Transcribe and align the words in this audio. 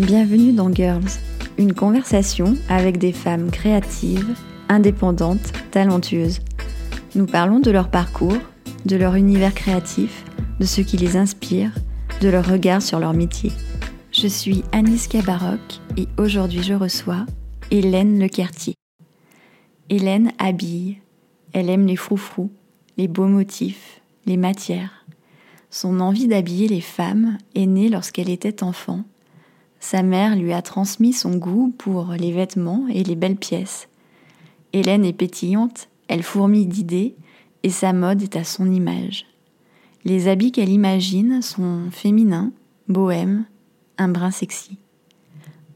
Bienvenue 0.00 0.54
dans 0.54 0.72
Girls, 0.72 1.10
une 1.58 1.74
conversation 1.74 2.56
avec 2.70 2.96
des 2.96 3.12
femmes 3.12 3.50
créatives, 3.50 4.34
indépendantes, 4.70 5.52
talentueuses. 5.72 6.40
Nous 7.14 7.26
parlons 7.26 7.60
de 7.60 7.70
leur 7.70 7.90
parcours, 7.90 8.38
de 8.86 8.96
leur 8.96 9.14
univers 9.16 9.52
créatif, 9.52 10.24
de 10.58 10.64
ce 10.64 10.80
qui 10.80 10.96
les 10.96 11.18
inspire, 11.18 11.74
de 12.22 12.30
leur 12.30 12.50
regard 12.50 12.80
sur 12.80 12.98
leur 12.98 13.12
métier. 13.12 13.52
Je 14.10 14.26
suis 14.26 14.64
Aniska 14.72 15.20
Baroc 15.20 15.60
et 15.98 16.08
aujourd'hui 16.16 16.62
je 16.62 16.72
reçois 16.72 17.26
Hélène 17.70 18.18
Lequertier. 18.18 18.76
Hélène 19.90 20.32
habille, 20.38 20.96
elle 21.52 21.68
aime 21.68 21.86
les 21.86 21.96
froufrous, 21.96 22.50
les 22.96 23.06
beaux 23.06 23.28
motifs, 23.28 24.00
les 24.24 24.38
matières. 24.38 25.04
Son 25.68 26.00
envie 26.00 26.26
d'habiller 26.26 26.68
les 26.68 26.80
femmes 26.80 27.36
est 27.54 27.66
née 27.66 27.90
lorsqu'elle 27.90 28.30
était 28.30 28.62
enfant. 28.62 29.04
Sa 29.80 30.02
mère 30.02 30.36
lui 30.36 30.52
a 30.52 30.62
transmis 30.62 31.14
son 31.14 31.36
goût 31.36 31.74
pour 31.76 32.12
les 32.12 32.32
vêtements 32.32 32.86
et 32.88 33.02
les 33.02 33.16
belles 33.16 33.36
pièces. 33.36 33.88
Hélène 34.72 35.04
est 35.04 35.14
pétillante, 35.14 35.88
elle 36.06 36.22
fourmille 36.22 36.66
d'idées 36.66 37.16
et 37.62 37.70
sa 37.70 37.92
mode 37.92 38.22
est 38.22 38.36
à 38.36 38.44
son 38.44 38.70
image. 38.70 39.26
Les 40.04 40.28
habits 40.28 40.52
qu'elle 40.52 40.68
imagine 40.68 41.42
sont 41.42 41.90
féminins, 41.90 42.52
bohèmes, 42.88 43.44
un 43.98 44.08
brin 44.08 44.30
sexy. 44.30 44.78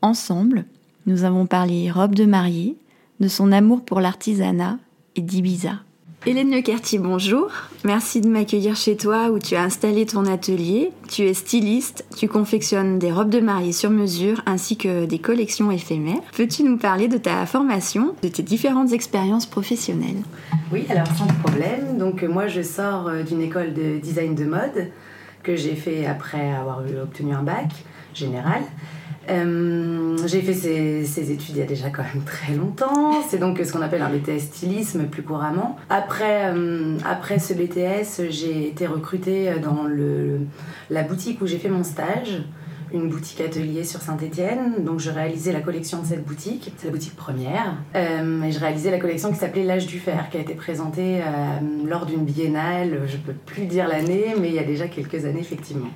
Ensemble, 0.02 0.66
nous 1.06 1.24
avons 1.24 1.46
parlé 1.46 1.90
robe 1.90 2.14
de 2.14 2.24
mariée, 2.24 2.76
de 3.20 3.28
son 3.28 3.52
amour 3.52 3.84
pour 3.84 4.00
l'artisanat 4.00 4.78
et 5.16 5.22
d'Ibiza. 5.22 5.80
Hélène 6.26 6.50
Lequertier, 6.50 6.98
bonjour. 6.98 7.50
Merci 7.84 8.22
de 8.22 8.30
m'accueillir 8.30 8.76
chez 8.76 8.96
toi 8.96 9.28
où 9.28 9.38
tu 9.38 9.56
as 9.56 9.62
installé 9.62 10.06
ton 10.06 10.24
atelier. 10.24 10.90
Tu 11.10 11.24
es 11.24 11.34
styliste, 11.34 12.06
tu 12.16 12.28
confectionnes 12.28 12.98
des 12.98 13.12
robes 13.12 13.28
de 13.28 13.40
mariée 13.40 13.72
sur 13.72 13.90
mesure 13.90 14.40
ainsi 14.46 14.78
que 14.78 15.04
des 15.04 15.18
collections 15.18 15.70
éphémères. 15.70 16.22
Peux-tu 16.34 16.62
nous 16.62 16.78
parler 16.78 17.08
de 17.08 17.18
ta 17.18 17.44
formation, 17.44 18.14
de 18.22 18.28
tes 18.28 18.42
différentes 18.42 18.92
expériences 18.92 19.44
professionnelles? 19.44 20.22
Oui, 20.72 20.86
alors 20.88 21.08
sans 21.08 21.26
problème. 21.26 21.98
Donc 21.98 22.22
moi 22.22 22.46
je 22.46 22.62
sors 22.62 23.08
euh, 23.08 23.22
d'une 23.22 23.42
école 23.42 23.74
de 23.74 23.98
design 23.98 24.34
de 24.34 24.46
mode 24.46 24.92
que 25.42 25.56
j'ai 25.56 25.74
fait 25.74 26.06
après 26.06 26.54
avoir 26.54 26.80
obtenu 27.02 27.34
un 27.34 27.42
bac 27.42 27.68
général. 28.14 28.62
Euh, 29.30 30.16
j'ai 30.26 30.40
fait 30.42 30.54
ces, 30.54 31.32
études 31.32 31.56
il 31.56 31.58
y 31.58 31.62
a 31.62 31.66
déjà 31.66 31.90
quand 31.90 32.02
même 32.02 32.22
très 32.26 32.54
longtemps. 32.54 33.22
C'est 33.28 33.38
donc 33.38 33.60
ce 33.64 33.72
qu'on 33.72 33.82
appelle 33.82 34.02
un 34.02 34.10
BTS 34.10 34.40
stylisme 34.40 35.04
plus 35.06 35.22
couramment. 35.22 35.76
Après, 35.90 36.52
euh, 36.52 36.96
après 37.04 37.38
ce 37.38 37.54
BTS, 37.54 38.30
j'ai 38.30 38.68
été 38.68 38.86
recrutée 38.86 39.54
dans 39.62 39.86
la 40.90 41.02
boutique 41.02 41.40
où 41.40 41.46
j'ai 41.46 41.58
fait 41.58 41.68
mon 41.68 41.84
stage, 41.84 42.42
une 42.92 43.08
boutique 43.08 43.40
atelier 43.40 43.84
sur 43.84 44.00
Saint-Étienne. 44.00 44.84
Donc 44.84 45.00
je 45.00 45.10
réalisais 45.10 45.52
la 45.52 45.60
collection 45.60 46.00
de 46.02 46.06
cette 46.06 46.24
boutique, 46.24 46.72
c'est 46.76 46.86
la 46.86 46.92
boutique 46.92 47.16
première. 47.16 47.76
Euh, 47.94 48.42
et 48.42 48.52
je 48.52 48.60
réalisais 48.60 48.90
la 48.90 48.98
collection 48.98 49.32
qui 49.32 49.38
s'appelait 49.38 49.64
L'âge 49.64 49.86
du 49.86 49.98
fer, 49.98 50.28
qui 50.30 50.36
a 50.36 50.40
été 50.40 50.54
présentée 50.54 51.20
lors 51.86 52.06
d'une 52.06 52.24
biennale. 52.24 53.00
Je 53.06 53.16
peux 53.16 53.32
plus 53.32 53.66
dire 53.66 53.88
l'année, 53.88 54.34
mais 54.40 54.48
il 54.48 54.54
y 54.54 54.58
a 54.58 54.64
déjà 54.64 54.88
quelques 54.88 55.24
années 55.24 55.40
effectivement. 55.40 55.90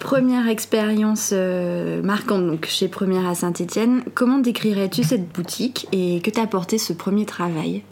Première 0.00 0.48
expérience 0.48 1.30
euh, 1.32 2.02
marquante 2.02 2.64
chez 2.66 2.88
Première 2.88 3.26
à 3.26 3.34
Saint-Étienne. 3.34 4.02
Comment 4.14 4.38
décrirais-tu 4.38 5.02
cette 5.02 5.28
boutique 5.28 5.88
et 5.92 6.20
que 6.20 6.30
t'a 6.30 6.42
apporté 6.42 6.78
ce 6.78 6.92
premier 6.92 7.26
travail? 7.26 7.82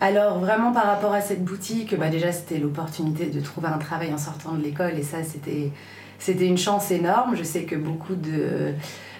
Alors 0.00 0.38
vraiment 0.38 0.72
par 0.72 0.86
rapport 0.86 1.12
à 1.12 1.20
cette 1.20 1.44
boutique, 1.44 1.96
bah 1.98 2.08
déjà 2.08 2.32
c'était 2.32 2.58
l'opportunité 2.58 3.26
de 3.26 3.40
trouver 3.40 3.68
un 3.68 3.78
travail 3.78 4.12
en 4.12 4.18
sortant 4.18 4.52
de 4.52 4.62
l'école 4.62 4.98
et 4.98 5.02
ça 5.02 5.22
c'était 5.22 5.70
c'était 6.18 6.46
une 6.46 6.58
chance 6.58 6.90
énorme. 6.90 7.36
Je 7.36 7.42
sais 7.42 7.64
que 7.64 7.76
beaucoup 7.76 8.14
de 8.14 8.72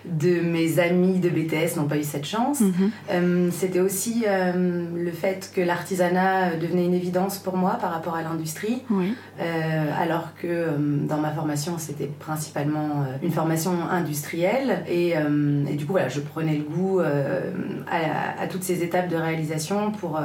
de 0.05 0.41
mes 0.41 0.79
amis 0.79 1.19
de 1.19 1.29
BTS 1.29 1.77
n'ont 1.77 1.87
pas 1.87 1.99
eu 1.99 2.03
cette 2.03 2.27
chance. 2.27 2.61
Mhm. 2.61 2.91
Euh, 3.11 3.49
c'était 3.53 3.81
aussi 3.81 4.25
euh, 4.27 4.85
le 4.95 5.11
fait 5.11 5.51
que 5.55 5.61
l'artisanat 5.61 6.57
devenait 6.57 6.87
une 6.87 6.95
évidence 6.95 7.39
pour 7.39 7.57
moi 7.57 7.79
par 7.81 7.93
rapport 7.93 8.15
à 8.15 8.23
l'industrie, 8.23 8.83
euh, 8.91 9.85
alors 9.99 10.35
que 10.41 10.69
dans 11.07 11.19
ma 11.19 11.31
formation 11.31 11.79
c'était 11.79 12.11
principalement 12.19 13.05
une 13.23 13.33
formation 13.33 13.73
industrielle 13.91 14.85
et, 14.89 15.15
du 15.77 15.87
coup 15.87 15.93
voilà 15.93 16.09
je 16.09 16.21
prenais 16.21 16.57
le 16.57 16.65
goût 16.65 17.01
à, 17.01 18.43
à, 18.43 18.47
toutes 18.47 18.63
ces 18.63 18.83
étapes 18.83 19.09
de 19.09 19.17
réalisation 19.17 19.93
pour 19.93 20.21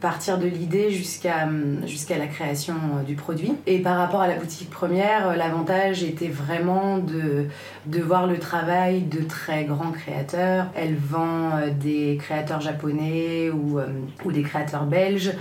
partir 0.00 0.38
de 0.38 0.46
l'idée 0.46 0.90
jusqu'à 0.90 1.48
jusqu'à 1.86 2.18
la 2.18 2.26
création 2.26 2.74
euh, 2.74 3.02
du 3.02 3.14
produit. 3.14 3.52
Et 3.66 3.80
par 3.80 3.96
rapport 3.96 4.20
à 4.20 4.28
la 4.28 4.36
boutique 4.36 4.70
première, 4.70 5.28
euh, 5.28 5.34
l'avantage 5.34 6.04
était 6.04 6.28
vraiment 6.28 6.98
de, 6.98 7.46
de 7.86 8.00
voir 8.00 8.26
le 8.26 8.38
travail 8.38 9.02
de 9.02 9.22
très 9.22 9.64
grands 9.64 9.90
créateurs. 9.90 10.66
Elle 10.76 10.94
vend 10.94 11.50
euh, 11.56 11.70
des 11.70 12.16
créateurs 12.20 12.60
japonais 12.60 13.50
ou, 13.50 13.80
ou 14.24 14.32
des 14.32 14.42
créateurs 14.42 14.84
belges 14.84 15.32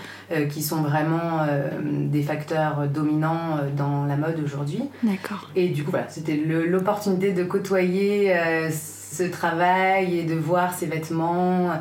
qui 0.49 0.61
sont 0.61 0.81
vraiment 0.81 1.45
des 1.83 2.21
facteurs 2.21 2.87
dominants 2.87 3.59
dans 3.75 4.05
la 4.05 4.15
mode 4.15 4.39
aujourd'hui. 4.43 4.83
D'accord. 5.03 5.49
Et 5.55 5.69
du 5.69 5.83
coup, 5.83 5.91
voilà, 5.91 6.07
c'était 6.09 6.35
l'opportunité 6.35 7.31
de 7.31 7.43
côtoyer 7.43 8.33
ce 8.69 9.23
travail 9.23 10.19
et 10.19 10.23
de 10.23 10.35
voir 10.35 10.73
ces 10.73 10.85
vêtements 10.85 11.71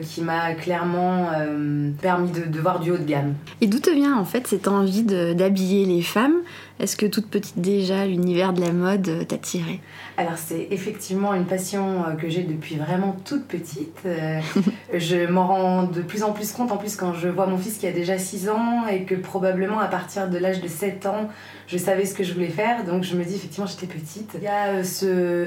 qui 0.00 0.22
m'a 0.22 0.54
clairement 0.54 1.30
euh, 1.36 1.90
permis 2.00 2.30
de, 2.30 2.60
voir 2.60 2.80
du 2.80 2.90
haut 2.90 2.98
de 2.98 3.04
gamme. 3.04 3.34
Et 3.60 3.66
d'où 3.66 3.78
te 3.78 3.90
vient 3.90 4.16
en 4.16 4.24
fait 4.24 4.46
cette 4.46 4.68
envie 4.68 5.02
d'habiller 5.02 5.84
les 5.84 6.02
femmes? 6.02 6.36
Est-ce 6.80 6.96
que 6.96 7.06
toute 7.06 7.28
petite 7.28 7.60
déjà 7.60 8.06
l'univers 8.06 8.52
de 8.52 8.60
la 8.60 8.72
mode 8.72 9.08
euh, 9.08 9.24
t'attirait 9.24 9.80
Alors 10.16 10.36
c'est 10.36 10.68
effectivement 10.70 11.34
une 11.34 11.44
passion 11.44 12.04
que 12.20 12.28
j'ai 12.28 12.42
depuis 12.42 12.76
vraiment 12.76 13.16
toute 13.24 13.46
petite. 13.46 14.06
je 14.94 15.26
m'en 15.26 15.46
rends 15.46 15.82
de 15.84 16.02
plus 16.02 16.22
en 16.22 16.32
plus 16.32 16.52
compte 16.52 16.72
en 16.72 16.76
plus 16.76 16.96
quand 16.96 17.14
je 17.14 17.28
vois 17.28 17.46
mon 17.46 17.58
fils 17.58 17.78
qui 17.78 17.86
a 17.86 17.92
déjà 17.92 18.18
6 18.18 18.48
ans 18.48 18.86
et 18.90 19.04
que 19.04 19.14
probablement 19.14 19.78
à 19.78 19.86
partir 19.86 20.28
de 20.28 20.38
l'âge 20.38 20.60
de 20.60 20.68
7 20.68 21.06
ans 21.06 21.28
je 21.66 21.78
savais 21.78 22.04
ce 22.04 22.14
que 22.14 22.24
je 22.24 22.34
voulais 22.34 22.48
faire. 22.48 22.84
Donc 22.84 23.04
je 23.04 23.16
me 23.16 23.24
dis 23.24 23.34
effectivement 23.34 23.66
j'étais 23.66 23.86
petite. 23.86 24.32
Il 24.36 24.44
y 24.44 24.48
a 24.48 24.84
ce 24.84 25.06
euh, 25.06 25.46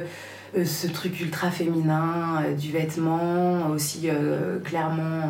ce 0.64 0.88
truc 0.88 1.20
ultra 1.20 1.52
féminin 1.52 2.42
euh, 2.44 2.54
du 2.54 2.72
vêtement, 2.72 3.68
aussi 3.70 4.10
euh, 4.10 4.60
clairement 4.60 5.30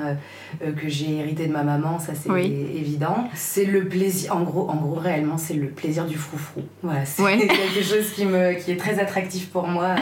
que 0.60 0.88
j'ai 0.88 1.18
hérité 1.18 1.48
de 1.48 1.52
ma 1.52 1.64
maman, 1.64 2.00
ça 2.00 2.14
c'est 2.16 2.30
évident. 2.40 3.28
C'est 3.34 3.66
le 3.66 3.86
plaisir, 3.86 4.36
en 4.36 4.44
gros, 4.44 4.70
en 4.70 4.76
gros 4.76 4.96
réellement, 4.96 5.38
c'est 5.38 5.56
le 5.56 5.68
plaisir 5.68 6.06
du 6.06 6.18
froufrou. 6.18 6.62
Voilà, 6.84 7.06
c'est 7.06 7.24
quelque 7.38 7.84
chose 7.84 8.12
qui, 8.14 8.26
me, 8.26 8.54
qui 8.54 8.72
est 8.72 8.78
très 8.78 9.00
attractif 9.00 9.50
pour 9.50 9.68
moi 9.68 9.96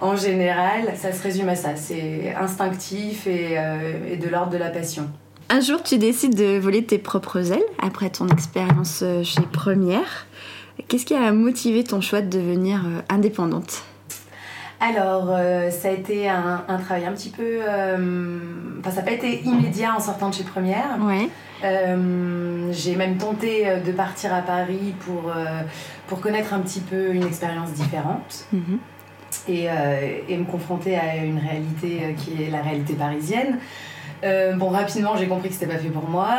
en 0.00 0.16
général. 0.16 0.94
Ça 0.96 1.12
se 1.12 1.22
résume 1.22 1.48
à 1.48 1.56
ça, 1.56 1.76
c'est 1.76 2.34
instinctif 2.34 3.26
et, 3.26 3.56
et 4.10 4.16
de 4.16 4.28
l'ordre 4.28 4.52
de 4.52 4.58
la 4.58 4.70
passion. 4.70 5.08
Un 5.50 5.60
jour, 5.60 5.82
tu 5.82 5.98
décides 5.98 6.34
de 6.34 6.58
voler 6.58 6.84
tes 6.84 6.98
propres 6.98 7.52
ailes 7.52 7.64
après 7.78 8.10
ton 8.10 8.28
expérience 8.28 9.02
chez 9.24 9.42
Première. 9.52 10.26
Qu'est-ce 10.86 11.04
qui 11.06 11.14
a 11.14 11.32
motivé 11.32 11.84
ton 11.84 12.00
choix 12.00 12.20
de 12.20 12.30
devenir 12.30 12.82
indépendante? 13.08 13.82
Alors, 14.80 15.30
euh, 15.30 15.70
ça 15.70 15.88
a 15.88 15.90
été 15.90 16.28
un, 16.28 16.62
travail 16.84 17.06
un 17.06 17.12
petit 17.12 17.30
peu. 17.30 17.60
Euh, 17.62 18.38
enfin, 18.78 18.90
ça 18.90 18.96
n'a 18.98 19.02
pas 19.02 19.12
été 19.12 19.42
immédiat 19.42 19.94
en 19.94 20.00
sortant 20.00 20.30
de 20.30 20.34
chez 20.34 20.44
Première. 20.44 20.98
Ouais. 21.00 21.28
Euh, 21.64 22.68
j'ai 22.70 22.94
même 22.94 23.16
tenté 23.16 23.66
de 23.84 23.92
partir 23.92 24.32
à 24.32 24.40
Paris 24.42 24.94
pour, 25.00 25.32
pour 26.06 26.20
connaître 26.20 26.54
un 26.54 26.60
petit 26.60 26.80
peu 26.80 27.12
une 27.12 27.24
expérience 27.24 27.72
différente. 27.72 28.46
Mhm. 28.52 28.78
Et, 29.48 29.66
et, 30.28 30.36
me 30.36 30.44
confronter 30.44 30.96
à 30.96 31.16
une 31.16 31.38
réalité 31.38 32.14
qui 32.16 32.42
est 32.42 32.50
la 32.50 32.62
réalité 32.62 32.94
parisienne. 32.94 33.58
bon, 34.22 34.68
rapidement, 34.68 35.16
j'ai 35.16 35.26
compris 35.26 35.48
que 35.48 35.54
c'était 35.54 35.72
pas 35.72 35.78
fait 35.78 35.88
pour 35.88 36.08
moi. 36.08 36.30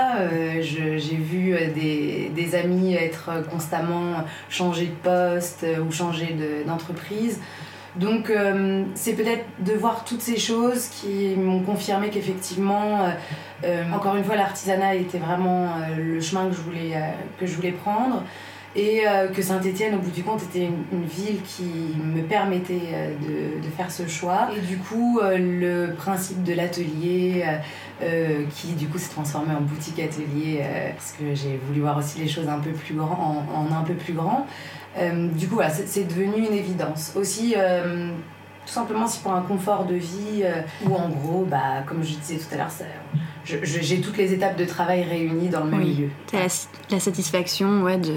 j'ai 0.62 1.18
vu 1.18 1.56
des, 1.75 2.31
des, 2.33 2.56
amis 2.56 2.95
être 2.95 3.31
constamment 3.51 4.24
changés 4.50 4.88
de 4.88 5.09
poste 5.09 5.65
ou 5.85 5.92
changer 5.92 6.35
d'entreprise. 6.65 7.42
Donc 7.95 8.30
euh, 8.30 8.83
c'est 8.95 9.13
peut-être 9.13 9.45
de 9.59 9.74
voir 9.74 10.06
toutes 10.06 10.21
ces 10.21 10.38
choses 10.38 10.88
qui 10.88 11.36
m'ont 11.36 11.62
confirmé 11.62 12.09
qu'effectivement, 12.09 13.01
euh, 13.01 13.09
euh, 13.63 13.83
encore 13.94 14.15
une 14.15 14.24
fois, 14.24 14.36
l'artisanat 14.36 14.95
était 14.95 15.18
vraiment 15.18 15.69
le 15.97 16.21
chemin 16.21 16.47
que 16.47 16.56
je 16.56 16.62
voulais, 16.62 16.94
que 17.39 17.45
je 17.45 17.56
voulais 17.56 17.71
prendre 17.71 18.24
et 18.75 19.01
que 19.36 19.41
Saint-Étienne, 19.41 19.95
au 19.95 19.97
bout 19.97 20.12
du 20.12 20.21
compte, 20.21 20.44
était 20.44 20.69
une, 20.91 21.03
ville 21.03 21.41
qui 21.41 21.97
me 22.03 22.21
permettait 22.21 23.18
de, 23.19 23.68
faire 23.75 23.89
ce 23.89 24.07
choix. 24.07 24.50
Et 24.56 24.59
du 24.59 24.77
coup, 24.77 25.19
le 25.24 25.94
principe 25.97 26.44
de 26.44 26.53
l'atelier, 26.53 27.44
qui 28.53 28.74
du 28.74 28.88
coup 28.88 29.00
s'est 29.00 29.09
transformé 29.09 29.56
en 29.56 29.62
boutique 29.62 30.00
atelier, 30.00 30.63
parce 30.95 31.13
que 31.13 31.33
j'ai 31.33 31.59
voulu 31.65 31.81
voir 31.81 31.97
aussi 31.97 32.19
les 32.19 32.27
choses 32.27 32.47
un 32.47 32.59
peu 32.59 32.69
plus 32.69 32.94
grand, 32.94 33.44
en 33.53 33.75
un 33.75 33.81
peu 33.81 33.95
plus 33.95 34.13
grand. 34.13 34.45
Euh, 34.97 35.27
du 35.30 35.47
coup, 35.47 35.56
voilà, 35.56 35.69
c'est 35.69 36.03
devenu 36.03 36.45
une 36.47 36.53
évidence. 36.53 37.13
Aussi, 37.15 37.53
euh, 37.57 38.09
tout 38.65 38.74
simplement, 38.74 39.07
si 39.07 39.19
pour 39.19 39.33
un 39.33 39.41
confort 39.41 39.86
de 39.86 39.95
vie, 39.95 40.44
euh, 40.44 40.62
ou 40.86 40.95
en 40.95 41.09
gros, 41.09 41.45
bah, 41.45 41.83
comme 41.86 42.03
je 42.03 42.15
disais 42.15 42.38
tout 42.38 42.53
à 42.53 42.57
l'heure, 42.57 42.71
j'ai 43.45 44.01
toutes 44.01 44.18
les 44.18 44.33
étapes 44.33 44.57
de 44.57 44.65
travail 44.65 45.03
réunies 45.03 45.50
dans 45.50 45.63
le 45.63 45.71
même 45.71 45.80
milieu. 45.81 46.09
Tu 46.27 46.36
as 46.36 46.68
la, 46.89 47.00
satisfaction 47.00 47.83
ouais, 47.83 47.97
de, 47.97 48.15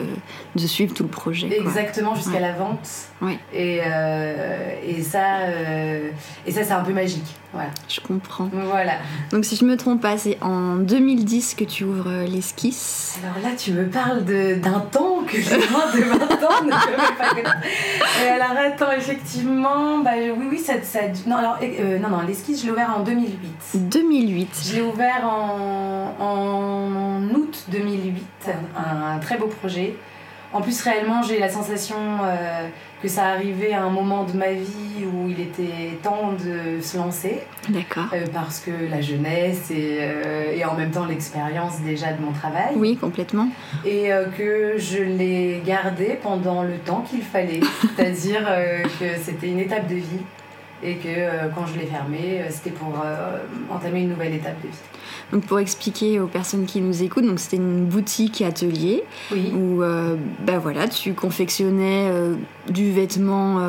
de, 0.56 0.66
suivre 0.66 0.94
tout 0.94 1.02
le 1.02 1.08
projet. 1.08 1.48
Exactement, 1.58 2.14
jusqu'à 2.14 2.40
la 2.40 2.52
vente. 2.52 2.88
Oui. 3.20 3.38
Et, 3.52 3.80
euh, 3.84 4.74
et 4.84 5.02
ça, 5.02 5.40
euh, 5.42 6.10
et 6.46 6.50
ça 6.50 6.64
c'est 6.64 6.72
un 6.72 6.82
peu 6.82 6.92
magique. 6.92 7.36
Voilà. 7.52 7.68
Je 7.86 8.00
comprends. 8.00 8.48
Voilà. 8.52 8.94
Donc 9.30 9.44
si 9.44 9.56
je 9.56 9.64
me 9.64 9.76
trompe 9.76 10.00
pas, 10.00 10.16
c'est 10.16 10.38
en 10.42 10.76
2010 10.76 11.54
que 11.54 11.64
tu 11.64 11.84
ouvres 11.84 12.08
euh, 12.08 12.26
l'esquisse. 12.26 13.18
Alors 13.22 13.44
là, 13.44 13.54
tu 13.56 13.72
me 13.72 13.86
parles 13.88 14.24
d'un 14.24 14.80
temps 14.80 15.22
que 15.26 15.40
j'ai 15.40 15.68
moins 15.68 15.92
de 15.94 16.02
20 16.02 16.44
ans 16.44 16.64
ne 16.64 17.18
pas 17.18 17.34
Et 18.24 18.28
alors 18.28 18.56
attends, 18.56 18.92
effectivement, 18.92 19.98
bah, 19.98 20.12
oui, 20.36 20.46
oui, 20.50 20.58
ça, 20.58 20.74
ça 20.82 21.00
non, 21.26 21.36
alors, 21.36 21.58
non, 22.00 22.08
non, 22.08 22.22
l'esquisse, 22.26 22.60
je 22.60 22.66
l'ai 22.66 22.72
ouvert 22.72 22.94
en 22.96 23.02
2008. 23.04 23.36
2008. 23.74 24.62
Je 24.64 24.74
l'ai 24.76 24.82
ouvert 24.82 25.21
en, 25.22 26.14
en 26.18 27.22
août 27.34 27.64
2008, 27.68 28.50
un, 28.76 29.18
très 29.18 29.36
beau 29.36 29.46
projet. 29.46 29.94
En 30.52 30.60
plus, 30.60 30.82
réellement, 30.82 31.22
j'ai 31.22 31.38
la 31.38 31.48
sensation 31.48 31.96
euh, 32.22 32.68
que 33.00 33.08
ça 33.08 33.28
arrivait 33.28 33.72
à 33.72 33.82
un 33.82 33.88
moment 33.88 34.24
de 34.24 34.34
ma 34.34 34.52
vie 34.52 35.06
où 35.06 35.26
il 35.30 35.40
était 35.40 35.98
temps 36.02 36.32
de 36.32 36.82
se 36.82 36.98
lancer. 36.98 37.40
D'accord. 37.70 38.08
Euh, 38.12 38.26
parce 38.34 38.60
que 38.60 38.70
la 38.90 39.00
jeunesse 39.00 39.70
et, 39.70 40.00
euh, 40.00 40.52
et 40.54 40.62
en 40.66 40.74
même 40.74 40.90
temps 40.90 41.06
l'expérience 41.06 41.80
déjà 41.80 42.12
de 42.12 42.20
mon 42.20 42.32
travail. 42.32 42.74
Oui, 42.76 42.96
complètement. 42.96 43.48
Et 43.86 44.10
que 44.36 44.74
je 44.76 45.02
l'ai 45.02 45.62
gardé 45.64 46.18
pendant 46.22 46.62
le 46.62 46.76
temps 46.76 47.02
qu'il 47.08 47.22
fallait. 47.22 47.60
C'est-à-dire 47.96 48.46
que 49.00 49.06
c'était 49.22 49.48
une 49.48 49.60
étape 49.60 49.88
de 49.88 49.94
vie 49.94 50.20
et 50.82 50.96
que 50.96 51.08
euh, 51.08 51.48
quand 51.54 51.66
je 51.66 51.78
l'ai 51.78 51.86
fermé, 51.86 52.40
euh, 52.40 52.46
c'était 52.50 52.70
pour 52.70 53.00
euh, 53.04 53.38
entamer 53.70 54.00
une 54.00 54.10
nouvelle 54.10 54.34
étape 54.34 54.60
de 54.62 54.68
vie. 54.68 54.74
Donc 55.32 55.46
pour 55.46 55.58
expliquer 55.58 56.20
aux 56.20 56.26
personnes 56.26 56.66
qui 56.66 56.80
nous 56.80 57.02
écoutent, 57.02 57.26
donc 57.26 57.38
c'était 57.38 57.56
une 57.56 57.86
boutique 57.86 58.42
atelier 58.42 59.02
où 59.32 59.80
bah 60.40 60.58
voilà, 60.58 60.88
tu 60.88 61.14
confectionnais 61.14 62.10
du 62.68 62.92
vêtement 62.92 63.60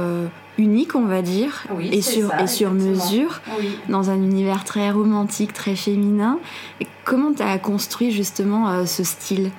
unique, 0.57 0.95
on 0.95 1.05
va 1.05 1.21
dire, 1.21 1.65
et, 1.79 2.01
sur, 2.01 2.33
et 2.37 2.47
sur 2.47 2.71
mesure, 2.71 3.41
dans 3.87 4.09
un 4.09 4.15
univers 4.15 4.65
très 4.65 4.91
romantique, 4.91 5.53
très 5.53 5.75
féminin. 5.75 6.39
Et 6.81 6.87
comment 7.05 7.33
tu 7.33 7.43
as 7.43 7.57
construit 7.59 8.11
justement 8.11 8.85
ce 8.85 9.03
style? 9.05 9.49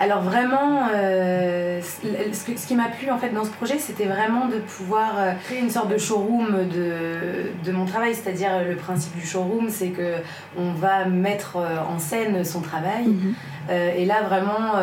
Alors 0.00 0.22
vraiment, 0.22 0.86
euh, 0.94 1.80
ce, 1.82 2.66
qui 2.66 2.74
m'a 2.76 2.88
plu 2.88 3.10
en 3.10 3.18
fait 3.18 3.30
dans 3.30 3.44
ce 3.44 3.50
projet, 3.50 3.78
c'était 3.78 4.04
vraiment 4.04 4.46
de 4.46 4.58
pouvoir 4.58 5.18
euh, 5.18 5.32
créer 5.44 5.58
une 5.58 5.70
sorte 5.70 5.90
de 5.90 5.98
showroom 5.98 6.68
de, 6.68 7.50
de 7.64 7.72
mon 7.72 7.84
travail. 7.84 8.14
C'est-à-dire 8.14 8.64
le 8.68 8.76
principe 8.76 9.16
du 9.16 9.26
showroom, 9.26 9.70
c'est 9.70 9.88
que 9.88 10.14
on 10.56 10.72
va 10.72 11.06
mettre 11.06 11.56
euh, 11.56 11.78
en 11.88 11.98
scène 11.98 12.44
son 12.44 12.60
travail. 12.60 13.06
Mhm. 13.08 13.34
et 13.70 14.06
là 14.06 14.22
vraiment, 14.22 14.76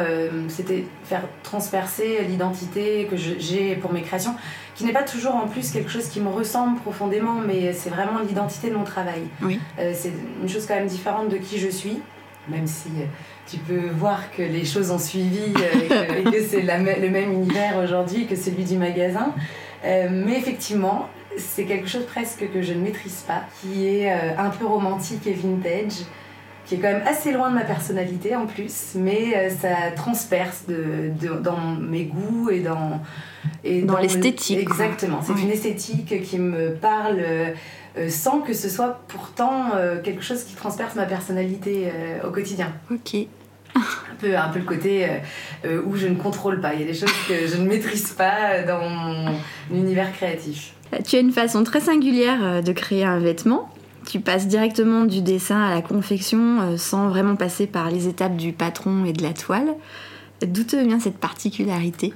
c'était 0.48 0.86
faire 1.06 1.24
transpercer 1.42 2.24
l'identité 2.30 3.08
que 3.10 3.16
j'ai 3.16 3.76
pour 3.76 3.92
mes 3.92 4.04
créations, 4.04 4.36
qui 4.76 4.84
n'est 4.84 4.94
pas 4.94 5.04
toujours 5.04 5.36
en 5.36 5.48
plus 5.48 5.72
quelque 5.72 5.90
chose 5.90 6.08
qui 6.08 6.20
me 6.20 6.30
ressemble 6.30 6.80
profondément, 6.82 7.42
mais 7.46 7.74
c'est 7.74 7.90
vraiment 7.90 8.20
l'identité 8.20 8.70
de 8.70 8.76
mon 8.76 8.84
travail. 8.84 9.24
Oui. 9.42 9.60
c'est 9.78 10.14
une 10.42 10.50
chose 10.50 10.68
quand 10.68 10.76
même 10.76 10.88
différente 10.88 11.30
de 11.30 11.38
qui 11.38 11.58
je 11.58 11.70
suis, 11.70 12.00
même 12.50 12.68
si 12.68 12.90
tu 13.48 13.58
peux 13.58 13.90
voir 13.90 14.32
que 14.32 14.42
les 14.42 14.66
choses 14.66 14.92
ont 14.92 15.00
suivi 15.00 15.54
euh, 15.56 16.20
et 16.20 16.24
que, 16.24 16.44
c'est 16.44 16.62
le 16.62 17.10
même 17.10 17.32
univers 17.32 17.78
aujourd'hui 17.84 18.26
que 18.26 18.36
celui 18.36 18.64
du 18.64 18.78
magasin. 18.78 19.34
Euh, 19.84 20.08
mais 20.12 20.38
effectivement, 20.38 21.08
c'est 21.38 21.66
quelque 21.66 21.88
chose 21.88 22.06
presque 22.06 22.52
que 22.52 22.62
je 22.62 22.74
ne 22.74 22.80
maîtrise 22.80 23.24
pas, 23.28 23.44
qui 23.62 23.88
est 23.88 24.12
euh, 24.12 24.38
un 24.38 24.50
peu 24.50 24.66
romantique 24.66 25.28
et 25.28 25.34
vintage, 25.34 26.06
qui 26.66 26.76
est 26.76 26.78
quand 26.80 26.92
même 26.92 27.04
assez 27.06 27.32
loin 27.32 27.52
de 27.52 27.56
ma 27.56 27.64
personnalité 27.64 28.36
en 28.36 28.48
plus, 28.48 28.94
mais 28.96 29.52
ça 29.52 29.92
transperce 29.96 30.66
de, 30.68 31.12
dans 31.40 31.76
mes 31.80 32.06
goûts 32.06 32.50
et 32.50 32.62
dans... 32.62 33.02
Et 33.64 33.84
dans, 33.84 34.00
l'esthétique. 34.00 34.58
Exactement, 34.58 35.22
c'est 35.22 35.40
une 35.40 35.52
esthétique 35.52 36.24
qui 36.24 36.40
me 36.40 36.74
parle 36.74 37.22
sans 38.10 38.42
que 38.42 38.54
ce 38.54 38.70
soit 38.70 39.02
pourtant 39.08 39.72
quelque 40.04 40.22
chose 40.22 40.44
qui 40.44 40.56
transperce 40.56 40.96
ma 40.96 41.06
personnalité 41.06 41.92
au 42.26 42.30
quotidien. 42.30 42.74
Ok 42.92 43.28
un 43.76 44.16
peu, 44.20 44.38
un 44.38 44.50
peu 44.50 44.60
le 44.60 44.66
côté 44.66 45.06
euh, 45.06 45.10
euh, 45.66 45.82
où 45.86 45.96
je 45.96 46.08
ne 46.08 46.16
contrôle 46.16 46.62
pas. 46.62 46.74
Il 46.74 46.82
y 46.82 46.84
a 46.84 46.88
des 46.88 46.94
choses 46.94 47.12
que 47.28 47.48
je 47.48 47.58
ne 47.58 47.68
maîtrise 47.68 48.12
pas 48.12 48.62
dans 48.64 48.90
mon 48.90 49.36
univers 49.72 50.12
créatif. 50.14 50.74
Tu 51.06 51.16
as 51.16 51.20
une 51.20 51.32
façon 51.32 51.64
très 51.64 51.82
singulière 51.82 52.40
euh, 52.42 52.62
de 52.62 52.72
créer 52.72 53.04
un 53.04 53.20
vêtement. 53.20 53.70
Tu 54.08 54.20
passes 54.20 54.48
directement 54.48 55.06
du 55.06 55.22
dessin 55.22 55.62
à 55.62 55.74
la 55.74 55.82
confection 55.82 56.78
sans 56.78 57.10
vraiment 57.10 57.36
passer 57.36 57.66
par 57.66 57.90
les 57.90 58.08
étapes 58.08 58.36
du 58.36 58.54
patron 58.54 59.04
et 59.04 59.14
de 59.14 59.24
la 59.24 59.34
toile. 59.34 59.74
D'où 60.46 60.64
te 60.64 60.76
vient 60.76 61.00
cette 61.00 61.18
particularité? 61.18 62.14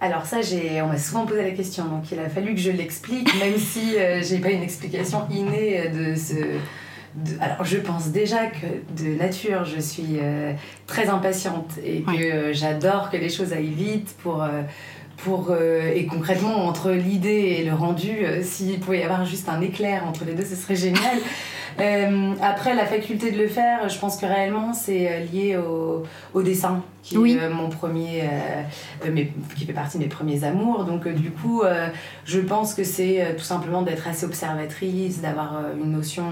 Alors 0.00 0.26
ça, 0.26 0.40
j'ai, 0.42 0.80
on 0.82 0.86
m'a 0.86 0.98
souvent 0.98 1.26
posé 1.26 1.42
la 1.42 1.50
question, 1.50 1.84
donc 1.86 2.10
il 2.12 2.18
a 2.20 2.28
fallu 2.28 2.54
que 2.54 2.60
je 2.60 2.70
l'explique, 2.70 3.28
même 3.40 3.58
si 3.58 3.94
j'ai 4.22 4.38
pas 4.38 4.50
une 4.50 4.62
explication 4.62 5.26
innée 5.30 5.88
de 5.88 6.14
ce, 6.14 6.34
alors 7.40 7.64
je 7.64 7.78
pense 7.78 8.08
déjà 8.08 8.46
que 8.46 8.66
de 9.02 9.18
nature 9.18 9.64
je 9.64 9.80
suis 9.80 10.18
euh, 10.20 10.52
très 10.86 11.08
impatiente 11.08 11.72
et 11.84 12.02
que 12.02 12.10
euh, 12.22 12.52
j'adore 12.52 13.10
que 13.10 13.16
les 13.16 13.30
choses 13.30 13.52
aillent 13.52 13.66
vite 13.68 14.14
pour 14.22 14.42
euh, 14.42 14.62
pour 15.16 15.52
et 15.52 16.06
concrètement 16.06 16.66
entre 16.66 16.92
l'idée 16.92 17.56
et 17.58 17.64
le 17.64 17.74
rendu 17.74 18.18
s'il 18.42 18.78
pouvait 18.78 19.00
y 19.00 19.02
avoir 19.02 19.24
juste 19.26 19.48
un 19.48 19.60
éclair 19.60 20.06
entre 20.06 20.24
les 20.24 20.32
deux 20.32 20.44
ce 20.44 20.54
serait 20.54 20.76
génial 20.76 21.18
après 22.42 22.74
la 22.74 22.86
faculté 22.86 23.30
de 23.30 23.38
le 23.38 23.48
faire 23.48 23.88
je 23.88 23.98
pense 23.98 24.16
que 24.16 24.26
réellement 24.26 24.72
c'est 24.72 25.26
lié 25.32 25.56
au, 25.56 26.04
au, 26.34 26.42
dessin 26.42 26.82
qui 27.02 27.16
est 27.16 27.48
mon 27.48 27.68
premier 27.68 28.24
mais, 29.10 29.32
qui 29.56 29.64
fait 29.64 29.72
partie 29.72 29.98
de 29.98 30.02
mes 30.02 30.08
premiers 30.08 30.44
amours 30.44 30.84
donc 30.84 31.08
du 31.08 31.30
coup 31.30 31.62
je 32.24 32.40
pense 32.40 32.74
que 32.74 32.84
c'est 32.84 33.34
tout 33.36 33.44
simplement 33.44 33.82
d'être 33.82 34.08
assez 34.08 34.24
observatrice 34.24 35.20
d'avoir 35.20 35.62
une 35.80 35.92
notion 35.92 36.24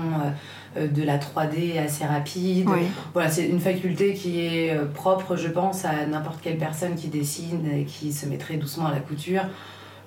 euh, 0.76 0.86
de 0.88 1.02
la 1.02 1.18
3D 1.18 1.78
assez 1.82 2.04
rapide. 2.04 2.68
Voilà, 3.12 3.30
c'est 3.30 3.46
une 3.46 3.60
faculté 3.60 4.14
qui 4.14 4.40
est 4.40 4.76
euh, 4.76 4.84
propre, 4.86 5.36
je 5.36 5.48
pense, 5.48 5.84
à 5.84 6.06
n'importe 6.06 6.40
quelle 6.42 6.58
personne 6.58 6.94
qui 6.94 7.08
dessine 7.08 7.66
et 7.74 7.84
qui 7.84 8.12
se 8.12 8.26
mettrait 8.26 8.56
doucement 8.56 8.86
à 8.86 8.92
la 8.92 9.00
couture. 9.00 9.42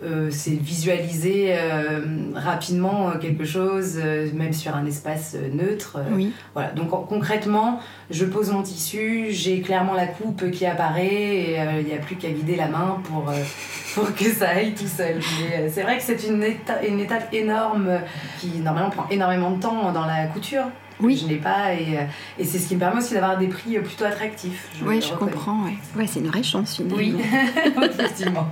Euh, 0.01 0.29
c'est 0.31 0.51
visualiser 0.51 1.47
euh, 1.49 1.99
rapidement 2.33 3.09
euh, 3.09 3.17
quelque 3.17 3.43
chose, 3.43 3.97
même 4.33 4.53
sur 4.53 4.75
un 4.75 4.85
espace 4.85 5.35
neutre. 5.53 5.97
Voilà. 6.53 6.71
Donc 6.71 6.89
concrètement, 7.07 7.79
je 8.09 8.25
pose 8.25 8.51
mon 8.51 8.63
tissu, 8.63 9.27
j'ai 9.29 9.61
clairement 9.61 9.93
la 9.93 10.07
coupe 10.07 10.49
qui 10.51 10.65
apparaît 10.65 11.07
et 11.07 11.57
il 11.79 11.85
n'y 11.85 11.93
a 11.93 11.97
plus 11.97 12.15
qu'à 12.15 12.29
guider 12.29 12.55
la 12.55 12.67
main 12.67 13.01
pour, 13.03 13.25
pour 13.93 14.15
que 14.15 14.25
ça 14.25 14.49
aille 14.49 14.73
tout 14.73 14.87
seul. 14.87 15.19
c'est 15.69 15.83
vrai 15.83 15.97
que 15.97 16.03
c'est 16.03 16.23
une, 16.27 16.45
une 16.87 16.99
étape 16.99 17.33
énorme 17.33 17.99
qui 18.39 18.59
normalement 18.59 18.89
prend 18.89 19.07
énormément 19.09 19.51
de 19.51 19.61
temps 19.61 19.91
dans 19.91 20.05
la 20.05 20.27
couture 20.27 20.65
oui. 21.01 21.17
je 21.17 21.27
n'ai 21.27 21.37
pas. 21.37 21.73
Et, 21.73 21.97
euh, 21.97 22.03
et 22.37 22.43
c'est 22.43 22.59
ce 22.59 22.67
qui 22.67 22.75
me 22.75 22.79
permet 22.79 22.99
aussi 23.01 23.13
d'avoir 23.13 23.37
des 23.37 23.47
prix 23.47 23.77
euh, 23.77 23.81
plutôt 23.81 24.05
attractifs. 24.05 24.69
Oui, 24.83 25.01
je 25.01 25.13
comprends. 25.13 25.63
Ouais. 25.63 25.77
ouais 25.97 26.07
c'est 26.07 26.19
une 26.19 26.27
vraie 26.27 26.43
chance 26.43 26.75
finalement. 26.75 26.97
Oui, 26.97 27.15
effectivement. 27.83 28.47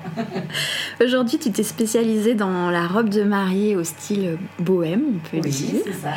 Aujourd'hui, 1.04 1.38
tu 1.38 1.52
t'es 1.52 1.64
spécialisée 1.64 2.36
dans 2.36 2.70
la 2.70 2.88
robe 2.88 3.10
de 3.10 3.24
mariée 3.24 3.76
au 3.76 3.84
style 3.84 4.38
bohème, 4.60 5.04
on 5.16 5.30
peut 5.30 5.42
oui, 5.44 5.50
dire. 5.50 5.82
c'est 5.86 5.94
ça. 5.94 6.14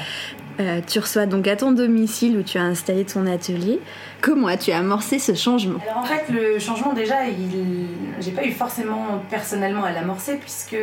Euh, 0.60 0.80
tu 0.86 0.98
reçois 0.98 1.24
donc 1.24 1.48
à 1.48 1.56
ton 1.56 1.72
domicile 1.72 2.36
où 2.36 2.42
tu 2.42 2.58
as 2.58 2.62
installé 2.62 3.04
ton 3.04 3.26
atelier. 3.26 3.80
Comment 4.20 4.48
as-tu 4.48 4.72
amorcé 4.72 5.18
ce 5.18 5.34
changement? 5.34 5.78
Alors 5.88 5.98
en 5.98 6.04
fait, 6.04 6.30
le 6.30 6.58
changement 6.58 6.92
déjà, 6.92 7.26
il... 7.28 7.86
j'ai 8.20 8.32
pas 8.32 8.44
eu 8.44 8.52
forcément 8.52 9.22
personnellement 9.30 9.84
à 9.84 9.92
l'amorcer 9.92 10.36
puisque 10.36 10.76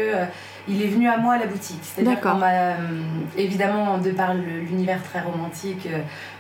il 0.68 0.82
est 0.82 0.88
venu 0.88 1.08
à 1.08 1.18
moi 1.18 1.36
à 1.36 1.40
la 1.40 1.46
boutique. 1.46 1.80
C'est-à-dire 1.82 2.20
qu'on 2.20 2.36
m'a, 2.36 2.52
euh, 2.52 2.76
évidemment, 3.38 3.98
de 3.98 4.12
par 4.12 4.34
l'univers 4.34 5.02
très 5.04 5.22
romantique 5.22 5.88
euh, 5.88 6.00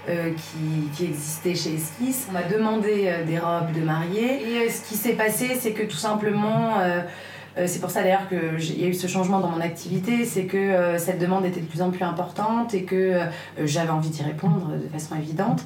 euh, 0.09 0.31
qui, 0.33 0.89
qui, 0.95 1.05
existait 1.05 1.55
chez 1.55 1.75
Esquisse, 1.75 2.27
on 2.29 2.33
m'a 2.33 2.43
demandé 2.43 3.11
des 3.25 3.39
robes 3.39 3.71
de 3.73 3.81
mariée. 3.81 4.63
Et 4.65 4.69
ce 4.69 4.87
qui 4.87 4.95
s'est 4.95 5.13
passé, 5.13 5.57
c'est 5.59 5.71
que 5.71 5.83
tout 5.83 5.97
simplement... 5.97 6.75
c'est 7.65 7.79
pour 7.79 7.89
ça 7.89 8.03
d'ailleurs 8.03 8.27
qu'il 8.29 8.79
y 8.79 8.85
a 8.85 8.87
eu 8.87 8.93
ce 8.93 9.07
changement 9.07 9.39
dans 9.39 9.49
mon 9.49 9.61
activité, 9.61 10.25
c'est 10.25 10.45
que 10.45 10.97
cette 10.97 11.19
demande 11.19 11.45
était 11.45 11.61
de 11.61 11.65
plus 11.65 11.81
en 11.81 11.89
plus 11.89 12.03
importante 12.03 12.73
et 12.73 12.83
que 12.83 13.19
j'avais 13.63 13.89
envie 13.89 14.09
d'y 14.09 14.23
répondre 14.23 14.71
de 14.81 14.87
façon 14.89 15.15
évidente 15.15 15.63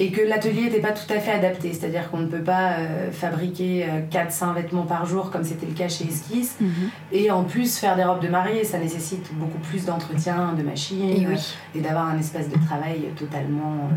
et 0.00 0.10
que 0.10 0.22
l'atelier 0.22 0.62
n'était 0.62 0.80
pas 0.80 0.92
tout 0.92 1.12
à 1.12 1.20
fait 1.20 1.30
adapté. 1.30 1.72
C'est-à-dire 1.74 2.10
qu'on 2.10 2.18
ne 2.18 2.26
peut 2.26 2.42
pas 2.42 2.78
euh, 2.78 3.12
fabriquer 3.12 3.86
400 4.10 4.48
euh, 4.48 4.52
vêtements 4.54 4.86
par 4.86 5.04
jour 5.04 5.30
comme 5.30 5.44
c'était 5.44 5.66
le 5.66 5.74
cas 5.74 5.88
chez 5.88 6.06
Esquisse. 6.06 6.56
Mhm. 6.58 6.70
Et 7.12 7.30
en 7.30 7.44
plus, 7.44 7.76
faire 7.78 7.96
des 7.96 8.04
robes 8.04 8.22
de 8.22 8.28
mariée, 8.28 8.64
ça 8.64 8.78
nécessite 8.78 9.30
beaucoup 9.34 9.58
plus 9.58 9.84
d'entretien, 9.84 10.54
de 10.56 10.62
machines, 10.62 11.36
et, 11.74 11.80
d'avoir 11.80 12.08
un 12.08 12.18
espace 12.18 12.48
de 12.48 12.56
travail 12.66 13.10
totalement 13.16 13.90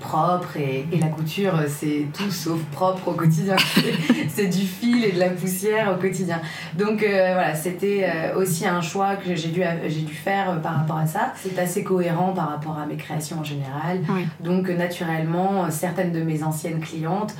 propre 0.00 0.56
et, 0.56 0.86
la 0.98 1.08
couture 1.08 1.54
c'est 1.68 2.06
tout 2.12 2.30
sauf 2.30 2.60
propre 2.72 3.08
au 3.08 3.12
quotidien. 3.12 3.56
C'est 4.28 4.46
du 4.46 4.66
fil 4.66 5.04
et 5.04 5.12
de 5.12 5.18
la 5.18 5.30
poussière 5.30 5.92
au 5.92 6.00
quotidien. 6.00 6.40
Donc 6.76 7.02
euh, 7.02 7.32
voilà 7.34 7.54
c'était 7.54 8.04
euh, 8.04 8.36
aussi 8.36 8.66
un 8.66 8.80
choix 8.80 9.16
que 9.16 9.34
j'ai 9.34 9.48
dû, 9.48 9.62
j'ai 9.86 10.02
dû 10.02 10.14
faire 10.14 10.50
euh, 10.50 10.56
par 10.56 10.76
rapport 10.76 10.98
à 10.98 11.06
ça. 11.06 11.32
C'est 11.36 11.58
assez 11.58 11.82
cohérent 11.82 12.32
par 12.32 12.50
rapport 12.50 12.78
à 12.78 12.86
mes 12.86 12.96
créations 12.96 13.40
en 13.40 13.44
général. 13.44 14.00
Donc 14.40 14.68
naturellement 14.68 15.70
certaines 15.70 16.12
de 16.12 16.22
mes 16.22 16.42
anciennes 16.42 16.80
clientes 16.80 17.34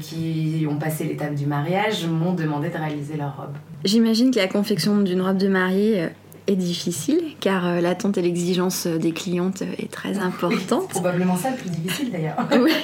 qui 0.00 0.66
ont 0.68 0.76
passé 0.76 1.04
l'étape 1.04 1.34
du 1.34 1.46
mariage 1.46 2.06
m'ont 2.06 2.32
demandé 2.32 2.68
de 2.68 2.76
réaliser 2.76 3.16
leur 3.16 3.36
robe. 3.36 3.54
J'imagine 3.84 4.30
que 4.30 4.38
la 4.38 4.48
confection 4.48 5.00
d'une 5.00 5.22
robe 5.22 5.38
de 5.38 5.48
mariée 5.48 6.08
est 6.50 6.56
difficile 6.56 7.20
car 7.40 7.66
euh, 7.66 7.80
l'attente 7.80 8.18
et 8.18 8.22
l'exigence 8.22 8.86
des 8.86 9.12
clientes 9.12 9.62
est 9.62 9.90
très 9.90 10.18
importante. 10.18 10.88
probablement 10.88 11.36
ça 11.36 11.50
le 11.50 11.56
plus 11.56 11.70
difficile 11.70 12.10
d'ailleurs. 12.10 12.36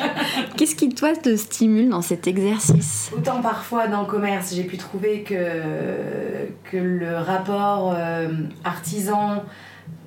Qu'est-ce 0.57 0.77
qui 0.77 0.89
toi 0.89 1.15
te 1.15 1.37
stimule 1.37 1.89
dans 1.89 2.03
cet 2.03 2.27
exercice? 2.27 3.11
Autant 3.17 3.41
parfois 3.43 3.89
dans 3.89 4.03
le 4.03 4.07
commerce 4.07 4.55
j'ai 4.55 4.65
pu 4.65 4.77
trouver 4.77 5.23
que, 5.23 5.35
que 6.71 6.77
le 6.77 7.17
rapport 7.17 7.95
euh, 7.97 8.29
artisan 8.65 9.43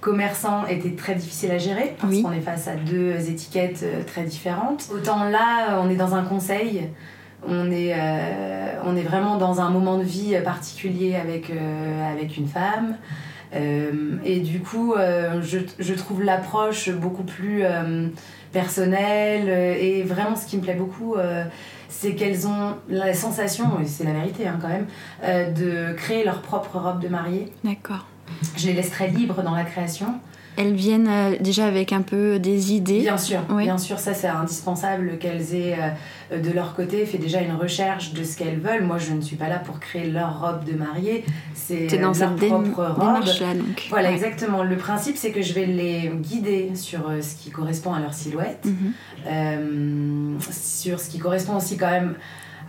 commerçant 0.02 0.66
était 0.68 0.96
très 0.96 1.16
difficile 1.16 1.52
à 1.52 1.58
gérer 1.58 1.96
parce 2.00 2.22
qu'on 2.22 2.32
est 2.32 2.42
face 2.42 2.68
à 2.68 2.76
deux 2.76 3.30
étiquettes 3.30 3.84
euh, 3.84 4.04
très 4.06 4.24
différentes. 4.24 4.90
Autant 4.94 5.26
là 5.26 5.82
on 5.82 5.90
est 5.90 5.98
dans 5.98 6.16
un 6.16 6.24
conseil 6.24 6.90
on 7.48 7.72
est, 7.72 7.96
on 8.84 8.98
est 8.98 9.02
vraiment 9.02 9.38
dans 9.38 9.62
un 9.62 9.70
moment 9.70 9.98
de 9.98 10.04
vie 10.04 10.38
particulier 10.44 11.16
avec, 11.16 11.50
avec 11.50 12.36
une 12.36 12.48
femme. 12.48 12.98
Euh, 13.54 14.18
et 14.24 14.40
du 14.40 14.60
coup, 14.60 14.94
euh, 14.94 15.42
je, 15.42 15.60
je, 15.80 15.94
trouve 15.94 16.24
l'approche 16.24 16.90
beaucoup 16.92 17.24
plus 17.24 17.64
euh, 17.64 18.08
personnelle 18.52 19.50
et 19.50 20.04
vraiment 20.04 20.36
ce 20.36 20.46
qui 20.46 20.58
me 20.58 20.62
plaît 20.62 20.76
beaucoup 20.76 21.16
c'est 21.92 22.14
qu'elles 22.14 22.48
ont 22.48 22.76
la 22.88 23.14
sensation, 23.14 23.80
et 23.82 23.86
c'est 23.86 24.04
la 24.04 24.14
vérité 24.14 24.48
hein, 24.48 24.60
quand 24.62 24.70
même, 24.70 25.54
de 25.54 25.92
créer 25.94 26.24
leur 26.24 26.42
propre 26.42 26.78
robe 26.78 27.02
de 27.02 27.08
mariée. 27.10 27.52
D'accord. 27.64 28.06
Je 28.56 28.68
les 28.68 28.74
laisse 28.74 28.92
très 28.92 29.08
libres 29.08 29.42
dans 29.42 29.56
la 29.56 29.64
création. 29.64 30.20
Elles 30.60 30.74
viennent 30.74 31.10
déjà 31.40 31.68
avec 31.68 31.94
un 31.94 32.02
peu 32.02 32.38
des 32.38 32.74
idées. 32.74 33.00
Bien 33.00 33.18
sûr, 33.18 33.40
bien 33.58 33.78
sûr, 33.78 33.98
ça 33.98 34.14
c'est 34.14 34.28
indispensable 34.28 35.18
qu'elles 35.18 35.56
aient 35.56 35.78
euh, 36.32 36.40
de 36.40 36.52
leur 36.52 36.76
côté 36.76 37.06
fait 37.06 37.18
déjà 37.18 37.42
une 37.42 37.56
recherche 37.56 38.14
de 38.14 38.24
ce 38.24 38.38
qu'elles 38.38 38.60
veulent. 38.60 38.84
Moi, 38.84 38.98
je 38.98 39.14
ne 39.14 39.22
suis 39.22 39.36
pas 39.36 39.48
là 39.48 39.58
pour 39.58 39.80
créer 39.80 40.10
leur 40.10 40.42
robe 40.42 40.66
de 40.66 40.74
mariée. 40.78 41.24
C'est 41.54 41.88
dans 41.98 42.12
leur 42.12 42.36
propre 42.36 42.84
robe. 42.84 43.26
Là, 43.26 43.54
donc. 43.54 43.88
Voilà, 43.90 44.12
exactement. 44.12 44.64
Le 44.64 44.76
principe, 44.76 45.18
c'est 45.18 45.32
que 45.32 45.42
je 45.42 45.54
vais 45.54 45.66
les 45.66 46.12
guider 46.14 46.72
sur 46.76 47.10
euh, 47.10 47.22
ce 47.22 47.36
qui 47.36 47.52
correspond 47.52 47.94
à 47.94 48.00
leur 48.00 48.14
silhouette, 48.14 48.66
mhm. 48.66 48.94
euh, 49.28 50.38
sur 50.52 51.00
ce 51.00 51.10
qui 51.10 51.20
correspond 51.20 51.56
aussi 51.56 51.78
quand 51.78 51.90
même 51.90 52.16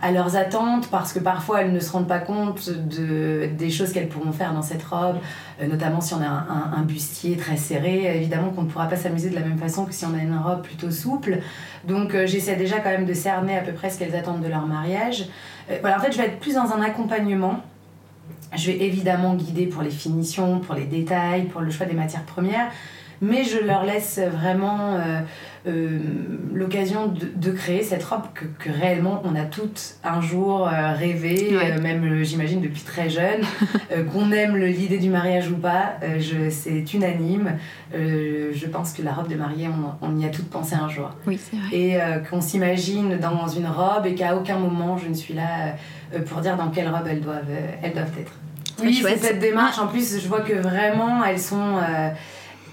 à 0.01 0.11
leurs 0.11 0.35
attentes 0.35 0.89
parce 0.89 1.13
que 1.13 1.19
parfois 1.19 1.61
elles 1.61 1.71
ne 1.71 1.79
se 1.79 1.91
rendent 1.91 2.07
pas 2.07 2.19
compte 2.19 2.69
de, 2.69 3.47
des 3.57 3.69
choses 3.69 3.93
qu'elles 3.93 4.09
pourront 4.09 4.31
faire 4.31 4.53
dans 4.53 4.63
cette 4.63 4.83
robe, 4.83 5.17
euh, 5.61 5.67
notamment 5.67 6.01
si 6.01 6.13
on 6.15 6.21
a 6.21 6.27
un, 6.27 6.81
bustier 6.81 7.37
très 7.37 7.55
serré, 7.55 8.17
évidemment 8.17 8.49
qu'on 8.49 8.63
ne 8.63 8.67
pourra 8.67 8.87
pas 8.87 8.95
s'amuser 8.95 9.29
de 9.29 9.35
la 9.35 9.41
même 9.41 9.59
façon 9.59 9.85
que 9.85 9.93
si 9.93 10.05
on 10.05 10.13
a 10.15 10.21
une 10.21 10.35
robe 10.35 10.63
plutôt 10.63 10.89
souple. 10.89 11.39
Donc 11.87 12.15
euh, 12.15 12.25
j'essaie 12.25 12.55
déjà 12.55 12.79
quand 12.79 12.89
même 12.89 13.05
de 13.05 13.13
cerner 13.13 13.55
à 13.55 13.61
peu 13.61 13.73
près 13.73 13.91
ce 13.91 13.99
qu'elles 13.99 14.15
attendent 14.15 14.41
de 14.41 14.49
leur 14.49 14.65
mariage. 14.65 15.25
Euh, 15.69 15.77
voilà, 15.81 15.99
en 15.99 16.01
fait 16.01 16.11
je 16.11 16.17
vais 16.17 16.25
être 16.25 16.39
plus 16.39 16.55
dans 16.55 16.71
un 16.71 16.81
accompagnement. 16.81 17.61
Je 18.55 18.71
vais 18.71 18.81
évidemment 18.81 19.35
guider 19.35 19.67
pour 19.67 19.83
les 19.83 19.91
finitions, 19.91 20.59
pour 20.59 20.75
les 20.75 20.85
détails, 20.85 21.43
pour 21.43 21.61
le 21.61 21.69
choix 21.69 21.85
des 21.85 21.93
matières 21.93 22.23
premières, 22.23 22.69
mais 23.21 23.43
je 23.43 23.59
leur 23.59 23.85
laisse 23.85 24.19
vraiment 24.19 24.97
euh, 25.67 25.99
l'occasion 26.51 27.07
de, 27.07 27.27
de, 27.35 27.51
créer 27.51 27.83
cette 27.83 28.03
robe 28.03 28.23
que, 28.33 28.45
que, 28.57 28.71
réellement 28.71 29.21
on 29.23 29.35
a 29.35 29.43
toutes 29.43 29.97
un 30.03 30.19
jour 30.19 30.67
euh, 30.67 30.93
rêvé, 30.93 31.49
euh, 31.51 31.79
même 31.79 32.23
j'imagine 32.23 32.61
depuis 32.61 32.81
très 32.81 33.11
jeune, 33.11 33.41
qu'on 34.11 34.31
aime 34.31 34.57
l'idée 34.57 34.97
du 34.97 35.09
mariage 35.09 35.51
ou 35.51 35.57
pas, 35.57 35.97
c'est 36.49 36.93
unanime. 36.93 37.57
je 37.93 38.65
pense 38.67 38.93
que 38.93 39.03
la 39.03 39.13
robe 39.13 39.27
de 39.27 39.35
mariée, 39.35 39.67
on, 39.67 40.07
on, 40.07 40.19
y 40.19 40.25
a 40.25 40.29
toutes 40.29 40.49
pensé 40.49 40.73
un 40.73 40.89
jour. 40.89 41.11
Oui, 41.27 41.39
c'est 41.39 41.55
vrai. 41.55 41.77
Et 41.77 41.99
qu'on 42.27 42.41
s'imagine 42.41 43.17
dans 43.17 43.47
une 43.47 43.67
robe 43.67 44.07
et 44.07 44.15
qu'à 44.15 44.35
aucun 44.35 44.57
moment 44.57 44.97
je 44.97 45.09
ne 45.09 45.13
suis 45.13 45.35
là 45.35 45.75
pour 46.25 46.41
dire 46.41 46.57
dans 46.57 46.69
quelle 46.69 46.89
robe 46.89 47.05
elles 47.07 47.21
doivent, 47.21 47.45
elles 47.83 47.93
doivent 47.93 48.17
être. 48.19 48.33
Oui, 48.81 48.99
c'est 48.99 49.17
cette 49.17 49.39
démarche. 49.39 49.77
En 49.77 49.85
plus, 49.85 50.19
je 50.19 50.27
vois 50.27 50.41
que 50.41 50.53
vraiment, 50.53 51.23
elles 51.23 51.39
sont 51.39 51.77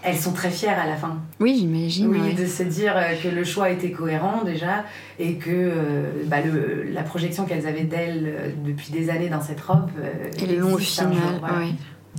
elles 0.03 0.17
sont 0.17 0.33
très 0.33 0.51
fières 0.51 0.79
à 0.79 0.87
la 0.87 0.97
fin. 0.97 1.19
Oui, 1.41 1.57
j'imagine. 1.59 2.07
Oui, 2.09 2.35
de 2.35 2.47
se 2.47 2.63
dire 2.63 2.95
euh, 2.97 3.15
que 3.23 3.29
le 3.29 3.45
choix 3.45 3.71
était 3.71 3.91
cohérent 3.91 4.43
déjà 4.45 4.85
et 5.19 5.35
que 5.35 5.51
euh, 5.51 6.03
bah, 6.27 6.39
le, 6.41 6.85
la 6.93 7.03
projection 7.03 7.45
qu'elles 7.45 7.67
avaient 7.67 7.85
d'elles 7.85 8.27
euh, 8.27 8.49
depuis 8.65 8.93
des 8.93 9.11
années 9.11 9.29
dans 9.29 9.41
cette 9.41 9.61
robe. 9.61 9.91
L'ont 10.59 10.75
au 10.75 10.79
final. 10.79 11.19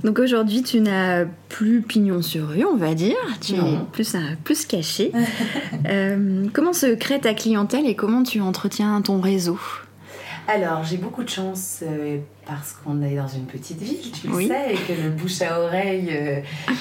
Donc 0.04 0.18
aujourd'hui, 0.18 0.62
tu 0.62 0.80
n'as 0.80 1.24
plus 1.48 1.82
pignon 1.82 2.22
sur 2.22 2.48
rue, 2.48 2.64
on 2.64 2.76
va 2.76 2.94
dire. 2.94 3.16
Tu 3.40 3.54
es 3.54 3.78
plus, 3.92 4.16
plus 4.44 4.64
caché. 4.64 5.12
comment 6.52 6.72
se 6.72 6.94
crée 6.94 7.20
ta 7.20 7.34
clientèle 7.34 7.86
et 7.86 7.94
comment 7.94 8.22
tu 8.22 8.40
entretiens 8.40 9.00
ton 9.02 9.20
réseau? 9.20 9.58
Alors, 10.50 10.82
j'ai 10.82 10.96
beaucoup 10.96 11.22
de 11.22 11.28
chance 11.28 11.80
euh, 11.82 12.18
parce 12.44 12.72
qu'on 12.72 13.02
est 13.02 13.14
dans 13.14 13.28
une 13.28 13.46
petite 13.46 13.80
ville, 13.80 14.10
tu 14.10 14.26
le 14.26 14.48
sais, 14.48 14.74
et 14.74 14.76
que 14.76 15.00
le 15.00 15.10
bouche 15.10 15.42
à 15.42 15.60
oreille 15.60 16.08
euh, 16.10 16.40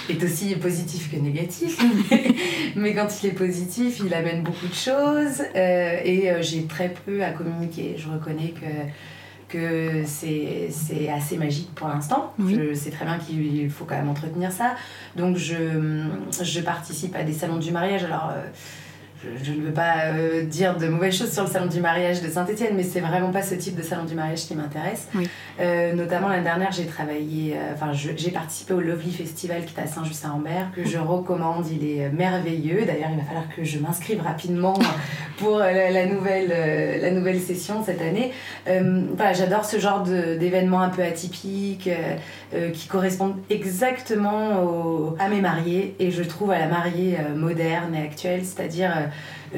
est 0.09 0.23
aussi 0.23 0.55
positif 0.55 1.11
que 1.11 1.17
négatif. 1.17 1.79
Mais 2.75 2.95
quand 2.95 3.07
il 3.21 3.29
est 3.29 3.33
positif, 3.33 4.01
il 4.03 4.11
amène 4.15 4.41
beaucoup 4.41 4.67
de 4.67 4.73
choses 4.73 5.43
euh, 5.55 5.99
et 6.03 6.31
j'ai 6.41 6.65
très 6.65 6.89
peu 6.89 7.23
à 7.23 7.29
communiquer. 7.29 7.95
Je 7.97 8.09
reconnais 8.09 8.53
que 8.59 8.65
que 9.49 10.03
c'est 10.05 11.09
assez 11.09 11.35
magique 11.35 11.73
pour 11.73 11.87
l'instant. 11.87 12.33
Je 12.39 12.71
sais 12.75 12.91
très 12.91 13.05
bien 13.05 13.17
qu'il 13.17 13.67
faut 13.71 13.83
quand 13.83 13.95
même 13.95 14.09
entretenir 14.09 14.51
ça. 14.51 14.75
Donc 15.15 15.37
je, 15.37 16.05
je 16.39 16.59
participe 16.59 17.15
à 17.15 17.23
des 17.23 17.33
salons 17.33 17.57
du 17.57 17.71
mariage. 17.71 18.03
Alors 18.03 18.31
je, 19.43 19.51
ne 19.51 19.65
veux 19.65 19.73
pas 19.73 20.05
euh, 20.13 20.43
dire 20.43 20.77
de 20.77 20.87
mauvaises 20.87 21.17
choses 21.17 21.31
sur 21.33 21.43
le 21.43 21.49
salon 21.49 21.65
du 21.65 21.81
mariage 21.81 22.21
de 22.21 22.29
Saint-Etienne, 22.29 22.73
mais 22.75 22.83
c'est 22.83 23.01
vraiment 23.01 23.31
pas 23.31 23.41
ce 23.41 23.55
type 23.55 23.75
de 23.75 23.81
salon 23.81 24.05
du 24.05 24.15
mariage 24.15 24.45
qui 24.45 24.55
m'intéresse. 24.55 25.09
Euh, 25.59 25.93
notamment 25.93 26.29
l'année 26.29 26.43
dernière, 26.43 26.71
j'ai 26.71 26.85
travaillé, 26.85 27.55
euh, 27.55 27.73
enfin, 27.73 27.91
j'ai 27.91 28.31
participé 28.31 28.73
au 28.73 28.79
Lovely 28.79 29.11
Festival 29.11 29.65
qui 29.65 29.75
est 29.75 29.83
à 29.83 29.87
Saint-Just-à-Ambert, 29.87 30.71
que 30.73 30.85
je 30.85 30.97
recommande. 30.97 31.65
Il 31.69 31.85
est 31.85 32.09
merveilleux. 32.09 32.85
D'ailleurs, 32.85 33.09
il 33.11 33.17
va 33.17 33.23
falloir 33.23 33.49
que 33.53 33.63
je 33.63 33.79
m'inscrive 33.79 34.21
rapidement 34.21 34.79
pour 35.37 35.59
la, 35.59 36.05
nouvelle, 36.05 37.01
la 37.01 37.11
nouvelle 37.11 37.39
session 37.39 37.83
cette 37.83 38.01
année. 38.01 38.31
voilà, 38.65 39.33
j'adore 39.33 39.65
ce 39.65 39.79
genre 39.79 40.03
d'événements 40.03 40.81
un 40.81 40.89
peu 40.89 41.03
atypiques 41.03 41.89
qui 42.73 42.87
correspondent 42.87 43.37
exactement 43.49 45.15
à 45.19 45.29
mes 45.29 45.41
mariés 45.41 45.95
et 45.99 46.11
je 46.11 46.23
trouve 46.23 46.51
à 46.51 46.59
la 46.59 46.67
mariée 46.67 47.17
moderne 47.35 47.95
et 47.95 48.01
actuelle, 48.01 48.41
c'est-à-dire 48.43 49.08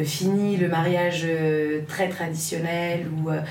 fini 0.03 0.57
le 0.57 0.67
mariage 0.67 1.23
euh, 1.25 1.81
très 1.87 2.09
traditionnel 2.09 3.07
ou 3.17 3.29
euh, 3.29 3.41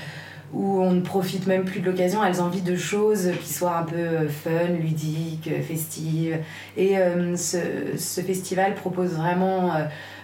où 0.53 0.81
on 0.81 0.91
ne 0.91 0.99
profite 0.99 1.47
même 1.47 1.63
plus 1.63 1.79
de 1.79 1.85
l'occasion, 1.85 2.25
elles 2.25 2.41
ont 2.41 2.45
envie 2.45 2.61
de 2.61 2.75
choses 2.75 3.31
qui 3.41 3.53
soient 3.53 3.77
un 3.77 3.83
peu 3.83 4.27
fun, 4.27 4.67
ludiques, 4.81 5.49
festives. 5.65 6.39
Et 6.75 6.95
ce, 7.37 8.21
festival 8.21 8.75
propose 8.75 9.11
vraiment 9.11 9.71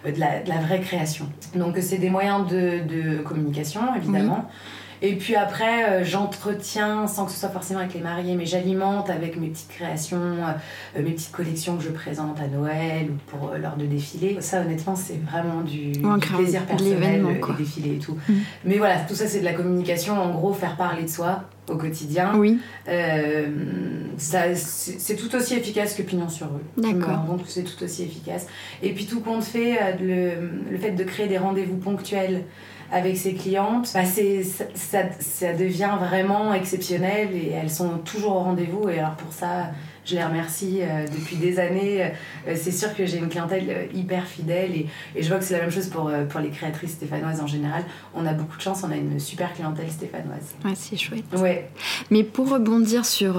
de, 0.05 0.19
la, 0.19 0.59
vraie 0.59 0.81
création. 0.81 1.27
Donc 1.55 1.77
c'est 1.79 1.97
des 1.97 2.09
moyens 2.09 2.45
de 2.45 3.19
communication, 3.19 3.79
évidemment. 3.95 4.49
Et 5.01 5.15
puis 5.15 5.35
après, 5.35 5.89
euh, 5.89 6.03
j'entretiens, 6.03 7.07
sans 7.07 7.25
que 7.25 7.31
ce 7.31 7.39
soit 7.39 7.49
forcément 7.49 7.79
avec 7.81 7.93
les 7.93 8.01
mariés, 8.01 8.35
mais 8.35 8.45
j'alimente 8.45 9.09
avec 9.09 9.37
mes 9.39 9.47
petites 9.47 9.69
créations, 9.69 10.17
euh, 10.17 11.01
mes 11.01 11.11
petites 11.11 11.31
collections 11.31 11.77
que 11.77 11.83
je 11.83 11.89
présente 11.89 12.39
à 12.39 12.47
Noël 12.47 13.09
ou 13.11 13.17
pour 13.27 13.49
euh, 13.49 13.57
l'heure 13.57 13.75
de 13.77 13.85
défilé. 13.85 14.37
Ça, 14.39 14.61
honnêtement, 14.61 14.95
c'est 14.95 15.19
vraiment 15.23 15.61
du, 15.61 15.91
plaisir 16.35 16.65
personnel, 16.65 17.23
les 17.23 17.53
défilés 17.57 17.95
et 17.95 17.99
tout. 17.99 18.17
Mm. 18.27 18.33
Mais 18.65 18.77
voilà, 18.77 18.99
tout 19.01 19.15
ça, 19.15 19.27
c'est 19.27 19.39
de 19.39 19.45
la 19.45 19.53
communication. 19.53 20.19
En 20.19 20.31
gros, 20.31 20.53
faire 20.53 20.75
parler 20.77 21.03
de 21.03 21.09
soi 21.09 21.43
au 21.69 21.75
quotidien. 21.75 22.33
Oui. 22.35 22.59
c'est 24.17 25.15
tout 25.15 25.35
aussi 25.35 25.53
efficace 25.53 25.93
que 25.93 26.01
pignon 26.01 26.29
sur 26.29 26.47
rue. 26.47 26.81
D'accord. 26.81 27.25
Donc 27.27 27.41
c'est 27.45 27.63
tout 27.63 27.83
aussi 27.83 28.03
efficace. 28.03 28.47
Et 28.81 28.93
puis 28.93 29.05
tout 29.05 29.19
compte 29.19 29.43
fait, 29.43 29.97
le, 29.99 30.71
le 30.71 30.77
fait 30.77 30.91
de 30.91 31.03
créer 31.03 31.27
des 31.27 31.37
rendez-vous 31.37 31.75
ponctuels 31.75 32.45
avec 32.91 33.17
ses 33.17 33.33
clientes, 33.33 33.91
bah 33.93 34.05
ça, 34.05 34.99
ça, 35.19 35.53
devient 35.53 35.97
vraiment 35.99 36.53
exceptionnel 36.53 37.29
et 37.33 37.51
elles 37.51 37.69
sont 37.69 37.97
toujours 37.99 38.35
au 38.37 38.39
rendez-vous. 38.39 38.89
Et 38.89 38.99
alors 38.99 39.15
pour 39.15 39.33
ça, 39.33 39.71
je 40.07 40.15
les 40.15 40.23
remercie 40.23 40.79
depuis 41.13 41.35
des 41.35 41.59
années. 41.59 42.11
c'est 42.55 42.71
sûr 42.71 42.95
que 42.95 43.05
j'ai 43.05 43.17
une 43.17 43.29
clientèle 43.29 43.89
hyper 43.93 44.25
fidèle 44.25 44.71
et, 44.71 44.87
et 45.15 45.23
je 45.23 45.27
vois 45.27 45.37
que 45.37 45.43
c'est 45.43 45.53
la 45.55 45.61
même 45.61 45.71
chose 45.71 45.87
pour, 45.87 46.11
pour 46.29 46.39
les 46.39 46.49
créatrices 46.49 46.91
stéphanoises 46.91 47.41
en 47.41 47.47
général. 47.47 47.83
On 48.15 48.25
a 48.25 48.33
beaucoup 48.33 48.57
de 48.57 48.61
chance, 48.61 48.83
on 48.87 48.91
a 48.91 48.95
une 48.95 49.19
super 49.19 49.53
clientèle 49.53 49.89
stéphanoise. 49.89 50.55
Ouais, 50.63 50.71
c'est 50.75 50.97
chouette. 50.97 51.25
Ouais. 51.35 51.69
Mais 52.09 52.23
pour 52.23 52.49
rebondir 52.49 53.05
sur 53.05 53.33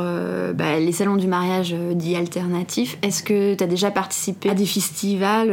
bah, 0.55 0.79
les 0.79 0.93
salons 0.93 1.17
du 1.17 1.27
mariage 1.27 1.73
dits 1.73 2.17
alternatifs, 2.17 2.99
est-ce 3.03 3.23
que 3.23 3.55
tu 3.55 3.65
as 3.65 3.67
déjà 3.67 3.91
participé 3.91 4.51
à 4.51 4.55
des 4.55 4.67
festivals 4.67 5.49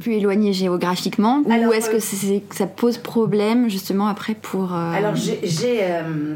plus 0.00 0.14
éloignés 0.14 0.52
géographiquement? 0.52 1.42
Ou 1.46 1.72
est-ce 1.72 1.90
que 1.90 2.00
ça 2.54 2.66
pose 2.66 2.98
problème 2.98 3.68
justement 3.68 4.08
après 4.08 4.34
pour... 4.34 4.74
Alors 4.74 5.14
j'ai 5.14 5.80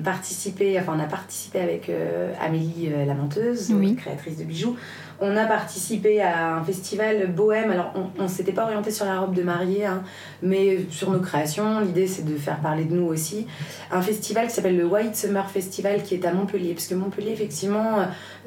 participé, 0.05 0.79
enfin 0.79 0.95
on 0.97 1.01
a 1.01 1.07
participé 1.07 1.61
avec 1.61 1.89
euh, 1.89 2.33
Amélie 2.41 2.89
euh, 2.89 3.05
la 3.05 3.15
menteuse, 3.15 3.71
créatrice 3.97 4.39
de 4.39 4.45
bijoux. 4.45 4.77
On 5.23 5.37
a 5.37 5.45
participé 5.45 6.23
à 6.23 6.57
un 6.57 6.65
festival 6.65 7.31
bohème. 7.33 7.71
Alors, 7.71 7.93
on 8.19 8.23
ne 8.23 8.29
s'était 8.29 8.53
pas 8.53 8.65
orienté 8.65 8.91
sur 8.91 9.05
la 9.05 9.21
robe 9.21 9.35
de 9.35 9.43
mariée, 9.43 9.85
hein, 9.85 10.03
mais 10.43 10.87
sur 10.91 11.11
nos 11.11 11.21
créations. 11.21 11.81
L'idée, 11.81 12.07
c'est 12.07 12.25
de 12.25 12.37
faire 12.37 12.61
parler 12.61 12.85
de 12.85 12.95
nous 12.95 13.07
aussi. 13.07 13.47
Un 13.91 14.01
festival 14.01 14.47
qui 14.47 14.55
s'appelle 14.55 14.79
le 14.79 14.87
White 14.87 15.15
Summer 15.15 15.51
Festival, 15.51 16.03
qui 16.03 16.15
est 16.15 16.25
à 16.25 16.33
Montpellier. 16.33 16.73
Parce 16.73 16.87
que 16.87 16.95
Montpellier, 16.95 17.33
effectivement, 17.33 17.99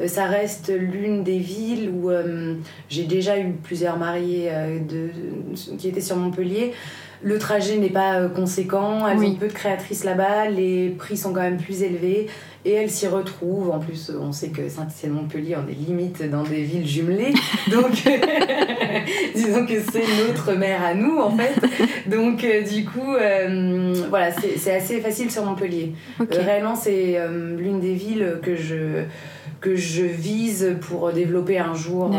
euh, 0.01 0.07
ça 0.07 0.25
reste 0.25 0.71
l'une 0.75 1.23
des 1.23 1.37
villes 1.37 1.91
où 1.91 2.09
j'ai 2.89 3.03
déjà 3.03 3.37
eu 3.37 3.51
plusieurs 3.51 3.97
mariés 3.97 4.49
de, 4.89 5.09
qui 5.77 5.87
étaient 5.87 6.01
sur 6.01 6.15
Montpellier. 6.15 6.73
Le 7.23 7.39
trajet 7.39 7.77
n'est 7.77 7.89
pas 7.89 8.19
euh, 8.19 8.27
conséquent, 8.27 9.07
elles 9.07 9.17
ont 9.17 9.35
peu 9.35 9.47
de 9.47 9.53
créatrices 9.53 10.03
là-bas, 10.03 10.49
les 10.49 10.89
prix 10.89 11.15
sont 11.15 11.31
quand 11.31 11.41
même 11.41 11.57
plus 11.57 11.81
élevés 11.81 12.27
et 12.65 12.71
elles 12.73 12.89
s'y 12.89 13.07
retrouvent. 13.07 13.71
En 13.71 13.79
plus, 13.79 14.11
on 14.19 14.31
sait 14.31 14.49
que 14.49 14.67
Saint-Étienne-Montpellier, 14.69 15.55
on 15.55 15.69
est 15.69 15.73
limite 15.73 16.29
dans 16.29 16.43
des 16.43 16.63
villes 16.63 16.87
jumelées, 16.87 17.33
donc 17.71 17.91
disons 19.35 19.65
que 19.65 19.79
c'est 19.91 20.27
notre 20.27 20.53
mère 20.53 20.83
à 20.83 20.93
nous 20.93 21.19
en 21.19 21.31
fait. 21.31 21.55
Donc 22.09 22.43
euh, 22.43 22.61
du 22.61 22.85
coup, 22.85 23.13
euh, 23.13 23.93
voilà, 24.09 24.31
c'est 24.31 24.75
assez 24.75 24.99
facile 24.99 25.31
sur 25.31 25.45
Montpellier. 25.45 25.93
réellement, 26.29 26.75
c'est 26.75 27.17
l'une 27.57 27.79
des 27.79 27.93
villes 27.93 28.39
que 28.41 28.55
je, 28.55 29.03
que 29.61 29.75
je 29.75 30.03
vise 30.03 30.75
pour 30.81 31.11
développer 31.11 31.59
un 31.59 31.73
jour. 31.73 32.09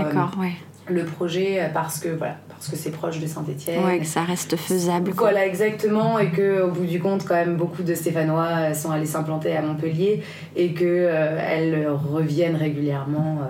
Le 0.88 1.05
projet 1.05 1.71
parce 1.73 1.99
que 1.99 2.09
voilà 2.09 2.37
parce 2.64 2.69
que 2.69 2.76
c'est 2.76 2.91
proche 2.93 3.19
de 3.19 3.26
Saint-Etienne. 3.26 3.85
Ouais, 3.85 3.99
que 3.99 4.07
ça 4.07 4.23
reste 4.23 4.57
faisable. 4.57 5.11
Voilà, 5.14 5.47
exactement, 5.47 6.19
et 6.19 6.31
qu'au 6.31 6.69
bout 6.69 6.87
du 6.87 6.99
compte, 6.99 7.26
quand 7.26 7.35
même, 7.35 7.57
beaucoup 7.57 7.83
de 7.83 7.95
Stéphanois 7.95 8.73
sont 8.73 8.91
allés 8.91 9.05
s'implanter 9.05 9.55
à 9.55 9.61
Montpellier 9.61 10.23
et 10.57 10.73
qu'elles 10.73 11.75
euh, 11.75 11.93
reviennent 11.93 12.57
régulièrement 12.57 13.41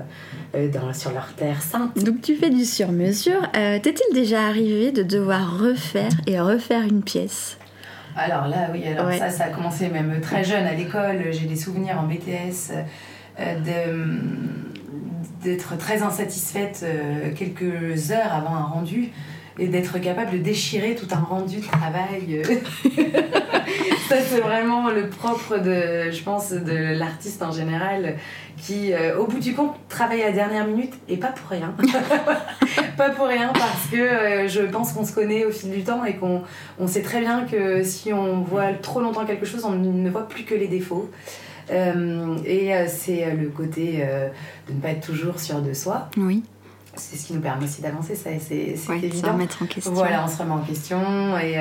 euh, 0.57 0.69
dans, 0.69 0.93
sur 0.93 1.13
leur 1.13 1.33
terre 1.35 1.63
sainte. 1.63 1.97
Donc 2.03 2.23
tu 2.23 2.35
fais 2.35 2.51
du 2.51 2.65
sur-mesure. 2.65 3.41
Euh, 3.57 3.79
T'est-il 3.79 4.15
déjà 4.15 4.43
arrivé 4.43 4.91
de 4.91 5.05
devoir 5.05 5.61
refaire 5.61 6.11
et 6.27 6.41
refaire 6.41 6.83
une 6.83 7.03
pièce? 7.03 7.57
Alors 8.17 8.49
là, 8.49 8.69
oui, 8.73 8.83
alors 8.87 9.13
ça, 9.13 9.31
ça 9.31 9.45
a 9.45 9.49
commencé 9.51 9.89
même 9.89 10.21
très 10.21 10.43
jeune 10.43 10.67
à 10.67 10.75
l'école. 10.75 11.27
J'ai 11.31 11.47
des 11.47 11.57
souvenirs 11.57 12.01
en 12.01 12.09
BTS 12.09 12.73
de 13.39 14.74
d'être 15.43 15.77
très 15.79 16.03
insatisfaite 16.03 16.81
euh, 16.85 17.31
quelques 17.35 18.11
heures 18.11 18.33
avant 18.33 18.55
un 18.55 18.65
rendu 18.65 19.11
et 19.59 19.69
d'être 19.69 19.99
capable 20.01 20.33
de 20.33 20.39
déchirer 20.39 20.95
tout 20.95 21.07
un 21.13 21.21
rendu 21.21 21.59
de 21.59 21.67
travail. 21.67 22.43
ça, 24.09 24.17
c'est 24.21 24.41
vraiment 24.41 24.91
le 24.91 25.09
propre 25.09 25.59
de, 25.59 26.11
je 26.11 26.23
pense, 26.23 26.51
de 26.51 26.99
l'artiste 26.99 27.43
en 27.43 27.53
général 27.53 28.17
qui, 28.57 28.93
euh, 28.93 29.19
au 29.19 29.27
bout 29.27 29.39
du 29.39 29.55
compte, 29.55 29.75
travaille 29.89 30.23
à 30.23 30.33
dernière 30.33 30.67
minute 30.67 30.95
et 31.09 31.17
pas 31.17 31.29
pour 31.29 31.51
rien. 31.51 31.75
pas 32.97 33.11
pour 33.11 33.27
rien 33.27 33.53
parce 33.53 33.87
que 33.91 33.97
euh, 33.97 34.49
je 34.49 34.63
pense 34.63 34.93
qu'on 34.93 35.05
se 35.05 35.13
connaît 35.13 35.45
au 35.45 35.51
fil 35.51 35.71
du 35.71 35.85
temps 35.85 36.05
et 36.05 36.17
qu'on 36.17 36.43
on 36.79 36.87
sait 36.87 37.03
très 37.03 37.21
bien 37.21 37.45
que 37.45 37.83
si 37.85 38.13
on 38.13 38.43
voit 38.43 38.73
trop 38.73 39.01
longtemps 39.01 39.25
quelque 39.25 39.47
chose, 39.47 39.65
on 39.65 39.73
ne 39.73 40.11
voit 40.11 40.29
plus 40.29 40.45
que 40.45 40.55
les 40.55 40.69
défauts. 40.69 41.11
Euh, 41.71 42.37
et 42.45 42.75
euh, 42.75 42.87
c'est 42.89 43.25
euh, 43.25 43.35
le 43.35 43.49
côté 43.49 44.05
de 44.69 44.73
ne 44.73 44.81
pas 44.81 44.91
être 44.91 45.07
toujours 45.07 45.41
sûr 45.41 45.61
de 45.61 45.73
soi. 45.73 46.09
Oui. 46.17 46.43
C'est 46.97 47.17
ce 47.17 47.27
qui 47.27 47.33
nous 47.33 47.41
permet 47.41 47.65
aussi 47.65 47.83
d'avancer, 47.83 48.15
ça, 48.15 48.31
c'est 48.39 48.77
ouais, 48.89 48.99
évident. 49.03 49.33
remettre 49.33 49.61
en 49.65 49.67
question. 49.67 49.93
Voilà, 49.93 50.25
on 50.25 50.29
se 50.29 50.39
remet 50.39 50.53
en 50.53 50.61
question. 50.61 51.37
Et, 51.41 51.57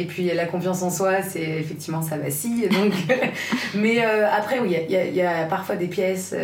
et 0.00 0.04
puis 0.06 0.24
la 0.34 0.46
confiance 0.46 0.82
en 0.82 0.90
soi, 0.90 1.22
c'est 1.22 1.60
effectivement 1.60 2.02
ça 2.02 2.18
vacille. 2.18 2.68
Donc, 2.68 2.92
mais 3.76 4.00
après, 4.02 4.58
oui, 4.58 4.74
il 4.88 4.96
y, 4.96 5.16
y, 5.16 5.22
a 5.22 5.44
parfois 5.44 5.76
des 5.76 5.86
pièces 5.86 6.34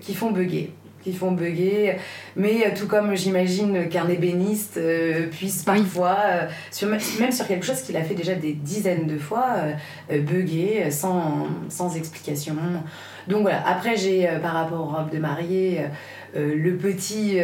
qui 0.00 0.12
font 0.12 0.32
bugger 0.32 0.72
qui 1.02 1.12
font 1.12 1.32
bugger. 1.32 1.96
Mais 2.36 2.66
euh, 2.66 2.70
tout 2.76 2.86
comme 2.86 3.14
j'imagine 3.14 3.88
qu'un 3.88 4.08
ébéniste 4.08 4.76
euh, 4.76 5.26
puisse 5.28 5.62
parfois, 5.62 6.16
euh, 6.26 6.46
sur, 6.70 6.88
même 6.88 7.32
sur 7.32 7.46
quelque 7.46 7.66
chose 7.66 7.82
qu'il 7.82 7.96
a 7.96 8.02
fait 8.02 8.14
déjà 8.14 8.34
des 8.34 8.52
dizaines 8.52 9.06
de 9.06 9.18
fois, 9.18 9.54
bugger 10.10 10.90
sans, 10.90 11.46
sans 11.68 11.96
explication. 11.96 12.56
Donc 13.28 13.42
voilà, 13.42 13.66
après 13.66 13.96
j'ai 13.96 14.28
par 14.42 14.54
rapport 14.54 14.80
aux 14.80 14.96
robes 14.96 15.10
de 15.10 15.18
mariée, 15.18 15.82
le 16.34 16.76
petit, 16.76 17.38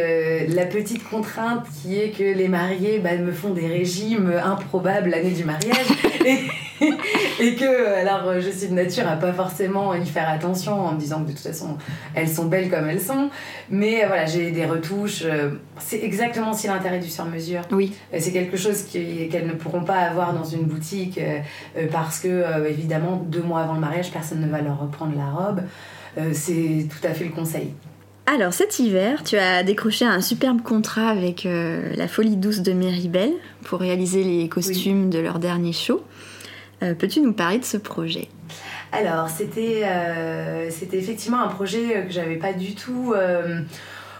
la 0.47 0.65
petite 0.65 1.07
contrainte 1.07 1.65
qui 1.81 1.99
est 1.99 2.09
que 2.09 2.23
les 2.23 2.47
mariés 2.47 2.99
bah, 2.99 3.15
me 3.15 3.31
font 3.31 3.53
des 3.53 3.67
régimes 3.67 4.31
improbables 4.43 5.09
l'année 5.09 5.31
du 5.31 5.45
mariage. 5.45 5.87
et 6.25 6.39
que, 7.39 7.95
alors, 7.95 8.39
je 8.39 8.49
suis 8.49 8.67
de 8.67 8.73
nature 8.73 9.07
à 9.07 9.15
pas 9.15 9.33
forcément 9.33 9.93
y 9.93 10.05
faire 10.05 10.29
attention 10.29 10.73
en 10.73 10.93
me 10.93 10.99
disant 10.99 11.23
que 11.23 11.29
de 11.29 11.31
toute 11.33 11.39
façon, 11.39 11.77
elles 12.15 12.29
sont 12.29 12.45
belles 12.45 12.69
comme 12.69 12.89
elles 12.89 13.01
sont. 13.01 13.29
Mais 13.69 14.05
voilà, 14.05 14.25
j'ai 14.25 14.51
des 14.51 14.65
retouches. 14.65 15.23
Euh, 15.25 15.51
c'est 15.77 16.03
exactement 16.03 16.51
aussi 16.51 16.67
l'intérêt 16.67 16.99
du 16.99 17.09
sur-mesure. 17.09 17.61
Oui. 17.71 17.93
Euh, 18.13 18.17
c'est 18.19 18.31
quelque 18.31 18.57
chose 18.57 18.83
qu'elles 18.83 19.47
ne 19.47 19.53
pourront 19.53 19.83
pas 19.83 19.99
avoir 19.99 20.33
dans 20.33 20.43
une 20.43 20.63
boutique 20.63 21.17
euh, 21.19 21.87
parce 21.91 22.19
que, 22.19 22.67
évidemment, 22.67 23.17
deux 23.25 23.41
mois 23.41 23.61
avant 23.61 23.73
le 23.73 23.81
mariage, 23.81 24.11
personne 24.11 24.41
ne 24.41 24.47
va 24.47 24.61
leur 24.61 24.79
reprendre 24.79 25.13
la 25.15 25.29
robe. 25.29 25.61
c'est 26.33 26.87
tout 26.89 27.07
à 27.07 27.13
fait 27.13 27.25
le 27.25 27.31
conseil. 27.31 27.73
Alors 28.25 28.53
cet 28.53 28.77
hiver, 28.77 29.23
tu 29.23 29.37
as 29.37 29.63
décroché 29.63 30.05
un 30.05 30.21
superbe 30.21 30.61
contrat 30.61 31.07
avec 31.07 31.45
la 31.45 32.07
Folie 32.07 32.37
Douce 32.37 32.59
de 32.59 32.73
Méribel 32.73 33.31
pour 33.63 33.79
réaliser 33.79 34.23
les 34.23 34.47
costumes 34.49 35.09
de 35.09 35.19
leur 35.19 35.39
dernier 35.39 35.73
show. 35.73 36.03
Euh, 36.83 36.93
peux-tu 36.93 37.21
nous 37.21 37.33
parler 37.33 37.59
de 37.59 37.65
ce 37.65 37.77
projet? 37.77 38.27
Alors, 38.91 39.29
c'était 39.29 39.83
euh, 39.85 40.69
c'était 40.71 40.97
effectivement 40.97 41.41
un 41.41 41.49
projet 41.49 42.05
que 42.07 42.11
j'avais 42.11 42.37
pas 42.37 42.53
du 42.53 42.73
tout 42.73 43.13
euh, 43.15 43.61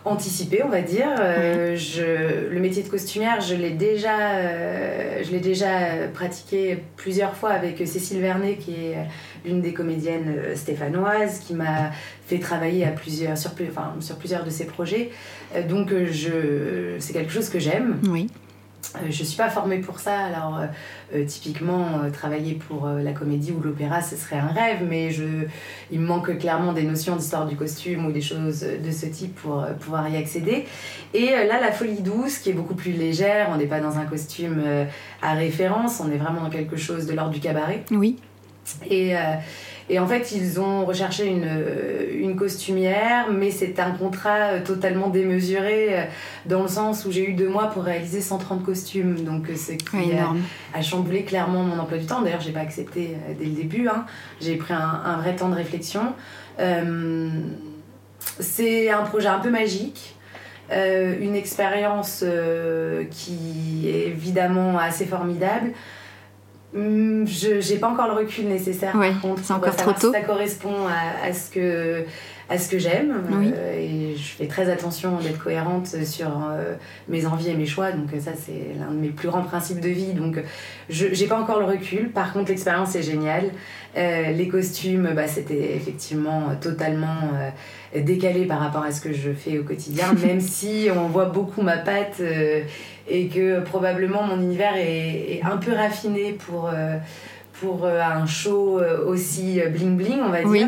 anticipé, 0.06 0.62
on 0.64 0.70
va 0.70 0.82
dire. 0.82 1.10
je, 1.18 2.50
le 2.50 2.60
métier 2.60 2.84
de 2.84 2.90
costumière, 2.90 3.42
je 3.42 3.56
l'ai 3.56 3.72
déjà, 3.72 5.24
je 5.24 5.32
l'ai 5.32 5.40
déjà 5.40 6.08
pratiqué 6.14 6.84
plusieurs 6.96 7.36
fois 7.36 7.50
avec 7.50 7.78
Cécile 7.88 8.22
Vernet, 8.22 8.58
qui 8.58 8.72
est 8.74 8.98
l'une 9.44 9.62
des 9.62 9.74
comédiennes 9.74 10.56
stéphanoises, 10.56 11.40
qui 11.40 11.54
m'a 11.56 11.92
fait 12.28 12.40
travailler 12.40 12.86
à 12.86 12.92
plusieurs, 12.92 13.38
sur, 13.38 13.52
enfin, 13.70 13.96
sur 14.00 14.18
plusieurs 14.18 14.44
de 14.44 14.52
ses 14.52 14.66
projets. 14.66 15.10
donc, 15.68 15.92
je, 16.12 16.96
c'est 17.00 17.14
quelque 17.14 17.32
chose 17.32 17.50
que 17.50 17.60
j'aime. 17.60 18.00
Oui. 18.08 18.30
Euh, 18.96 19.00
je 19.10 19.22
ne 19.22 19.28
suis 19.28 19.38
pas 19.38 19.50
formée 19.50 19.80
pour 19.80 20.00
ça, 20.00 20.18
alors 20.18 20.58
euh, 20.58 20.66
euh, 21.14 21.26
typiquement 21.26 22.10
travailler 22.12 22.54
pour 22.56 22.88
la 22.88 23.12
comédie 23.12 23.52
ou 23.52 23.62
l'opéra 23.62 24.02
ce 24.02 24.16
serait 24.16 24.38
un 24.38 24.48
rêve, 24.48 24.80
mais 24.88 25.12
je, 25.12 25.24
il 25.92 26.00
me 26.00 26.08
manque 26.08 26.38
clairement 26.38 26.74
des 26.74 26.84
notions 26.84 27.16
d'histoire 27.16 27.46
du 27.46 27.56
costume 27.56 28.06
ou 28.06 28.12
des 28.12 28.22
choses 28.22 28.62
de 28.62 28.92
ce 28.92 29.06
type 29.06 29.36
pour 29.36 29.66
pouvoir 29.80 30.08
y 30.10 30.18
accéder. 30.18 30.66
Et 31.14 31.30
là, 31.30 31.60
la 31.60 31.72
folie 31.72 32.02
douce 32.02 32.40
qui 32.40 32.50
est 32.50 32.54
beaucoup 32.54 32.76
plus 32.76 32.92
légère, 32.92 33.50
on 33.52 33.58
n'est 33.58 33.68
pas 33.68 33.80
dans 33.80 33.98
un 33.98 34.06
costume 34.06 34.64
à 35.22 35.34
référence, 35.34 36.00
on 36.00 36.12
est 36.12 36.18
vraiment 36.18 36.42
dans 36.42 36.50
quelque 36.50 36.78
chose 36.78 37.06
de 37.06 37.14
l'ordre 37.14 37.32
du 37.32 37.40
cabaret. 37.40 37.84
Oui. 37.92 38.18
Et, 38.90 39.14
et 39.90 39.98
en 39.98 40.06
fait, 40.06 40.32
ils 40.34 40.60
ont 40.60 40.86
recherché 40.86 41.26
une, 41.26 41.50
une 42.14 42.36
costumière, 42.36 43.32
mais 43.32 43.50
c'est 43.50 43.80
un 43.80 43.90
contrat 43.92 44.52
euh, 44.52 44.64
totalement 44.64 45.10
démesuré 45.10 45.98
euh, 45.98 46.04
dans 46.46 46.62
le 46.62 46.68
sens 46.68 47.06
où 47.06 47.12
j'ai 47.12 47.28
eu 47.28 47.34
deux 47.34 47.50
mois 47.50 47.68
pour 47.68 47.84
réaliser 47.84 48.22
130 48.22 48.64
costumes. 48.64 49.24
Donc, 49.24 49.50
euh, 49.50 49.56
ce 49.56 49.72
qui 49.72 50.12
a, 50.76 50.82
chamboulé 50.84 51.24
clairement 51.24 51.64
mon 51.64 51.80
emploi 51.80 51.98
du 51.98 52.06
temps. 52.06 52.22
D'ailleurs, 52.22 52.42
j'ai 52.42 52.52
pas 52.52 52.60
accepté 52.60 53.18
dès 53.40 53.46
le 53.46 53.52
début. 53.52 53.88
Hein. 53.88 54.06
J'ai 54.40 54.58
pris 54.58 54.76
un, 54.76 55.02
un, 55.06 55.18
vrai 55.18 55.36
temps 55.36 55.50
de 55.50 55.56
réflexion. 55.56 56.14
c'est 58.40 58.90
un 58.92 59.04
projet 59.04 59.28
un 59.28 59.40
peu 59.40 59.50
magique. 59.50 60.16
une 60.72 61.36
expérience 61.36 62.24
qui 63.12 63.90
est 63.90 64.08
évidemment 64.08 64.78
assez 64.78 65.06
formidable. 65.06 65.74
Hmm, 66.72 67.26
je 67.26 67.74
n'ai 67.74 67.80
pas 67.80 67.90
encore 67.90 68.08
le 68.08 68.14
recul 68.14 68.48
nécessaire 68.48 68.94
par 68.94 69.22
contre. 69.22 69.42
C'est 69.44 69.54
encore 69.54 69.76
trop 69.76 69.92
tôt. 69.94 70.12
Ça 70.12 70.22
correspond 70.22 70.76
à, 70.88 71.34
ce 71.34 71.50
que 71.50 72.06
à 72.48 72.58
ce 72.60 72.70
que 72.70 72.78
j'aime. 72.78 73.24
et 73.76 74.16
je 74.16 74.36
fais 74.36 74.48
très 74.48 74.70
attention 74.70 75.18
d'être 75.18 75.44
cohérente 75.44 75.88
sur 75.88 76.30
mes 77.08 77.26
envies 77.26 77.50
et 77.50 77.56
mes 77.56 77.66
choix. 77.66 77.92
Donc 77.92 78.10
ça, 78.20 78.32
c'est 78.40 78.78
l'un 78.80 78.92
de 78.92 79.00
mes 79.00 79.10
plus 79.10 79.30
grands 79.30 79.42
principes 79.42 79.80
de 79.80 79.90
vie. 79.90 80.14
Donc 80.14 80.40
je 80.90 81.08
n'ai 81.08 81.28
pas 81.28 81.40
encore 81.40 81.60
le 81.60 81.66
recul. 81.66 82.12
Par 82.12 82.34
contre, 82.34 82.50
l'expérience 82.50 82.96
est 82.96 83.04
géniale. 83.04 83.50
les 83.96 84.48
costumes, 84.48 85.10
bah, 85.16 85.28
c'était 85.28 85.76
effectivement 85.76 86.56
totalement 86.62 87.32
décalé 87.96 88.46
par 88.46 88.60
rapport 88.60 88.84
à 88.84 88.92
ce 88.92 89.02
que 89.02 89.12
je 89.12 89.32
fais 89.32 89.58
au 89.58 89.64
quotidien, 89.64 90.14
même 90.24 90.40
si 90.40 90.90
on 90.96 91.08
voit 91.08 91.26
beaucoup 91.26 91.64
ma 91.64 91.78
patte 91.78 92.22
et 93.10 93.28
que 93.28 93.60
probablement 93.62 94.24
mon 94.24 94.40
univers 94.40 94.76
est, 94.78 95.42
un 95.44 95.58
peu 95.58 95.74
raffiné 95.74 96.34
pour, 96.34 96.68
euh, 96.68 96.98
pour 97.60 97.86
euh, 97.86 98.02
un 98.02 98.26
show 98.26 98.80
euh, 98.80 99.06
aussi 99.06 99.62
bling 99.72 99.98
bling, 99.98 100.20
on 100.22 100.30
va 100.30 100.44
dire. 100.44 100.68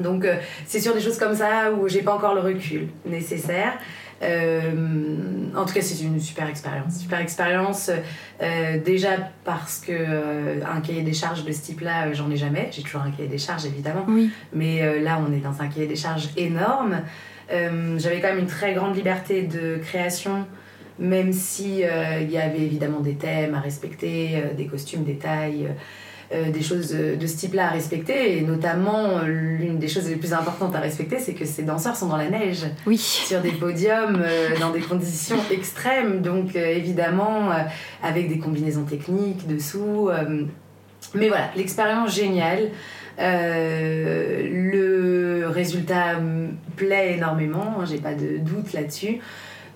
Donc 0.00 0.26
c'est 0.66 0.80
sur 0.80 0.94
des 0.94 1.00
choses 1.00 1.18
comme 1.18 1.34
ça 1.34 1.72
où 1.72 1.88
j'ai 1.88 2.02
pas 2.02 2.14
encore 2.14 2.34
le 2.34 2.42
recul 2.42 2.88
nécessaire. 3.06 3.78
en 4.22 5.64
tout 5.64 5.72
cas, 5.72 5.80
c'est 5.80 6.04
une 6.04 6.20
super 6.20 6.48
expérience. 6.48 6.98
Super 6.98 7.20
expérience, 7.20 7.90
déjà 8.84 9.12
parce 9.42 9.78
que 9.78 10.62
un 10.62 10.80
cahier 10.82 11.00
des 11.00 11.14
charges 11.14 11.44
de 11.44 11.52
ce 11.52 11.62
type-là, 11.62 12.12
j'en 12.12 12.30
ai 12.30 12.36
jamais. 12.36 12.68
J'ai 12.72 12.82
toujours 12.82 13.00
un 13.00 13.10
cahier 13.10 13.28
des 13.28 13.38
charges, 13.38 13.64
évidemment. 13.64 14.04
Mais 14.52 15.00
là, 15.00 15.18
on 15.26 15.32
est 15.32 15.40
dans 15.40 15.62
un 15.62 15.68
cahier 15.68 15.86
des 15.86 15.96
charges 15.96 16.28
énorme. 16.36 17.00
J'avais 17.48 18.20
quand 18.20 18.28
même 18.28 18.40
une 18.40 18.46
très 18.46 18.74
grande 18.74 18.94
liberté 18.96 19.44
de 19.44 19.78
création 19.78 20.46
même 20.98 21.32
si 21.32 21.84
euh, 21.84 22.20
il 22.22 22.30
y 22.30 22.38
avait 22.38 22.62
évidemment 22.62 23.00
des 23.00 23.14
thèmes 23.14 23.54
à 23.54 23.60
respecter, 23.60 24.30
euh, 24.36 24.54
des 24.54 24.66
costumes, 24.66 25.04
des 25.04 25.16
tailles, 25.16 25.68
euh, 26.34 26.50
des 26.50 26.62
choses 26.62 26.90
de 26.90 27.26
ce 27.26 27.36
type-là 27.36 27.68
à 27.68 27.70
respecter. 27.70 28.38
Et 28.38 28.40
notamment, 28.42 29.20
l'une 29.22 29.78
des 29.78 29.88
choses 29.88 30.08
les 30.08 30.16
plus 30.16 30.32
importantes 30.32 30.74
à 30.74 30.80
respecter, 30.80 31.18
c'est 31.18 31.34
que 31.34 31.44
ces 31.44 31.62
danseurs 31.62 31.94
sont 31.96 32.08
dans 32.08 32.16
la 32.16 32.30
neige, 32.30 32.64
oui. 32.86 32.96
sur 32.98 33.40
des 33.40 33.52
podiums, 33.52 34.24
dans 34.58 34.70
des 34.70 34.80
conditions 34.80 35.36
extrêmes, 35.50 36.22
donc 36.22 36.56
évidemment 36.56 37.50
avec 38.02 38.28
des 38.28 38.38
combinaisons 38.38 38.84
techniques 38.84 39.46
dessous. 39.46 40.10
mais 41.14 41.28
voilà, 41.28 41.50
l'expérience 41.54 42.12
géniale. 42.12 42.70
le 43.18 44.56
résultat 45.46 46.18
me 46.18 46.48
plaît 46.74 47.14
énormément, 47.18 47.76
hein, 47.78 47.84
j'ai 47.88 47.98
pas 47.98 48.14
de 48.14 48.38
doute 48.38 48.72
là-dessus. 48.72 49.20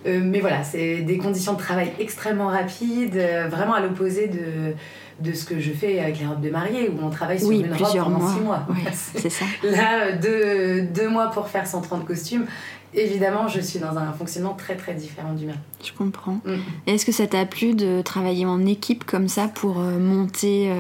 Euh, 0.07 0.21
mais 0.23 0.41
voilà, 0.41 0.65
c'est 0.65 1.03
des 1.03 1.19
conditions 1.19 1.53
de 1.53 1.59
travail 1.59 1.93
extrêmement 1.99 2.49
rapides, 2.49 3.17
euh, 3.17 3.49
vraiment 3.49 3.75
à 3.75 3.81
l'opposé 3.81 4.29
de, 4.29 4.75
de 5.21 5.35
ce 5.35 5.45
que 5.45 5.61
je 5.61 5.73
fais 5.73 6.01
avec 6.01 6.19
les 6.19 6.27
robes 6.27 6.41
de 6.41 6.51
mariée, 6.51 6.89
où 6.89 7.05
on 7.05 7.11
travaille 7.11 7.39
sur 7.39 7.51
une 7.51 7.73
robe 7.73 8.05
pendant 8.05 8.19
mois. 8.19 8.33
six 8.33 8.41
mois. 8.41 8.67
c'est 8.93 9.31
ça. 9.31 9.45
Là, 9.63 10.13
deux, 10.13 10.83
deux, 10.83 11.09
mois 11.09 11.31
pour 11.31 11.49
faire 11.49 11.67
130 11.67 12.07
costumes. 12.07 12.47
Évidemment, 12.93 13.47
je 13.47 13.61
suis 13.61 13.79
dans 13.79 13.97
un 13.99 14.13
fonctionnement 14.13 14.55
très 14.55 14.75
très 14.75 14.95
différent 14.95 15.33
du 15.35 15.47
mien. 15.47 15.55
Je 15.85 15.93
comprends. 15.93 16.41
Mm. 16.45 16.57
Est-ce 16.89 17.07
que 17.07 17.13
ça 17.13 17.27
t'a 17.27 17.45
plu 17.45 17.75
de 17.75 18.01
travailler 18.03 18.47
en 18.47 18.67
équipe 18.67 19.05
comme 19.05 19.29
ça 19.29 19.49
pour 19.49 19.79
euh, 19.79 19.99
monter 19.99 20.73